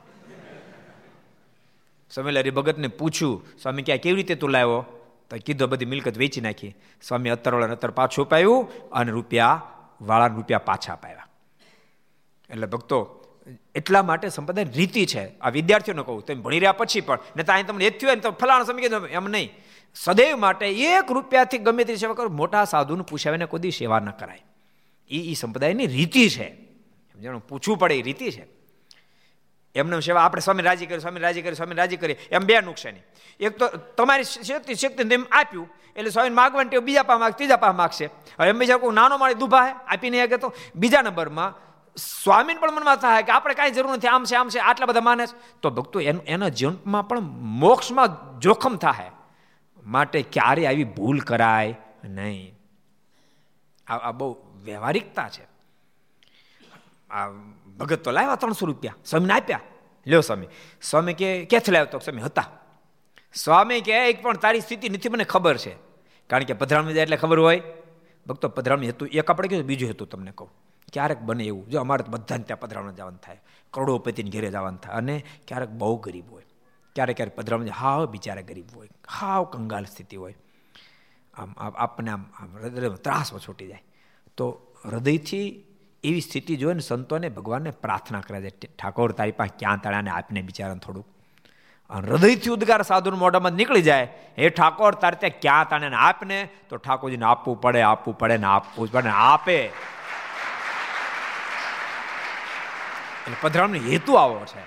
સ્વામી 2.12 2.40
હરિ 2.40 2.50
ભગતને 2.50 2.88
પૂછ્યું, 2.88 3.46
સ્વામી 3.62 3.82
કે 3.82 3.94
આ 3.94 3.96
કેવી 3.96 4.16
રીતે 4.16 4.36
તું 4.36 4.50
લાવ્યો? 4.50 4.86
તો 5.30 5.38
કીધો 5.46 5.68
બધી 5.68 5.86
મિલકત 5.86 6.18
વેચી 6.18 6.42
નાખી. 6.42 6.76
સ્વામી 7.02 7.30
અત્તરવાળાને 7.30 7.74
અત્તર 7.74 7.92
પાછું 7.92 8.26
અપાયું 8.26 8.90
અને 8.90 9.12
રૂપિયા, 9.12 9.62
વાળાને 10.02 10.36
રૂપિયા 10.36 10.60
પાછા 10.60 10.94
અપાવ્યા 10.94 11.28
એટલે 12.50 12.68
ભક્તો, 12.68 13.26
એટલા 13.76 14.04
માટે 14.04 14.30
સંપ્રદાય 14.30 14.66
રીતિ 14.76 15.06
છે. 15.06 15.40
આ 15.40 15.50
વિદ્યાર્થીઓને 15.50 16.04
કહું, 16.04 16.26
તમે 16.26 16.42
ભણી 16.42 16.60
રહ્યા 16.60 16.72
પછી 16.72 17.02
પણ, 17.02 17.20
ને 17.36 17.44
તો 17.44 17.54
અહીં 17.54 17.66
તમને 17.66 17.86
એ 17.86 17.90
થયું 17.90 18.16
ને 18.16 18.22
તો 18.22 18.32
ફલાણા 18.32 18.64
સમય 18.64 18.82
કીધું 18.82 19.08
એમ 19.08 19.26
નહીં. 19.26 19.50
સદૈવ 19.96 20.38
માટે 20.38 20.70
એક 20.70 21.12
રૂપિયાથી 21.12 21.58
ગમે 21.58 21.84
તે 21.84 21.96
સેવા 21.96 22.14
કરો, 22.14 22.30
મોટા 22.30 22.66
સાધુને 22.66 23.04
પૂછાવીને 23.04 23.46
કોઈ 23.46 23.72
સેવા 23.72 24.00
ન 24.00 24.10
કરાય. 24.10 24.46
એ 25.10 25.32
એ 25.32 25.34
સંપ્રદાયની 25.34 25.86
રીતિ 25.86 26.30
છે. 26.30 26.54
સમજણ? 27.14 27.40
પૂછવું 27.40 27.78
પડે 27.78 27.96
એ 27.96 28.02
રીતિ 28.02 28.32
છે. 28.32 28.63
એમને 29.76 30.00
સેવા 30.00 30.24
આપણે 30.24 30.42
સ્વામી 30.42 30.64
રાજી 30.64 30.86
કરી 30.86 31.00
સ્વામી 31.00 31.20
રાજી 31.20 31.42
કરી 31.42 31.56
સ્વામી 31.56 31.76
રાજી 31.76 31.98
કરી 31.98 32.16
એમ 32.32 32.44
બે 32.46 32.62
નુકસાની. 32.62 33.04
એક 33.40 33.58
તો 33.58 33.68
તમારી 33.98 34.24
શક્તિ 34.24 34.74
શક્તિ 34.76 35.04
તેમ 35.04 35.26
આપ્યું, 35.32 35.68
એટલે 35.96 36.10
સ્વામી 36.10 36.30
માગવાની 36.30 36.70
ટેવ 36.70 36.82
બીજા 36.82 37.04
પાસે 37.04 37.20
માગ 37.20 37.34
ત્રીજા 37.34 37.58
પાસે 37.58 37.78
માગશે. 37.78 38.06
હવે 38.40 38.50
એમ 38.50 38.60
બીજા 38.60 38.78
કોઈ 38.78 38.96
નાનો 38.96 39.18
માળી 39.18 39.34
દુભા 39.34 39.66
હે, 39.66 39.74
આપી 39.88 40.10
નહીં 40.10 40.26
શકે 40.26 40.38
તો. 40.38 40.54
બીજા 40.76 41.02
નંબરમાં, 41.02 41.58
સ્વામીને 41.98 42.60
પણ 42.60 42.72
મનમાં 42.72 42.96
થાય 42.96 43.24
કે 43.24 43.32
આપણે 43.32 43.54
કાંઈ 43.54 43.72
જરૂર 43.72 43.94
નથી, 43.94 44.08
આમ 44.08 44.24
છે 44.26 44.36
આમ 44.36 44.50
છે, 44.50 44.60
આટલા 44.60 44.86
બધા 44.86 45.02
માને 45.02 45.26
તો 45.62 45.70
ભક્તો 45.70 46.00
એનું, 46.00 46.24
એના 46.26 46.50
જીવનમાં 46.50 47.08
પણ 47.08 47.20
મોક્ષમાં 47.64 48.40
જોખમ 48.40 48.76
થાય 48.78 49.12
માટે 49.84 50.22
ક્યારે 50.22 50.68
આવી 50.68 50.84
ભૂલ 50.84 51.20
કરાય 51.20 51.76
નહીં. 52.04 52.54
આ 53.88 54.12
બહુ 54.12 54.36
વ્યવહારિકતા 54.64 55.30
છે. 55.30 55.44
આ 57.10 57.28
ભગત 57.84 58.00
તો 58.00 58.12
લાવ્યા 58.12 58.36
ત્રણસો 58.36 58.66
રૂપિયા, 58.66 58.96
સ્વામીને 59.06 59.34
આપ્યા. 59.34 59.60
લ્યો 60.08 60.22
સ્વામી. 60.22 60.48
સ્વામી 60.82 61.14
કે, 61.14 61.46
ક્યાંથી 61.46 61.72
લાવ્યો 61.72 61.86
તો? 61.86 62.00
સ્વામી, 62.00 62.22
હતા. 62.22 62.50
સ્વામી 63.34 63.82
કે, 63.82 64.10
એક 64.10 64.22
પણ 64.22 64.38
તારી 64.38 64.62
સ્થિતિ 64.62 64.90
નથી, 64.90 65.10
મને 65.10 65.24
ખબર 65.24 65.58
છે. 65.58 65.76
કારણ 66.28 66.44
કે 66.44 66.54
પધરામણી 66.54 66.94
જાય 66.94 67.04
એટલે 67.04 67.18
ખબર 67.18 67.40
હોય. 67.40 67.62
ભક્તો, 68.28 68.50
પધરામણી 68.50 68.90
હતું, 68.90 69.08
એક 69.08 69.32
આપણે 69.32 69.48
કીધું, 69.48 69.66
બીજું 69.66 69.90
હતું 69.90 70.10
તમને 70.10 70.32
કહું. 70.38 70.54
ક્યારેક 70.94 71.20
બને 71.20 71.44
એવું. 71.44 71.70
જો 71.70 71.80
અમારે 71.80 72.04
બધાને 72.10 72.44
ત્યાં 72.44 72.60
પધરામણી 72.60 72.94
જવાનું 72.94 73.20
થાય. 73.20 73.42
કરોડોપતિને 73.72 74.30
ઘેરે 74.30 74.52
જવાનું 74.52 74.80
થાય. 74.80 74.96
અને 74.96 75.24
ક્યારેક 75.48 75.70
બહુ 75.70 75.98
ગરીબ 75.98 76.32
હોય. 76.32 76.46
ક્યારેક 76.96 77.16
ક્યારેક 77.16 77.36
પધરામણી, 77.36 77.70
હાવ 77.70 78.06
બિચારા 78.06 78.42
ગરીબ 78.42 78.66
હોય. 78.76 78.90
હાવ 79.10 79.44
કંગાલ 79.44 79.86
સ્થિતિ 79.86 80.16
હોય. 80.16 80.36
આમ 81.34 81.52
આપણને 81.58 82.12
આમ 82.12 82.26
આમ 82.40 82.58
હૃદયમાં 82.58 82.98
ત્રાસમાં 82.98 83.40
છૂટી 83.48 83.68
જાય. 83.68 83.84
તો 84.38 84.76
હૃદયથી 84.86 85.66
એવી 86.04 86.22
સ્થિતિ 86.22 86.56
જોઈને 86.56 86.80
સંતોને 86.80 87.30
ભગવાનને 87.30 87.72
પ્રાર્થના 87.72 88.22
કરે 88.22 88.50
છે 88.50 88.68
ઠાકોર, 88.68 89.12
તારી 89.12 89.32
પાસે 89.32 89.56
ક્યાં 89.60 89.82
તળાને 89.82 90.10
આપને 90.10 90.42
બિચારાને 90.42 90.80
થોડુંક? 90.80 91.06
હૃદયથી 91.94 92.50
ઉદ્ગાર 92.50 92.82
સાધુના 92.82 93.18
મોઢામાં 93.18 93.52
નીકળી 93.52 93.82
જાય, 93.82 94.08
હે 94.40 94.50
ઠાકોર, 94.50 94.96
તારે 94.96 95.16
ત્યાં 95.16 95.40
ક્યાં 95.42 95.70
તાણે 95.70 95.96
આપને? 95.96 96.50
તો 96.70 96.78
ઠાકોરજીને, 96.78 97.26
આપવું 97.26 97.62
પડે 97.62 97.82
આપવું 97.82 98.18
પડે 98.18 98.38
ને 98.38 98.46
આપવું 98.46 98.92
પડે 98.92 99.10
આપે. 99.10 99.58
એટલે 103.24 103.36
પધરામનો 103.42 103.80
હેતુ 103.80 104.14
આવો 104.14 104.46
છે 104.46 104.64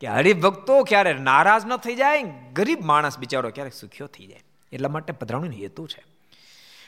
કે 0.00 0.06
હરિભક્તો 0.06 0.84
ક્યારે 0.84 1.12
નારાજ 1.14 1.66
ન 1.66 1.76
થઈ 1.76 1.94
જાય, 1.94 2.22
ગરીબ 2.52 2.84
માણસ 2.84 3.18
બિચારો 3.18 3.50
ક્યારેક 3.50 3.74
સુખ્યો 3.74 4.06
થઈ 4.06 4.26
જાય. 4.26 4.42
એટલા 4.72 4.88
માટે 4.88 5.12
પધરાવણીનો 5.12 5.54
હેતુ 5.54 5.86
છે. 5.86 6.04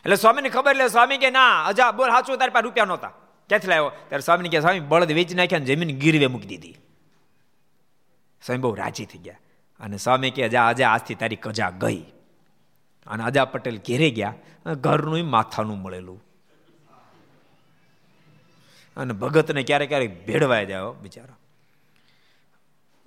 એટલે 0.00 0.16
સ્વામીને 0.16 0.48
ખબર 0.48 0.70
એટલે 0.70 0.88
સ્વામી 0.88 1.18
કે 1.18 1.30
ના, 1.30 1.64
અજા, 1.64 1.90
બોલ 1.90 2.10
સાચું 2.10 2.38
તારી 2.38 2.50
પાસે 2.50 2.62
રૂપિયા 2.62 2.84
નહોતા. 2.84 3.10
ક્યાંથી 3.48 3.66
લાવ્યો? 3.66 3.88
ત્યારે 3.88 4.20
સ્વામીને 4.20 4.48
કહે 4.48 4.60
સ્વામી, 4.60 4.80
બળદ 4.80 5.12
વેચી 5.12 5.34
નાખ્યા 5.34 5.58
જમીન 5.58 5.98
ગીરવે 5.98 6.26
મૂકી 6.26 6.46
દીધી. 6.46 6.76
સ્વામી 8.42 8.60
બહુ 8.62 8.74
રાજી 8.74 9.06
થઈ 9.06 9.18
ગયા. 9.18 9.38
અને 9.80 9.96
સ્વામી 9.96 10.30
કે 10.30 10.44
અજા 10.44 10.62
આજે 10.62 10.84
આજથી 10.84 11.14
તારી 11.14 11.36
કજા 11.36 11.70
ગઈ. 11.70 12.02
અને 13.06 13.24
અજા 13.24 13.44
પટેલ 13.44 13.78
ઘેરે 13.78 14.10
ગયા 14.10 14.34
ઘરનું 14.66 15.30
માથાનું 15.30 15.82
મળેલું. 15.82 16.24
અને 18.96 19.12
ભગતને 19.12 19.62
ક્યારેક 19.62 19.88
ક્યારેક 19.88 20.26
ભેળવાઈ 20.26 20.66
જાય 20.66 20.80
બિચારા. 21.02 21.36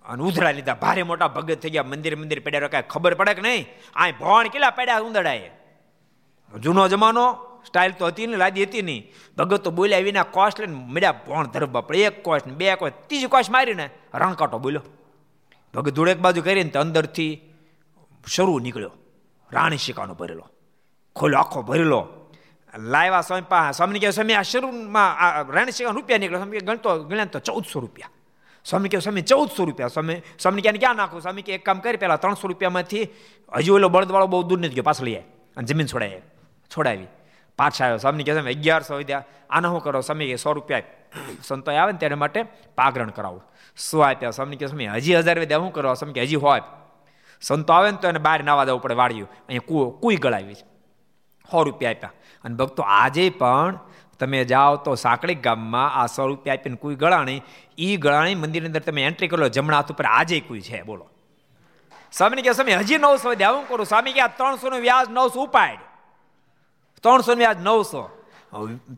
અને 0.06 0.24
ઉધડા 0.24 0.52
લીધા. 0.52 0.74
ભારે 0.74 1.04
મોટા 1.04 1.28
ભગત 1.28 1.60
થઈ 1.60 1.70
ગયા. 1.70 1.84
મંદિર 1.84 2.16
મંદિર 2.16 2.40
પડ્યા 2.40 2.68
કાંઈ 2.68 2.84
ખબર 2.90 3.14
પડે 3.14 3.34
કે 3.34 3.42
નહીં? 3.42 3.66
આ 3.96 4.12
ભણ 4.12 4.48
કેટલા 4.48 4.70
પડ્યા 4.70 5.00
ઉંદડાએ 5.00 5.52
જૂનો 6.60 6.88
જમાનો? 6.88 7.55
સ્ટાઇલ 7.68 7.94
તો 8.00 8.06
હતી 8.08 8.28
ને, 8.28 8.38
લાદી 8.38 8.66
હતી 8.68 8.82
નહીં. 8.82 9.02
ભગત 9.38 9.62
તો 9.64 9.72
બોલ્યા 9.72 10.06
વિના 10.08 10.28
કોસ્ટ 10.38 10.60
લઈને 10.60 10.78
મળ્યા 10.94 11.20
પણ 11.26 11.48
ધરબા 11.54 11.88
પડે 11.88 12.06
એક 12.08 12.24
કોસ્ટ 12.24 12.48
બે 12.60 12.76
કોસ્ટ 12.82 12.98
ત્રીજી 13.08 13.32
કોસ્ટ 13.36 13.52
મારીને 13.52 13.86
રણકાટો 14.14 14.58
બોલ્યો. 14.60 14.86
ભગત 15.74 15.94
ધૂળ 15.96 16.10
એક 16.10 16.20
બાજુ 16.20 16.42
કરીને 16.42 16.72
તો 16.74 16.80
અંદરથી 16.80 17.34
શરૂ 18.26 18.60
નીકળ્યો, 18.60 18.94
રાણી 19.52 19.78
શિકાનો 19.78 20.14
ભરેલો, 20.16 20.46
ખોલો 21.16 21.36
આખો 21.38 21.60
ભરેલો. 21.62 22.02
લાવ્યા 22.74 23.22
સ્વામી 23.22 23.50
પા 23.50 23.72
સ્વામી 23.72 24.00
કહે 24.00 24.12
સ્વામી, 24.12 24.36
આ 24.36 24.44
શરૂમાં 24.44 25.12
આ 25.16 25.44
રાણી 25.56 25.76
શિકાનો 25.78 25.96
રૂપિયા 25.98 26.22
નીકળ્યો. 26.22 26.42
સ્વામી 26.42 26.62
ગણતો, 26.68 26.90
ગણ્યા 27.10 27.34
તો 27.34 27.40
ચૌદસો 27.40 27.80
રૂપિયા. 27.80 28.14
સ્વામી 28.66 28.90
કહે, 28.90 29.00
સ્વામી, 29.00 29.24
ચૌદસો 29.24 29.66
રૂપિયા. 29.66 29.94
સ્વામી 29.96 30.20
સ્વામી 30.42 30.62
ક્યાં 30.62 30.80
ક્યાં 30.80 30.98
નાખું 30.98 31.22
સ્વામી 31.22 31.46
કે 31.48 31.52
એક 31.58 31.64
કામ 31.66 31.80
કરી 31.84 32.00
પહેલાં 32.02 32.20
ત્રણસો 32.20 32.48
રૂપિયામાંથી 32.48 33.06
હજુ 33.52 33.76
ઓલો 33.76 33.88
બળદવાળો 33.90 34.28
બહુ 34.28 34.44
દૂર 34.50 34.60
નથી 34.60 34.76
ગયો 34.76 34.88
પાછળ 34.90 35.08
લઈ 35.08 35.22
અને 35.58 35.66
જમીન 35.68 35.88
છોડાય, 35.88 36.22
છોડાવી. 36.72 37.08
પાછા 37.58 37.86
આવ્યો. 37.86 37.98
સ્વામી 37.98 38.24
કહેશે 38.24 38.40
અગિયારસો 38.40 38.96
વિદ્યા 38.96 39.24
આના 39.50 39.68
શું 39.68 39.84
કરો? 39.84 40.02
સ્વામી 40.02 40.28
કે 40.28 40.36
સો 40.36 40.54
રૂપિયા 40.54 40.82
સંતો 41.44 41.72
આવે 41.72 41.92
ને 41.92 41.98
તેના 41.98 42.16
માટે 42.16 42.44
પાગરણ 42.76 43.10
કરાવો. 43.10 43.42
શું 43.78 44.08
આપ્યા? 44.08 44.32
સ્વામી 44.32 44.56
કે 44.56 44.68
સ્વામી, 44.68 44.88
હજી 44.88 45.16
હજાર 45.16 45.40
વધ્યા. 45.40 45.58
શું 45.58 45.74
કરો 45.74 45.94
સ્વામી 45.94 46.14
કે 46.14 46.22
હજી 46.22 46.36
હો 46.36 46.48
આપ 46.48 46.64
સંતો 47.42 47.74
આવે 47.74 47.92
ને 47.92 47.98
તો 48.02 48.08
એને 48.08 48.20
બહાર 48.20 48.44
નાવા 48.44 48.66
દેવું 48.66 48.82
પડે, 48.82 48.94
વાળ્યું. 48.94 49.30
અહીંયા 49.48 49.68
કુ, 49.68 49.92
કુઈ 49.92 50.16
ગળાવી 50.16 50.54
છે. 50.54 50.66
સો 51.52 51.64
રૂપિયા 51.64 51.92
આપ્યા. 51.92 52.10
અને 52.44 52.56
ભક્તો, 52.56 52.84
આજે 52.84 53.30
પણ 53.30 53.80
તમે 54.20 54.46
જાઓ 54.46 54.76
તો 54.76 54.96
સાંકળી 54.96 55.36
ગામમાં 55.36 55.94
આ 55.94 56.06
સો 56.06 56.28
રૂપિયા 56.28 56.56
આપીને 56.56 56.76
કુઈ 56.76 56.96
ગળાણી 56.96 57.42
એ 57.78 57.98
ગળાણી 57.98 58.36
મંદિરની 58.36 58.68
અંદર 58.68 58.80
તમે 58.80 59.06
એન્ટ્રી 59.06 59.28
કરો, 59.28 59.50
જમણા 59.50 59.76
હાથ 59.76 59.92
ઉપર 59.92 60.06
આજે 60.06 60.40
કુઈ 60.40 60.62
છે. 60.62 60.82
બોલો. 60.82 61.10
સ્વામી 62.12 62.42
કે 62.42 62.54
સ્વામી, 62.54 62.74
હજી 62.74 62.98
નવસો 62.98 63.30
વધ્યા. 63.30 63.50
હું 63.50 63.68
કરું? 63.68 63.86
સ્વામી 63.86 64.14
કે, 64.14 64.22
આ 64.22 64.28
ત્રણસો 64.28 64.70
નું 64.70 64.80
વ્યાજ 64.80 65.08
નવસો 65.10 65.44
ઉપાડ 65.44 65.78
ત્રણસો 67.06 67.36
ને 67.36 67.46
આજ 67.46 67.62
નવસો. 67.62 68.02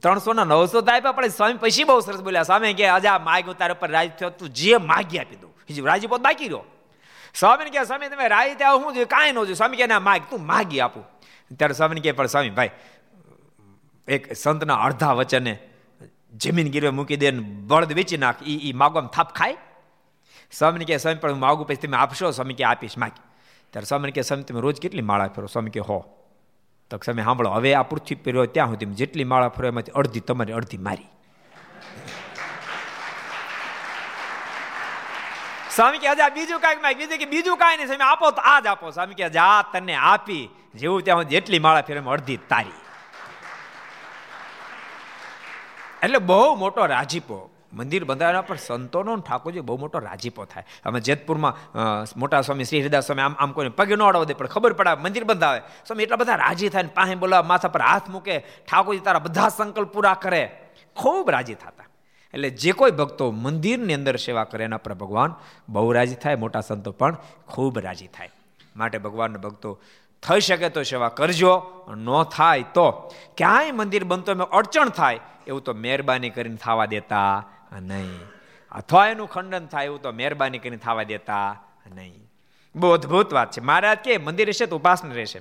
ત્રણસો 0.01 0.33
ના 0.33 0.43
નવસો 0.43 0.81
તો 0.81 0.91
આપ્યા, 0.91 1.11
પણ 1.11 1.27
સ્વામી 1.27 1.53
પછી 1.53 1.83
બહુ 1.83 1.99
સરસ 1.99 2.21
બોલ્યા, 2.21 2.43
સ્વામી, 2.43 2.73
કે 2.73 2.87
આજે 2.87 3.07
આ 3.07 3.17
માગ 3.17 3.49
તારા 3.49 3.73
પર 3.73 3.91
રાજ 3.91 4.11
થયો, 4.19 4.29
તું 4.29 4.49
જે 4.49 4.77
માગી 4.77 5.19
આપી 5.19 5.35
દઉં. 5.35 5.51
રાજી 5.59 5.81
રાજીપોત 5.81 6.21
બાકી 6.21 6.43
રહ્યો. 6.43 6.63
સ્વામીને 7.35 7.69
કે 7.69 7.83
સ્વામી, 7.83 8.09
તમે 8.09 8.27
રાજી 8.27 8.55
ત્યાં 8.55 8.79
શું 8.79 8.93
જોઈએ, 8.93 9.05
કાંઈ 9.05 9.31
ન 9.31 9.35
જોયું 9.35 9.55
સ્વામી 9.55 9.77
કે 9.77 9.87
ના 9.87 9.99
માગ 9.99 10.21
તું 10.29 10.45
માગી 10.45 10.79
આપું. 10.79 11.03
ત્યારે 11.57 11.73
સ્વામીને 11.73 12.01
કહે, 12.01 12.11
પણ 12.11 12.25
સ્વામી, 12.25 12.49
ભાઈ, 12.49 12.69
એક 14.07 14.33
સંતના 14.33 14.75
અડધા 14.75 15.13
વચને 15.13 15.59
જમીન 16.33 16.71
ગીરવે 16.71 16.89
મૂકી 16.89 17.15
દે 17.15 17.31
બળદ 17.67 17.93
વેચી 17.93 18.17
નાખ 18.17 18.35
એ 18.47 18.69
એ 18.69 18.73
માગવામાં 18.73 19.11
થાપ 19.11 19.33
ખાય? 19.33 19.57
સ્વામીને 20.51 20.85
કહે, 20.85 20.97
સ્વામી, 20.97 21.17
પણ 21.17 21.31
હું 21.31 21.39
માગું 21.39 21.67
પછી 21.67 21.75
તમે 21.75 21.97
આપશો? 21.97 22.31
સ્વામી 22.31 22.53
કે 22.53 22.63
આપીશ, 22.63 22.97
માગી. 22.97 23.23
ત્યારે 23.71 23.85
સ્વામીને 23.85 24.11
કહે, 24.11 24.21
સ્વામી, 24.21 24.43
તમે 24.43 24.61
રોજ 24.61 24.81
કેટલી 24.81 25.01
માળા 25.01 25.27
ફેરો? 25.27 25.47
સ્વામી 25.47 25.69
કે 25.69 25.79
હો. 25.79 26.16
તો 26.89 26.97
સ્વામી 26.97 27.23
સાંભળો, 27.23 27.49
હવે 27.49 27.73
આ 27.73 27.81
પૃથ્વી 27.81 28.15
પહેર્યો 28.15 28.45
ત્યાં 28.45 28.67
સુધી 28.67 28.85
જેટલી 28.85 29.23
માળા 29.23 29.49
ફરો 29.49 29.67
એમાંથી 29.67 29.91
અડધી 29.91 30.19
તમારી, 30.19 30.53
અડધી 30.53 30.77
મારી. 30.77 31.09
સ્વામી 35.75 35.97
કે 35.97 36.07
આ 36.07 36.29
બીજું 36.29 36.59
કાંઈકમાં 36.59 36.93
બીજું 36.93 37.17
કે, 37.17 37.25
બીજું 37.25 37.57
કાંઈ 37.57 37.77
નહીં, 37.77 37.87
સ્વામી, 37.87 38.03
આપો 38.03 38.31
તો 38.31 38.41
આ 38.41 38.59
જ 38.59 38.67
આપો. 38.67 38.91
સ્વામી 38.91 39.13
કે 39.13 39.29
જા 39.29 39.61
તને 39.61 39.95
આપી, 39.95 40.49
જેવું 40.75 41.01
ત્યાં 41.01 41.23
જેટલી 41.23 41.59
માળા 41.59 41.81
ફેરે 41.81 41.99
અડધી 41.99 42.37
તારી. 42.37 42.79
એટલે 46.03 46.17
બહુ 46.17 46.55
મોટો 46.55 46.85
રાજીપો. 46.85 47.56
મંદિર 47.77 48.03
બંધાવ્યા 48.09 48.47
પર 48.49 48.57
સંતોનો 48.67 49.17
ઠાકોરજી 49.27 49.65
બહુ 49.69 49.77
મોટો 49.83 49.99
રાજીપો 49.99 50.45
થાય. 50.51 50.65
અમે 50.85 50.99
જેતપુરમાં 51.07 51.53
મોટા 52.21 52.41
સ્વામી 52.47 52.67
શ્રી 52.69 52.81
હરિદાસ 52.83 53.05
સ્વામી 53.07 53.25
આમ 53.27 53.35
આમ 53.39 53.51
કોઈને 53.55 53.73
પગે 53.79 53.95
ન 53.95 54.03
અડવા 54.09 54.29
દે, 54.29 54.37
પણ 54.39 54.53
ખબર 54.53 54.73
પડે 54.79 54.93
મંદિર 55.05 55.25
બંધાવે. 55.29 55.59
સ્વામી 55.87 56.03
એટલા 56.05 56.21
બધા 56.21 56.39
રાજી 56.45 56.69
થાય 56.73 56.95
પાસે 56.97 57.15
બોલાવે, 57.23 57.45
માથા 57.51 57.73
પર 57.75 57.83
હાથ 57.89 58.07
મૂકે, 58.13 58.35
ઠાકોરજી 58.67 59.05
તારા 59.07 59.25
બધા 59.27 59.49
સંકલ્પ 59.57 59.89
પૂરા 59.95 60.17
કરે. 60.23 60.43
ખૂબ 60.95 61.25
રાજી 61.35 61.59
થતા. 61.61 61.87
એટલે 62.33 62.49
જે 62.61 62.71
કોઈ 62.79 62.93
ભક્તો 62.99 63.25
મંદિરની 63.43 63.97
અંદર 63.99 64.15
સેવા 64.17 64.47
કરે, 64.51 64.63
એના 64.69 64.83
પર 64.85 64.93
ભગવાન 64.93 65.31
બહુ 65.69 65.91
રાજી 65.97 66.19
થાય, 66.23 66.41
મોટા 66.43 66.63
સંતો 66.69 66.91
પણ 66.91 67.15
ખૂબ 67.47 67.79
રાજી 67.79 68.09
થાય. 68.15 68.31
માટે 68.75 68.97
ભગવાનના 68.97 69.43
ભક્તો, 69.45 69.69
થઈ 70.23 70.41
શકે 70.41 70.69
તો 70.75 70.81
સેવા 70.83 71.13
કરજો 71.19 71.53
ન 71.95 72.09
થાય 72.35 72.65
તો 72.75 72.87
ક્યાંય 73.37 73.77
મંદિર 73.79 74.03
બનતો 74.03 74.29
એમાં 74.35 74.51
અડચણ 74.59 74.89
થાય, 74.89 75.19
એવું 75.47 75.61
તો 75.63 75.71
મહેરબાની 75.85 76.33
કરીને 76.35 76.59
થવા 76.63 76.87
દેતા. 76.95 77.33
નહીં. 77.71 78.19
અથવા 78.71 79.07
એનું 79.07 79.27
ખંડન 79.27 79.65
થાય 79.65 79.85
એવું 79.85 80.01
તો 80.01 80.11
મહેરબાની 80.11 80.59
કરીને 80.59 80.77
થવા 80.77 81.03
દેતા 81.03 81.63
નહીં. 81.95 82.31
બહુ 82.75 82.91
અદભુત 82.91 83.33
વાત 83.33 83.51
છે. 83.51 83.61
મહારાજ 83.61 83.97
કે, 83.97 84.17
મંદિર 84.17 84.45
રહેશે 84.45 84.65
તો 84.65 84.75
ઉપાસના 84.75 85.13
રહેશે. 85.13 85.39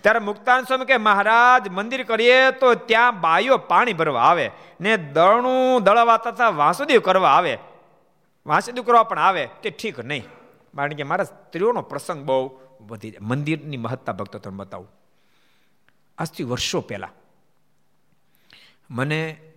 ત્યારે 0.00 0.18
મુક્તાન 0.18 0.64
સ્વામી 0.64 0.84
કે, 0.84 0.96
મહારાજ, 0.96 1.68
મંદિર 1.68 2.02
કરીએ 2.02 2.50
તો 2.50 2.74
ત્યાં 2.74 3.20
બાયો 3.20 3.56
પાણી 3.56 3.92
ભરવા 3.92 4.22
આવે 4.22 4.50
ને 4.80 4.96
દળનું 4.96 5.84
દળવા 5.84 6.16
તથા 6.16 6.48
વાસુદેવ 6.48 7.00
કરવા 7.00 7.30
આવે. 7.30 7.58
વાસુદેવ 8.46 8.84
કરવા 8.84 9.02
પણ 9.02 9.18
આવે 9.18 9.48
તે 9.62 9.70
ઠીક 9.70 9.98
નહીં. 9.98 10.24
કારણ 10.76 10.92
કે 10.92 11.02
મારા 11.02 11.24
સ્ત્રીઓનો 11.24 11.82
પ્રસંગ 11.82 12.24
બહુ 12.24 12.60
વધી 12.80 13.10
જાય. 13.10 13.18
મંદિરની 13.26 13.76
મહત્તા 13.76 14.12
ભક્તો 14.12 14.38
તમને 14.38 14.56
બતાવું. 14.56 14.92
આજથી 16.18 16.44
વર્ષો 16.44 16.80
પહેલા 16.80 17.08
મને 18.90 19.51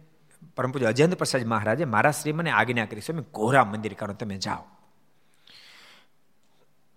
પરમ 0.55 0.71
પૂજ્ય 0.71 0.85
અજેન્દ્ર 0.85 1.17
પ્રસાદ 1.17 1.45
મહારાજે, 1.45 1.85
મારા 1.85 2.11
શ્રી 2.11 2.31
મને 2.31 2.51
આજ્ઞા 2.51 2.85
કરી, 2.85 3.01
સ્વામી, 3.01 3.23
ઘોરા 3.33 3.65
મંદિર 3.65 3.93
કરો, 3.93 4.13
તમે 4.13 4.37
જાઓ. 4.37 4.65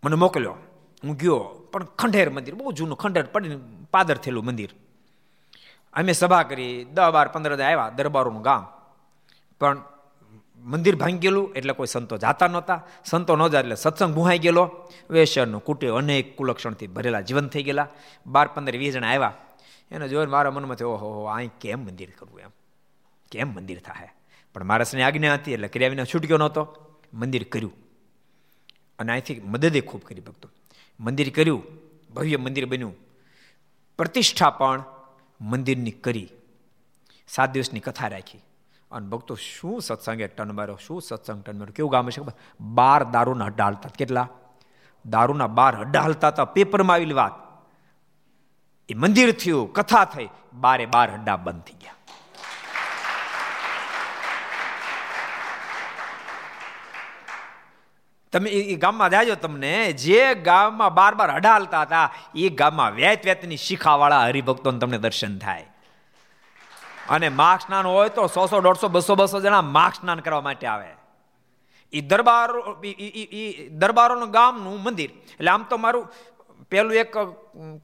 મને 0.05 0.17
મોકલ્યો. 0.17 0.57
હું 1.05 1.17
ગયો, 1.17 1.39
પણ 1.73 1.85
ખંડેર 1.85 2.31
મંદિર, 2.31 2.55
બહુ 2.55 2.73
જૂનું 2.73 2.99
ખંડેર 2.99 3.25
પડીને 3.25 3.59
પાદર 3.91 4.17
થયેલું 4.17 4.45
મંદિર. 4.45 4.75
અમે 5.93 6.13
સભા 6.13 6.43
કરી 6.43 6.85
દસ 6.85 7.11
બાર 7.11 7.29
પંદર 7.29 7.63
આવ્યા, 7.63 7.89
દરબારોનું 7.89 8.43
ગામ. 8.43 8.67
પણ 9.61 9.83
મંદિર 10.57 10.97
ભાંગી 10.97 11.19
ગયેલું, 11.19 11.55
એટલે 11.55 11.73
કોઈ 11.73 11.87
સંતો 11.87 12.17
જાતા 12.17 12.49
નહોતા. 12.49 12.83
સંતો 13.05 13.37
ન 13.37 13.49
જાય 13.49 13.61
એટલે 13.61 13.75
સત્સંગ 13.75 14.15
ભૂહાઈ 14.15 14.39
ગયેલો. 14.39 14.89
વેસરનું 15.11 15.65
કુટે 15.65 15.89
અનેક 15.89 16.37
કુલક્ષણથી 16.37 16.87
ભરેલા 16.87 17.21
જીવન 17.21 17.49
થઈ 17.49 17.63
ગયેલા. 17.63 17.89
બાર 18.27 18.49
પંદર 18.49 18.77
વીસ 18.77 18.95
જણા 18.95 19.09
આવ્યા. 19.09 19.33
એને 19.91 20.09
જોઈને 20.09 20.33
મારા 20.33 20.51
મનમાં 20.51 20.77
થયો, 20.77 20.91
ઓહો 20.91 21.25
અહીં 21.25 21.51
કેમ 21.61 21.81
મંદિર 21.85 22.13
કરવું 22.19 22.41
એમ? 22.41 22.49
કેમ 23.31 23.55
મંદિર 23.55 23.81
થાય 23.81 24.09
પણ 24.55 24.65
મારા 24.65 25.07
આજ્ઞા 25.07 25.35
હતી 25.35 25.53
એટલે 25.53 25.69
કર્યા 25.69 25.89
વિના 25.89 26.05
છૂટક્યો 26.05 26.39
નહોતો. 26.39 26.77
મંદિર 27.15 27.47
કર્યું. 27.53 27.73
અને 28.99 29.13
અહીંથી 29.13 29.41
મદદે 29.45 29.81
ખૂબ 29.81 30.03
કરી 30.03 30.21
ભક્તો. 30.21 30.51
મંદિર 31.01 31.31
કર્યું, 31.31 31.63
ભવ્ય 32.15 32.37
મંદિર 32.37 32.67
બન્યું. 32.67 32.95
પ્રતિષ્ઠા 33.99 34.51
પણ 34.51 34.85
મંદિરની 35.41 35.91
કરી. 35.91 36.29
સાત 37.29 37.51
દિવસની 37.51 37.81
કથા 37.81 38.09
રાખી. 38.09 38.39
અને 38.91 39.09
ભક્તો 39.09 39.35
શું 39.35 39.83
સત્સંગ 39.83 40.21
એક 40.21 40.37
ટન 40.37 40.53
મારો, 40.53 40.79
શું 40.87 41.03
સત્સંગ 41.03 41.43
ટન 41.43 41.59
મારો? 41.59 41.73
કેવું 41.73 41.93
ગામ 41.93 42.11
છે 42.11 42.21
બાર 42.61 43.05
દારૂના 43.05 43.45
હડ્ડા 43.45 43.65
હાલતા. 43.65 43.91
કેટલા? 43.99 44.29
દારૂના 45.07 45.47
બાર 45.47 45.77
હડ્ડા 45.77 46.01
હાલતા 46.01 46.29
હતા. 46.29 46.45
પેપરમાં 46.45 46.95
આવેલી 46.95 47.15
વાત. 47.15 47.33
એ 48.89 48.95
મંદિર 48.95 49.33
થયું, 49.33 49.73
કથા 49.73 50.05
થઈ. 50.05 50.29
બારે 50.53 50.87
બાર 50.87 51.15
હડ્ડા 51.15 51.37
બંધ 51.37 51.63
થઈ 51.63 51.75
ગયા. 51.75 51.95
તમે 58.33 58.51
એ 58.51 58.77
ગામમાં 58.77 59.11
જાજો 59.11 59.35
તમને. 59.35 59.93
જે 59.93 60.35
ગામમાં 60.35 60.95
બાર 60.95 61.15
બાર 61.15 61.31
અડાલતા 61.31 61.83
હતા, 61.83 62.15
એ 62.35 62.49
ગામમાં 62.49 62.93
વેત 62.93 63.27
વેતની 63.27 63.57
શીખાવાળા 63.57 64.25
હરિભક્તોને 64.25 64.79
તમને 64.79 64.99
દર્શન 64.99 65.39
થાય. 65.39 65.67
અને 67.09 67.29
માખ 67.29 67.61
સ્નાન 67.67 67.87
હોય 67.87 68.09
તો 68.09 68.27
સો 68.27 68.47
સો, 68.47 68.61
દોઢસો, 68.61 68.89
બસો 68.89 69.15
બસો 69.15 69.41
જણા 69.41 69.63
માખ 69.63 69.95
સ્નાન 70.01 70.21
કરવા 70.21 70.41
માટે 70.41 70.67
આવે. 70.67 70.89
એ 71.93 72.01
દરબાર 72.01 72.51
એ 72.85 73.69
દરબારોનું 73.69 74.31
ગામનું 74.31 74.83
મંદિર. 74.83 75.11
એટલે 75.11 75.51
આમ 75.51 75.63
તો 75.63 75.77
મારું 75.77 76.13
પેલું 76.71 76.93
એક 76.93 77.19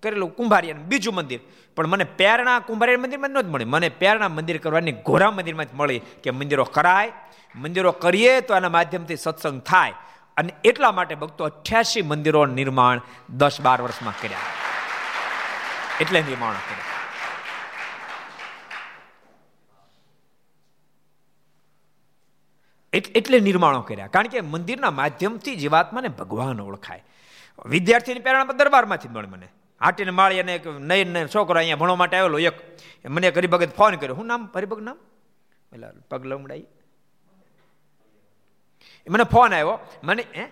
કરેલું 0.03 0.37
કુંભારિયા 0.37 0.77
બીજું 0.77 1.15
મંદિર. 1.15 1.41
પણ 1.77 1.87
મને 1.87 2.05
પ્રેરણા 2.05 2.59
કુંભારિયા 2.59 2.99
મંદિરમાં 2.99 3.43
જ 3.43 3.47
મળી 3.47 3.65
મને 3.65 3.89
પ્રેરણા 3.89 4.29
મંદિર 4.29 4.59
કરવાની 4.59 4.93
ઘોરા 4.93 5.31
મંદિરમાં 5.31 5.67
જ 5.67 5.69
મળી 5.75 5.99
કે 5.99 6.31
મંદિરો 6.31 6.65
કરાય. 6.65 7.13
મંદિરો 7.57 7.93
કરીએ 7.93 8.41
તો 8.41 8.57
એના 8.57 8.69
માધ્યમથી 8.69 9.17
સત્સંગ 9.17 9.61
થાય. 9.61 9.95
અને 10.37 10.53
એટલા 10.65 10.93
માટે 10.93 11.15
ભક્તો 11.15 11.45
અઠ્યાસી 11.45 12.03
મંદિરો 12.03 12.47
નિર્માણ 12.47 13.01
દસ 13.31 13.61
બાર 13.61 13.81
વર્ષમાં 13.81 14.15
કર્યા. 14.23 14.39
એટલે 16.01 16.23
નિર્માણ 16.23 16.53
કર્યા. 16.53 16.95
એટલે 23.15 23.41
નિર્માણો 23.41 23.81
કર્યા. 23.81 24.07
કારણ 24.07 24.27
કે 24.27 24.41
મંદિરના 24.41 24.91
માધ્યમથી 24.91 25.57
જીવાત્માને 25.57 26.09
ભગવાન 26.09 26.61
ઓળખાય. 26.61 27.05
વિદ્યાર્થીની 27.67 28.21
પ્રેરણા 28.21 28.45
દરબારમાંથી 28.45 29.09
મળે 29.09 29.29
મને. 29.29 29.49
હાટીને 29.81 30.11
માળી 30.11 30.41
અને 30.41 30.55
એક 30.55 30.67
નયન 30.67 31.27
છોકરો 31.27 31.57
અહીંયા 31.57 31.77
ભણવા 31.77 31.97
માટે 31.97 32.17
આવેલો, 32.17 32.39
એક 32.39 32.53
મને 33.09 33.27
એક 33.27 33.39
હરિભગત 33.39 33.77
ફોન 33.77 33.95
કર્યો. 33.95 34.15
હું 34.15 34.27
નામ? 34.27 34.49
હરિભગત 34.55 34.83
નામ? 34.83 34.97
એટલે 35.73 35.87
પગ 36.11 36.27
લમડાઈ. 36.27 36.65
મને 39.11 39.25
ફોન 39.25 39.55
આવ્યો. 39.55 39.79
મને, 40.05 40.25
હે? 40.37 40.49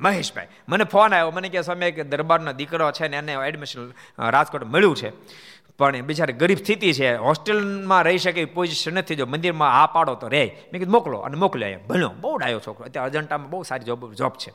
મહેશભાઈ, 0.00 0.46
મને 0.68 0.84
ફોન 0.84 1.14
આવ્યો. 1.14 1.30
મને 1.30 1.48
કે 1.48 1.62
સ્વામી 1.62 1.92
કે 1.92 2.04
દરબારનો 2.04 2.52
દીકરો 2.52 2.92
છે 2.92 3.08
ને 3.08 3.16
એને 3.16 3.32
એડમિશન 3.32 3.92
રાજકોટ 4.18 4.64
મળ્યું 4.64 4.96
છે. 4.96 5.12
પણ 5.78 6.02
બિચારે 6.02 6.32
ગરીબ 6.32 6.58
સ્થિતિ 6.58 6.92
છે. 6.92 7.16
હોસ્ટેલમાં 7.16 8.02
રહી 8.02 8.18
શકે 8.18 8.40
એવી 8.40 8.50
પોઝિશન 8.54 8.94
નથી. 8.94 9.14
જો 9.14 9.26
મંદિરમાં 9.26 9.82
આ 9.82 9.86
પાડો 9.86 10.14
તો 10.14 10.28
રહે 10.28 10.44
મેં 10.44 10.72
કીધું, 10.72 10.92
મોકલો 10.92 11.18
અને 11.18 11.36
મોકલ્યો 11.36 11.78
ભણ્યો 11.88 12.10
બહુ 12.20 12.36
ડાયો 12.36 12.60
છોકરો. 12.60 12.86
અત્યારે 12.86 13.10
અજંટામાં 13.10 13.50
બહુ 13.50 13.62
સારી 13.62 13.84
જોબ 13.84 14.12
જોબ 14.14 14.32
છે. 14.32 14.52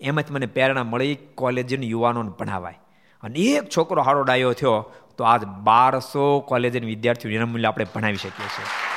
એમાંથી 0.00 0.34
મને 0.34 0.46
પ્રેરણા 0.46 0.84
મળી 0.84 1.18
કોલેજની 1.34 1.90
યુવાનોને 1.90 2.30
ભણાવાય. 2.30 2.78
અને 3.22 3.38
એક 3.38 3.62
છોકરો 3.76 4.02
હારો 4.02 4.22
ડાયો 4.22 4.52
થયો, 4.52 4.92
તો 5.18 5.24
આજ 5.24 5.44
બારસો 5.44 6.40
કોલેજની 6.40 6.86
વિદ્યાર્થીઓ 6.86 7.32
વિનામૂલ્ય 7.32 7.68
આપણે 7.68 7.86
ભણાવી 7.94 8.16
શકીએ 8.16 8.46
છીએ. 8.46 8.93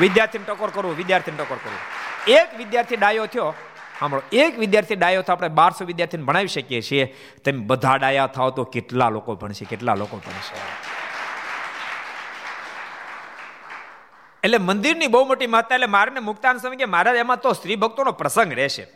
વિદ્યાર્થીને 0.00 0.44
ટકોર 0.44 0.70
કરવું, 0.70 0.96
વિદ્યાર્થીને 0.96 1.36
ટકોર 1.36 1.56
કરવું. 1.56 1.80
એક 2.32 2.58
વિદ્યાર્થી 2.58 2.96
ડાયો 2.96 3.26
થયો, 3.26 3.54
સાંભળો, 4.00 4.22
એક 4.32 4.58
વિદ્યાર્થી 4.58 4.94
ડાયો 4.94 5.22
તો 5.22 5.32
આપણે 5.32 5.48
બારસો 5.48 5.84
વિદ્યાર્થીને 5.84 6.24
ભણાવી 6.24 6.46
શકીએ 6.46 6.80
છીએ. 6.80 7.16
તમે 7.44 7.58
બધા 7.58 7.96
ડાયા 7.96 8.26
થાવ 8.26 8.50
તો 8.50 8.64
કેટલા 8.64 9.08
લોકો 9.08 9.34
ભણશે, 9.34 9.64
કેટલા 9.64 9.94
લોકો 9.94 10.16
ભણશે? 10.16 10.54
એટલે 14.42 14.58
મંદિરની 14.58 15.06
બહુ 15.06 15.24
મોટી 15.24 15.46
મહત્તા, 15.46 15.74
એટલે 15.74 15.86
મારને 15.86 16.20
મુક્તાન 16.20 16.58
સમય 16.58 16.76
કે 16.76 16.84
મહારાજ, 16.84 17.16
એમાં 17.16 17.36
તો 17.36 17.52
સ્ત્રી 17.52 17.76
ભક્તોનો 17.76 18.12
પ્રસંગ 18.12 18.52
રહેશે. 18.52 18.86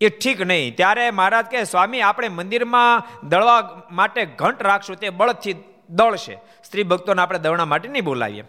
એ 0.00 0.08
ઠીક 0.08 0.40
નહીં. 0.40 0.76
ત્યારે 0.76 1.10
મહારાજ 1.10 1.46
કે 1.46 1.64
સ્વામી, 1.64 2.00
આપણે 2.00 2.28
મંદિરમાં 2.28 3.02
દળવા 3.28 3.82
માટે 3.92 4.24
ઘંટ 4.24 4.62
રાખશું, 4.62 4.96
તે 4.96 5.10
બળદથી 5.10 5.56
દળશે. 5.90 6.38
સ્ત્રી 6.64 6.82
ભક્તોને 6.82 7.22
આપણે 7.22 7.38
દળવા 7.38 7.64
માટે 7.64 7.88
નહીં 7.88 8.04
બોલાવીએ. 8.04 8.44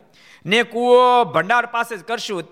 ને 0.46 0.64
કૂવો 0.64 1.24
ભંડાર 1.24 1.66
પાસે 1.66 1.98
જ 1.98 2.04
કરશું, 2.04 2.44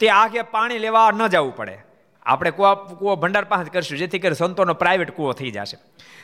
તે 0.00 0.08
આગે 0.08 0.42
પાણી 0.42 0.78
લેવા 0.78 1.10
ન 1.10 1.26
જવું 1.26 1.56
પડે. 1.56 1.78
આપણે 2.22 2.50
કૂવા 2.50 2.74
કૂવો 2.74 3.16
ભંડાર 3.16 3.44
પાસે 3.44 3.70
કરશું, 3.70 3.98
જેથી 3.98 4.18
કરી 4.18 4.34
સંતોનો 4.34 4.74
પ્રાઇવેટ 4.74 5.10
કૂવો 5.10 5.32
થઈ 5.32 5.50
જશે. 5.50 5.78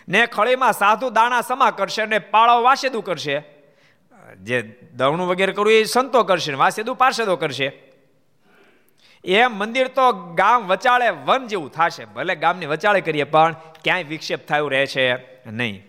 ને 0.09 0.27
ખળીમાં 0.27 0.73
સાધુ 0.73 1.11
દાણા 1.11 1.41
સમા 1.41 1.71
કરશે 1.71 2.03
અને 2.03 2.19
પાળો 2.19 2.63
વાસેદું 2.63 3.05
કરશે. 3.05 3.43
જે 4.43 4.63
દવણું 4.93 5.29
વગેરે 5.29 5.53
કરવું 5.53 5.73
એ 5.73 5.85
સંતો 5.85 6.23
કરશે 6.23 6.53
વાસેદું 6.53 6.97
પાર્ષદો 6.97 7.37
કરશે. 7.37 7.73
એમ 9.25 9.59
મંદિર 9.59 9.89
તો 9.89 10.13
ગામ 10.13 10.67
વચાળે 10.67 11.11
વન 11.11 11.47
જેવું 11.47 11.73
થશે, 11.73 12.05
ભલે 12.05 12.37
ગામની 12.37 12.67
વચાળે 12.67 13.01
કરીએ, 13.01 13.25
પણ 13.25 13.53
ક્યાંય 13.85 14.03
વિક્ષેપ 14.03 14.47
થયું 14.47 14.71
રહે 14.71 14.87
છે 14.87 15.15
નહીં. 15.51 15.87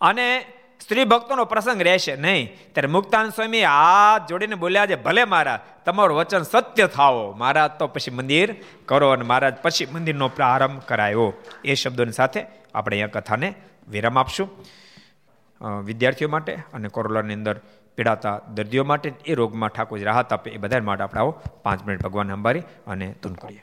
અને 0.00 0.46
સ્ત્રી 0.88 1.04
ભક્તોનો 1.04 1.44
પ્રસંગ 1.44 1.82
રહેશે 1.82 2.12
નહીં. 2.16 2.44
ત્યારે 2.72 2.88
મુક્તાન 2.88 3.26
સ્વામી 3.28 3.64
હાથ 3.70 4.22
જોડીને 4.28 4.56
બોલ્યા 4.62 4.88
છે, 4.90 4.96
ભલે 5.06 5.24
મારા 5.24 5.58
તમારું 5.84 6.16
વચન 6.18 6.44
સત્ય 6.52 6.86
થાવો. 6.96 7.24
મહારાજ 7.40 7.72
તો 7.78 7.86
પછી 7.94 8.14
મંદિર 8.18 8.48
કરો 8.88 9.10
અને 9.10 9.24
મહારાજ 9.30 9.60
પછી 9.64 9.88
મંદિરનો 9.92 10.28
પ્રારંભ 10.28 10.80
કરાયો. 10.88 11.28
એ 11.64 11.74
શબ્દોની 11.74 12.18
સાથે 12.20 12.40
આપણે 12.74 12.94
અહીંયા 12.96 13.14
કથાને 13.16 13.48
વિરામ 13.88 14.18
આપશું. 14.18 14.48
વિદ્યાર્થીઓ 15.84 16.28
માટે 16.28 16.52
અને 16.74 16.88
કોરોલાની 16.88 17.38
અંદર 17.40 17.56
પીડાતા 17.98 18.36
દર્દીઓ 18.56 18.84
માટે 18.84 19.08
એ 19.26 19.34
રોગમાં 19.34 19.76
ઠાકોર 19.76 20.02
રાહત 20.10 20.32
આપે 20.32 20.50
એ 20.56 20.64
બધા 20.64 20.84
માટે 20.88 21.04
આપણે 21.04 21.20
આવો 21.20 21.32
પાંચ 21.64 21.80
મિનિટ 21.86 22.04
ભગવાન 22.08 22.36
અંબારી 22.38 22.68
અને 22.86 23.06
ધૂન 23.22 23.40
કરીએ. 23.42 23.62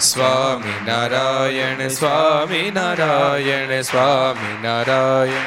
સ્વામી 0.00 0.90
નારાયણ 0.90 1.88
સ્વામી 1.88 2.70
નારાયણ 2.70 3.82
સ્વામી 3.82 4.66
નારાયણ. 4.66 5.46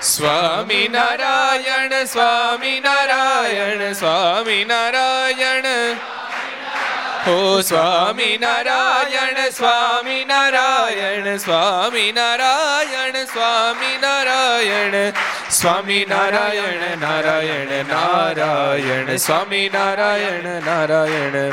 સ્વામી 0.00 0.88
નારાયણ 0.88 2.04
સ્વામી 2.04 2.80
નારાયણ 2.80 3.92
સ્વામી 3.92 4.64
નારાયણ. 4.64 5.64
હો 7.26 7.60
સ્વામી 7.60 8.38
નારાયણ 8.38 9.50
સ્વામી 9.50 10.24
નારાયણ 10.24 11.36
સ્વામી 11.36 12.12
નારાયણ 12.12 13.24
સ્વામી 13.24 13.98
નારાયણ. 14.00 15.12
સ્વામી 15.50 16.06
નારાયણ 16.08 16.98
નારાયણ 16.98 17.84
નારાયણ. 17.86 19.16
સ્વામી 19.16 19.70
નારાયણ 19.74 20.62
નારાયણ. 20.62 21.52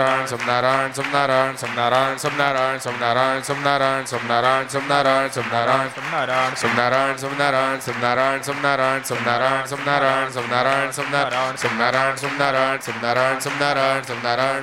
ाराय 0.00 0.26
सृनाराण 0.26 0.92
समनाराय 0.92 1.52
समनाराय 1.56 2.16
सोनारायण 2.18 2.78
सृनारायण 2.78 3.42
सोनारायण 3.44 4.04
सृनारायण 4.06 4.68
सृनाराण 4.68 5.28
सृनारायण 5.28 5.28
सृणारायण 5.28 7.16
सृनारायण 7.16 7.16
सृनारायण 7.18 8.40
सृनारायण 8.40 8.42
सृनारायण 8.42 9.02
सृनारायण 9.02 9.66
समनारायण 9.70 10.90
सृनारायण 10.90 10.90
सृनारायण 10.90 12.16
सृनारायण 12.16 12.16
सृनाराण 12.16 13.38
सृनारायण 13.40 14.02
सृनाराय 14.02 14.62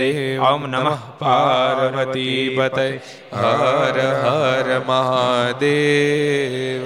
દેવ 0.00 0.42
ઓમ 0.44 0.62
નમઃ 0.66 0.98
પાર્વતી 1.18 2.40
પતય 2.56 2.86
હર 3.36 3.96
હર 4.24 4.68
મહાદેવ 4.88 6.82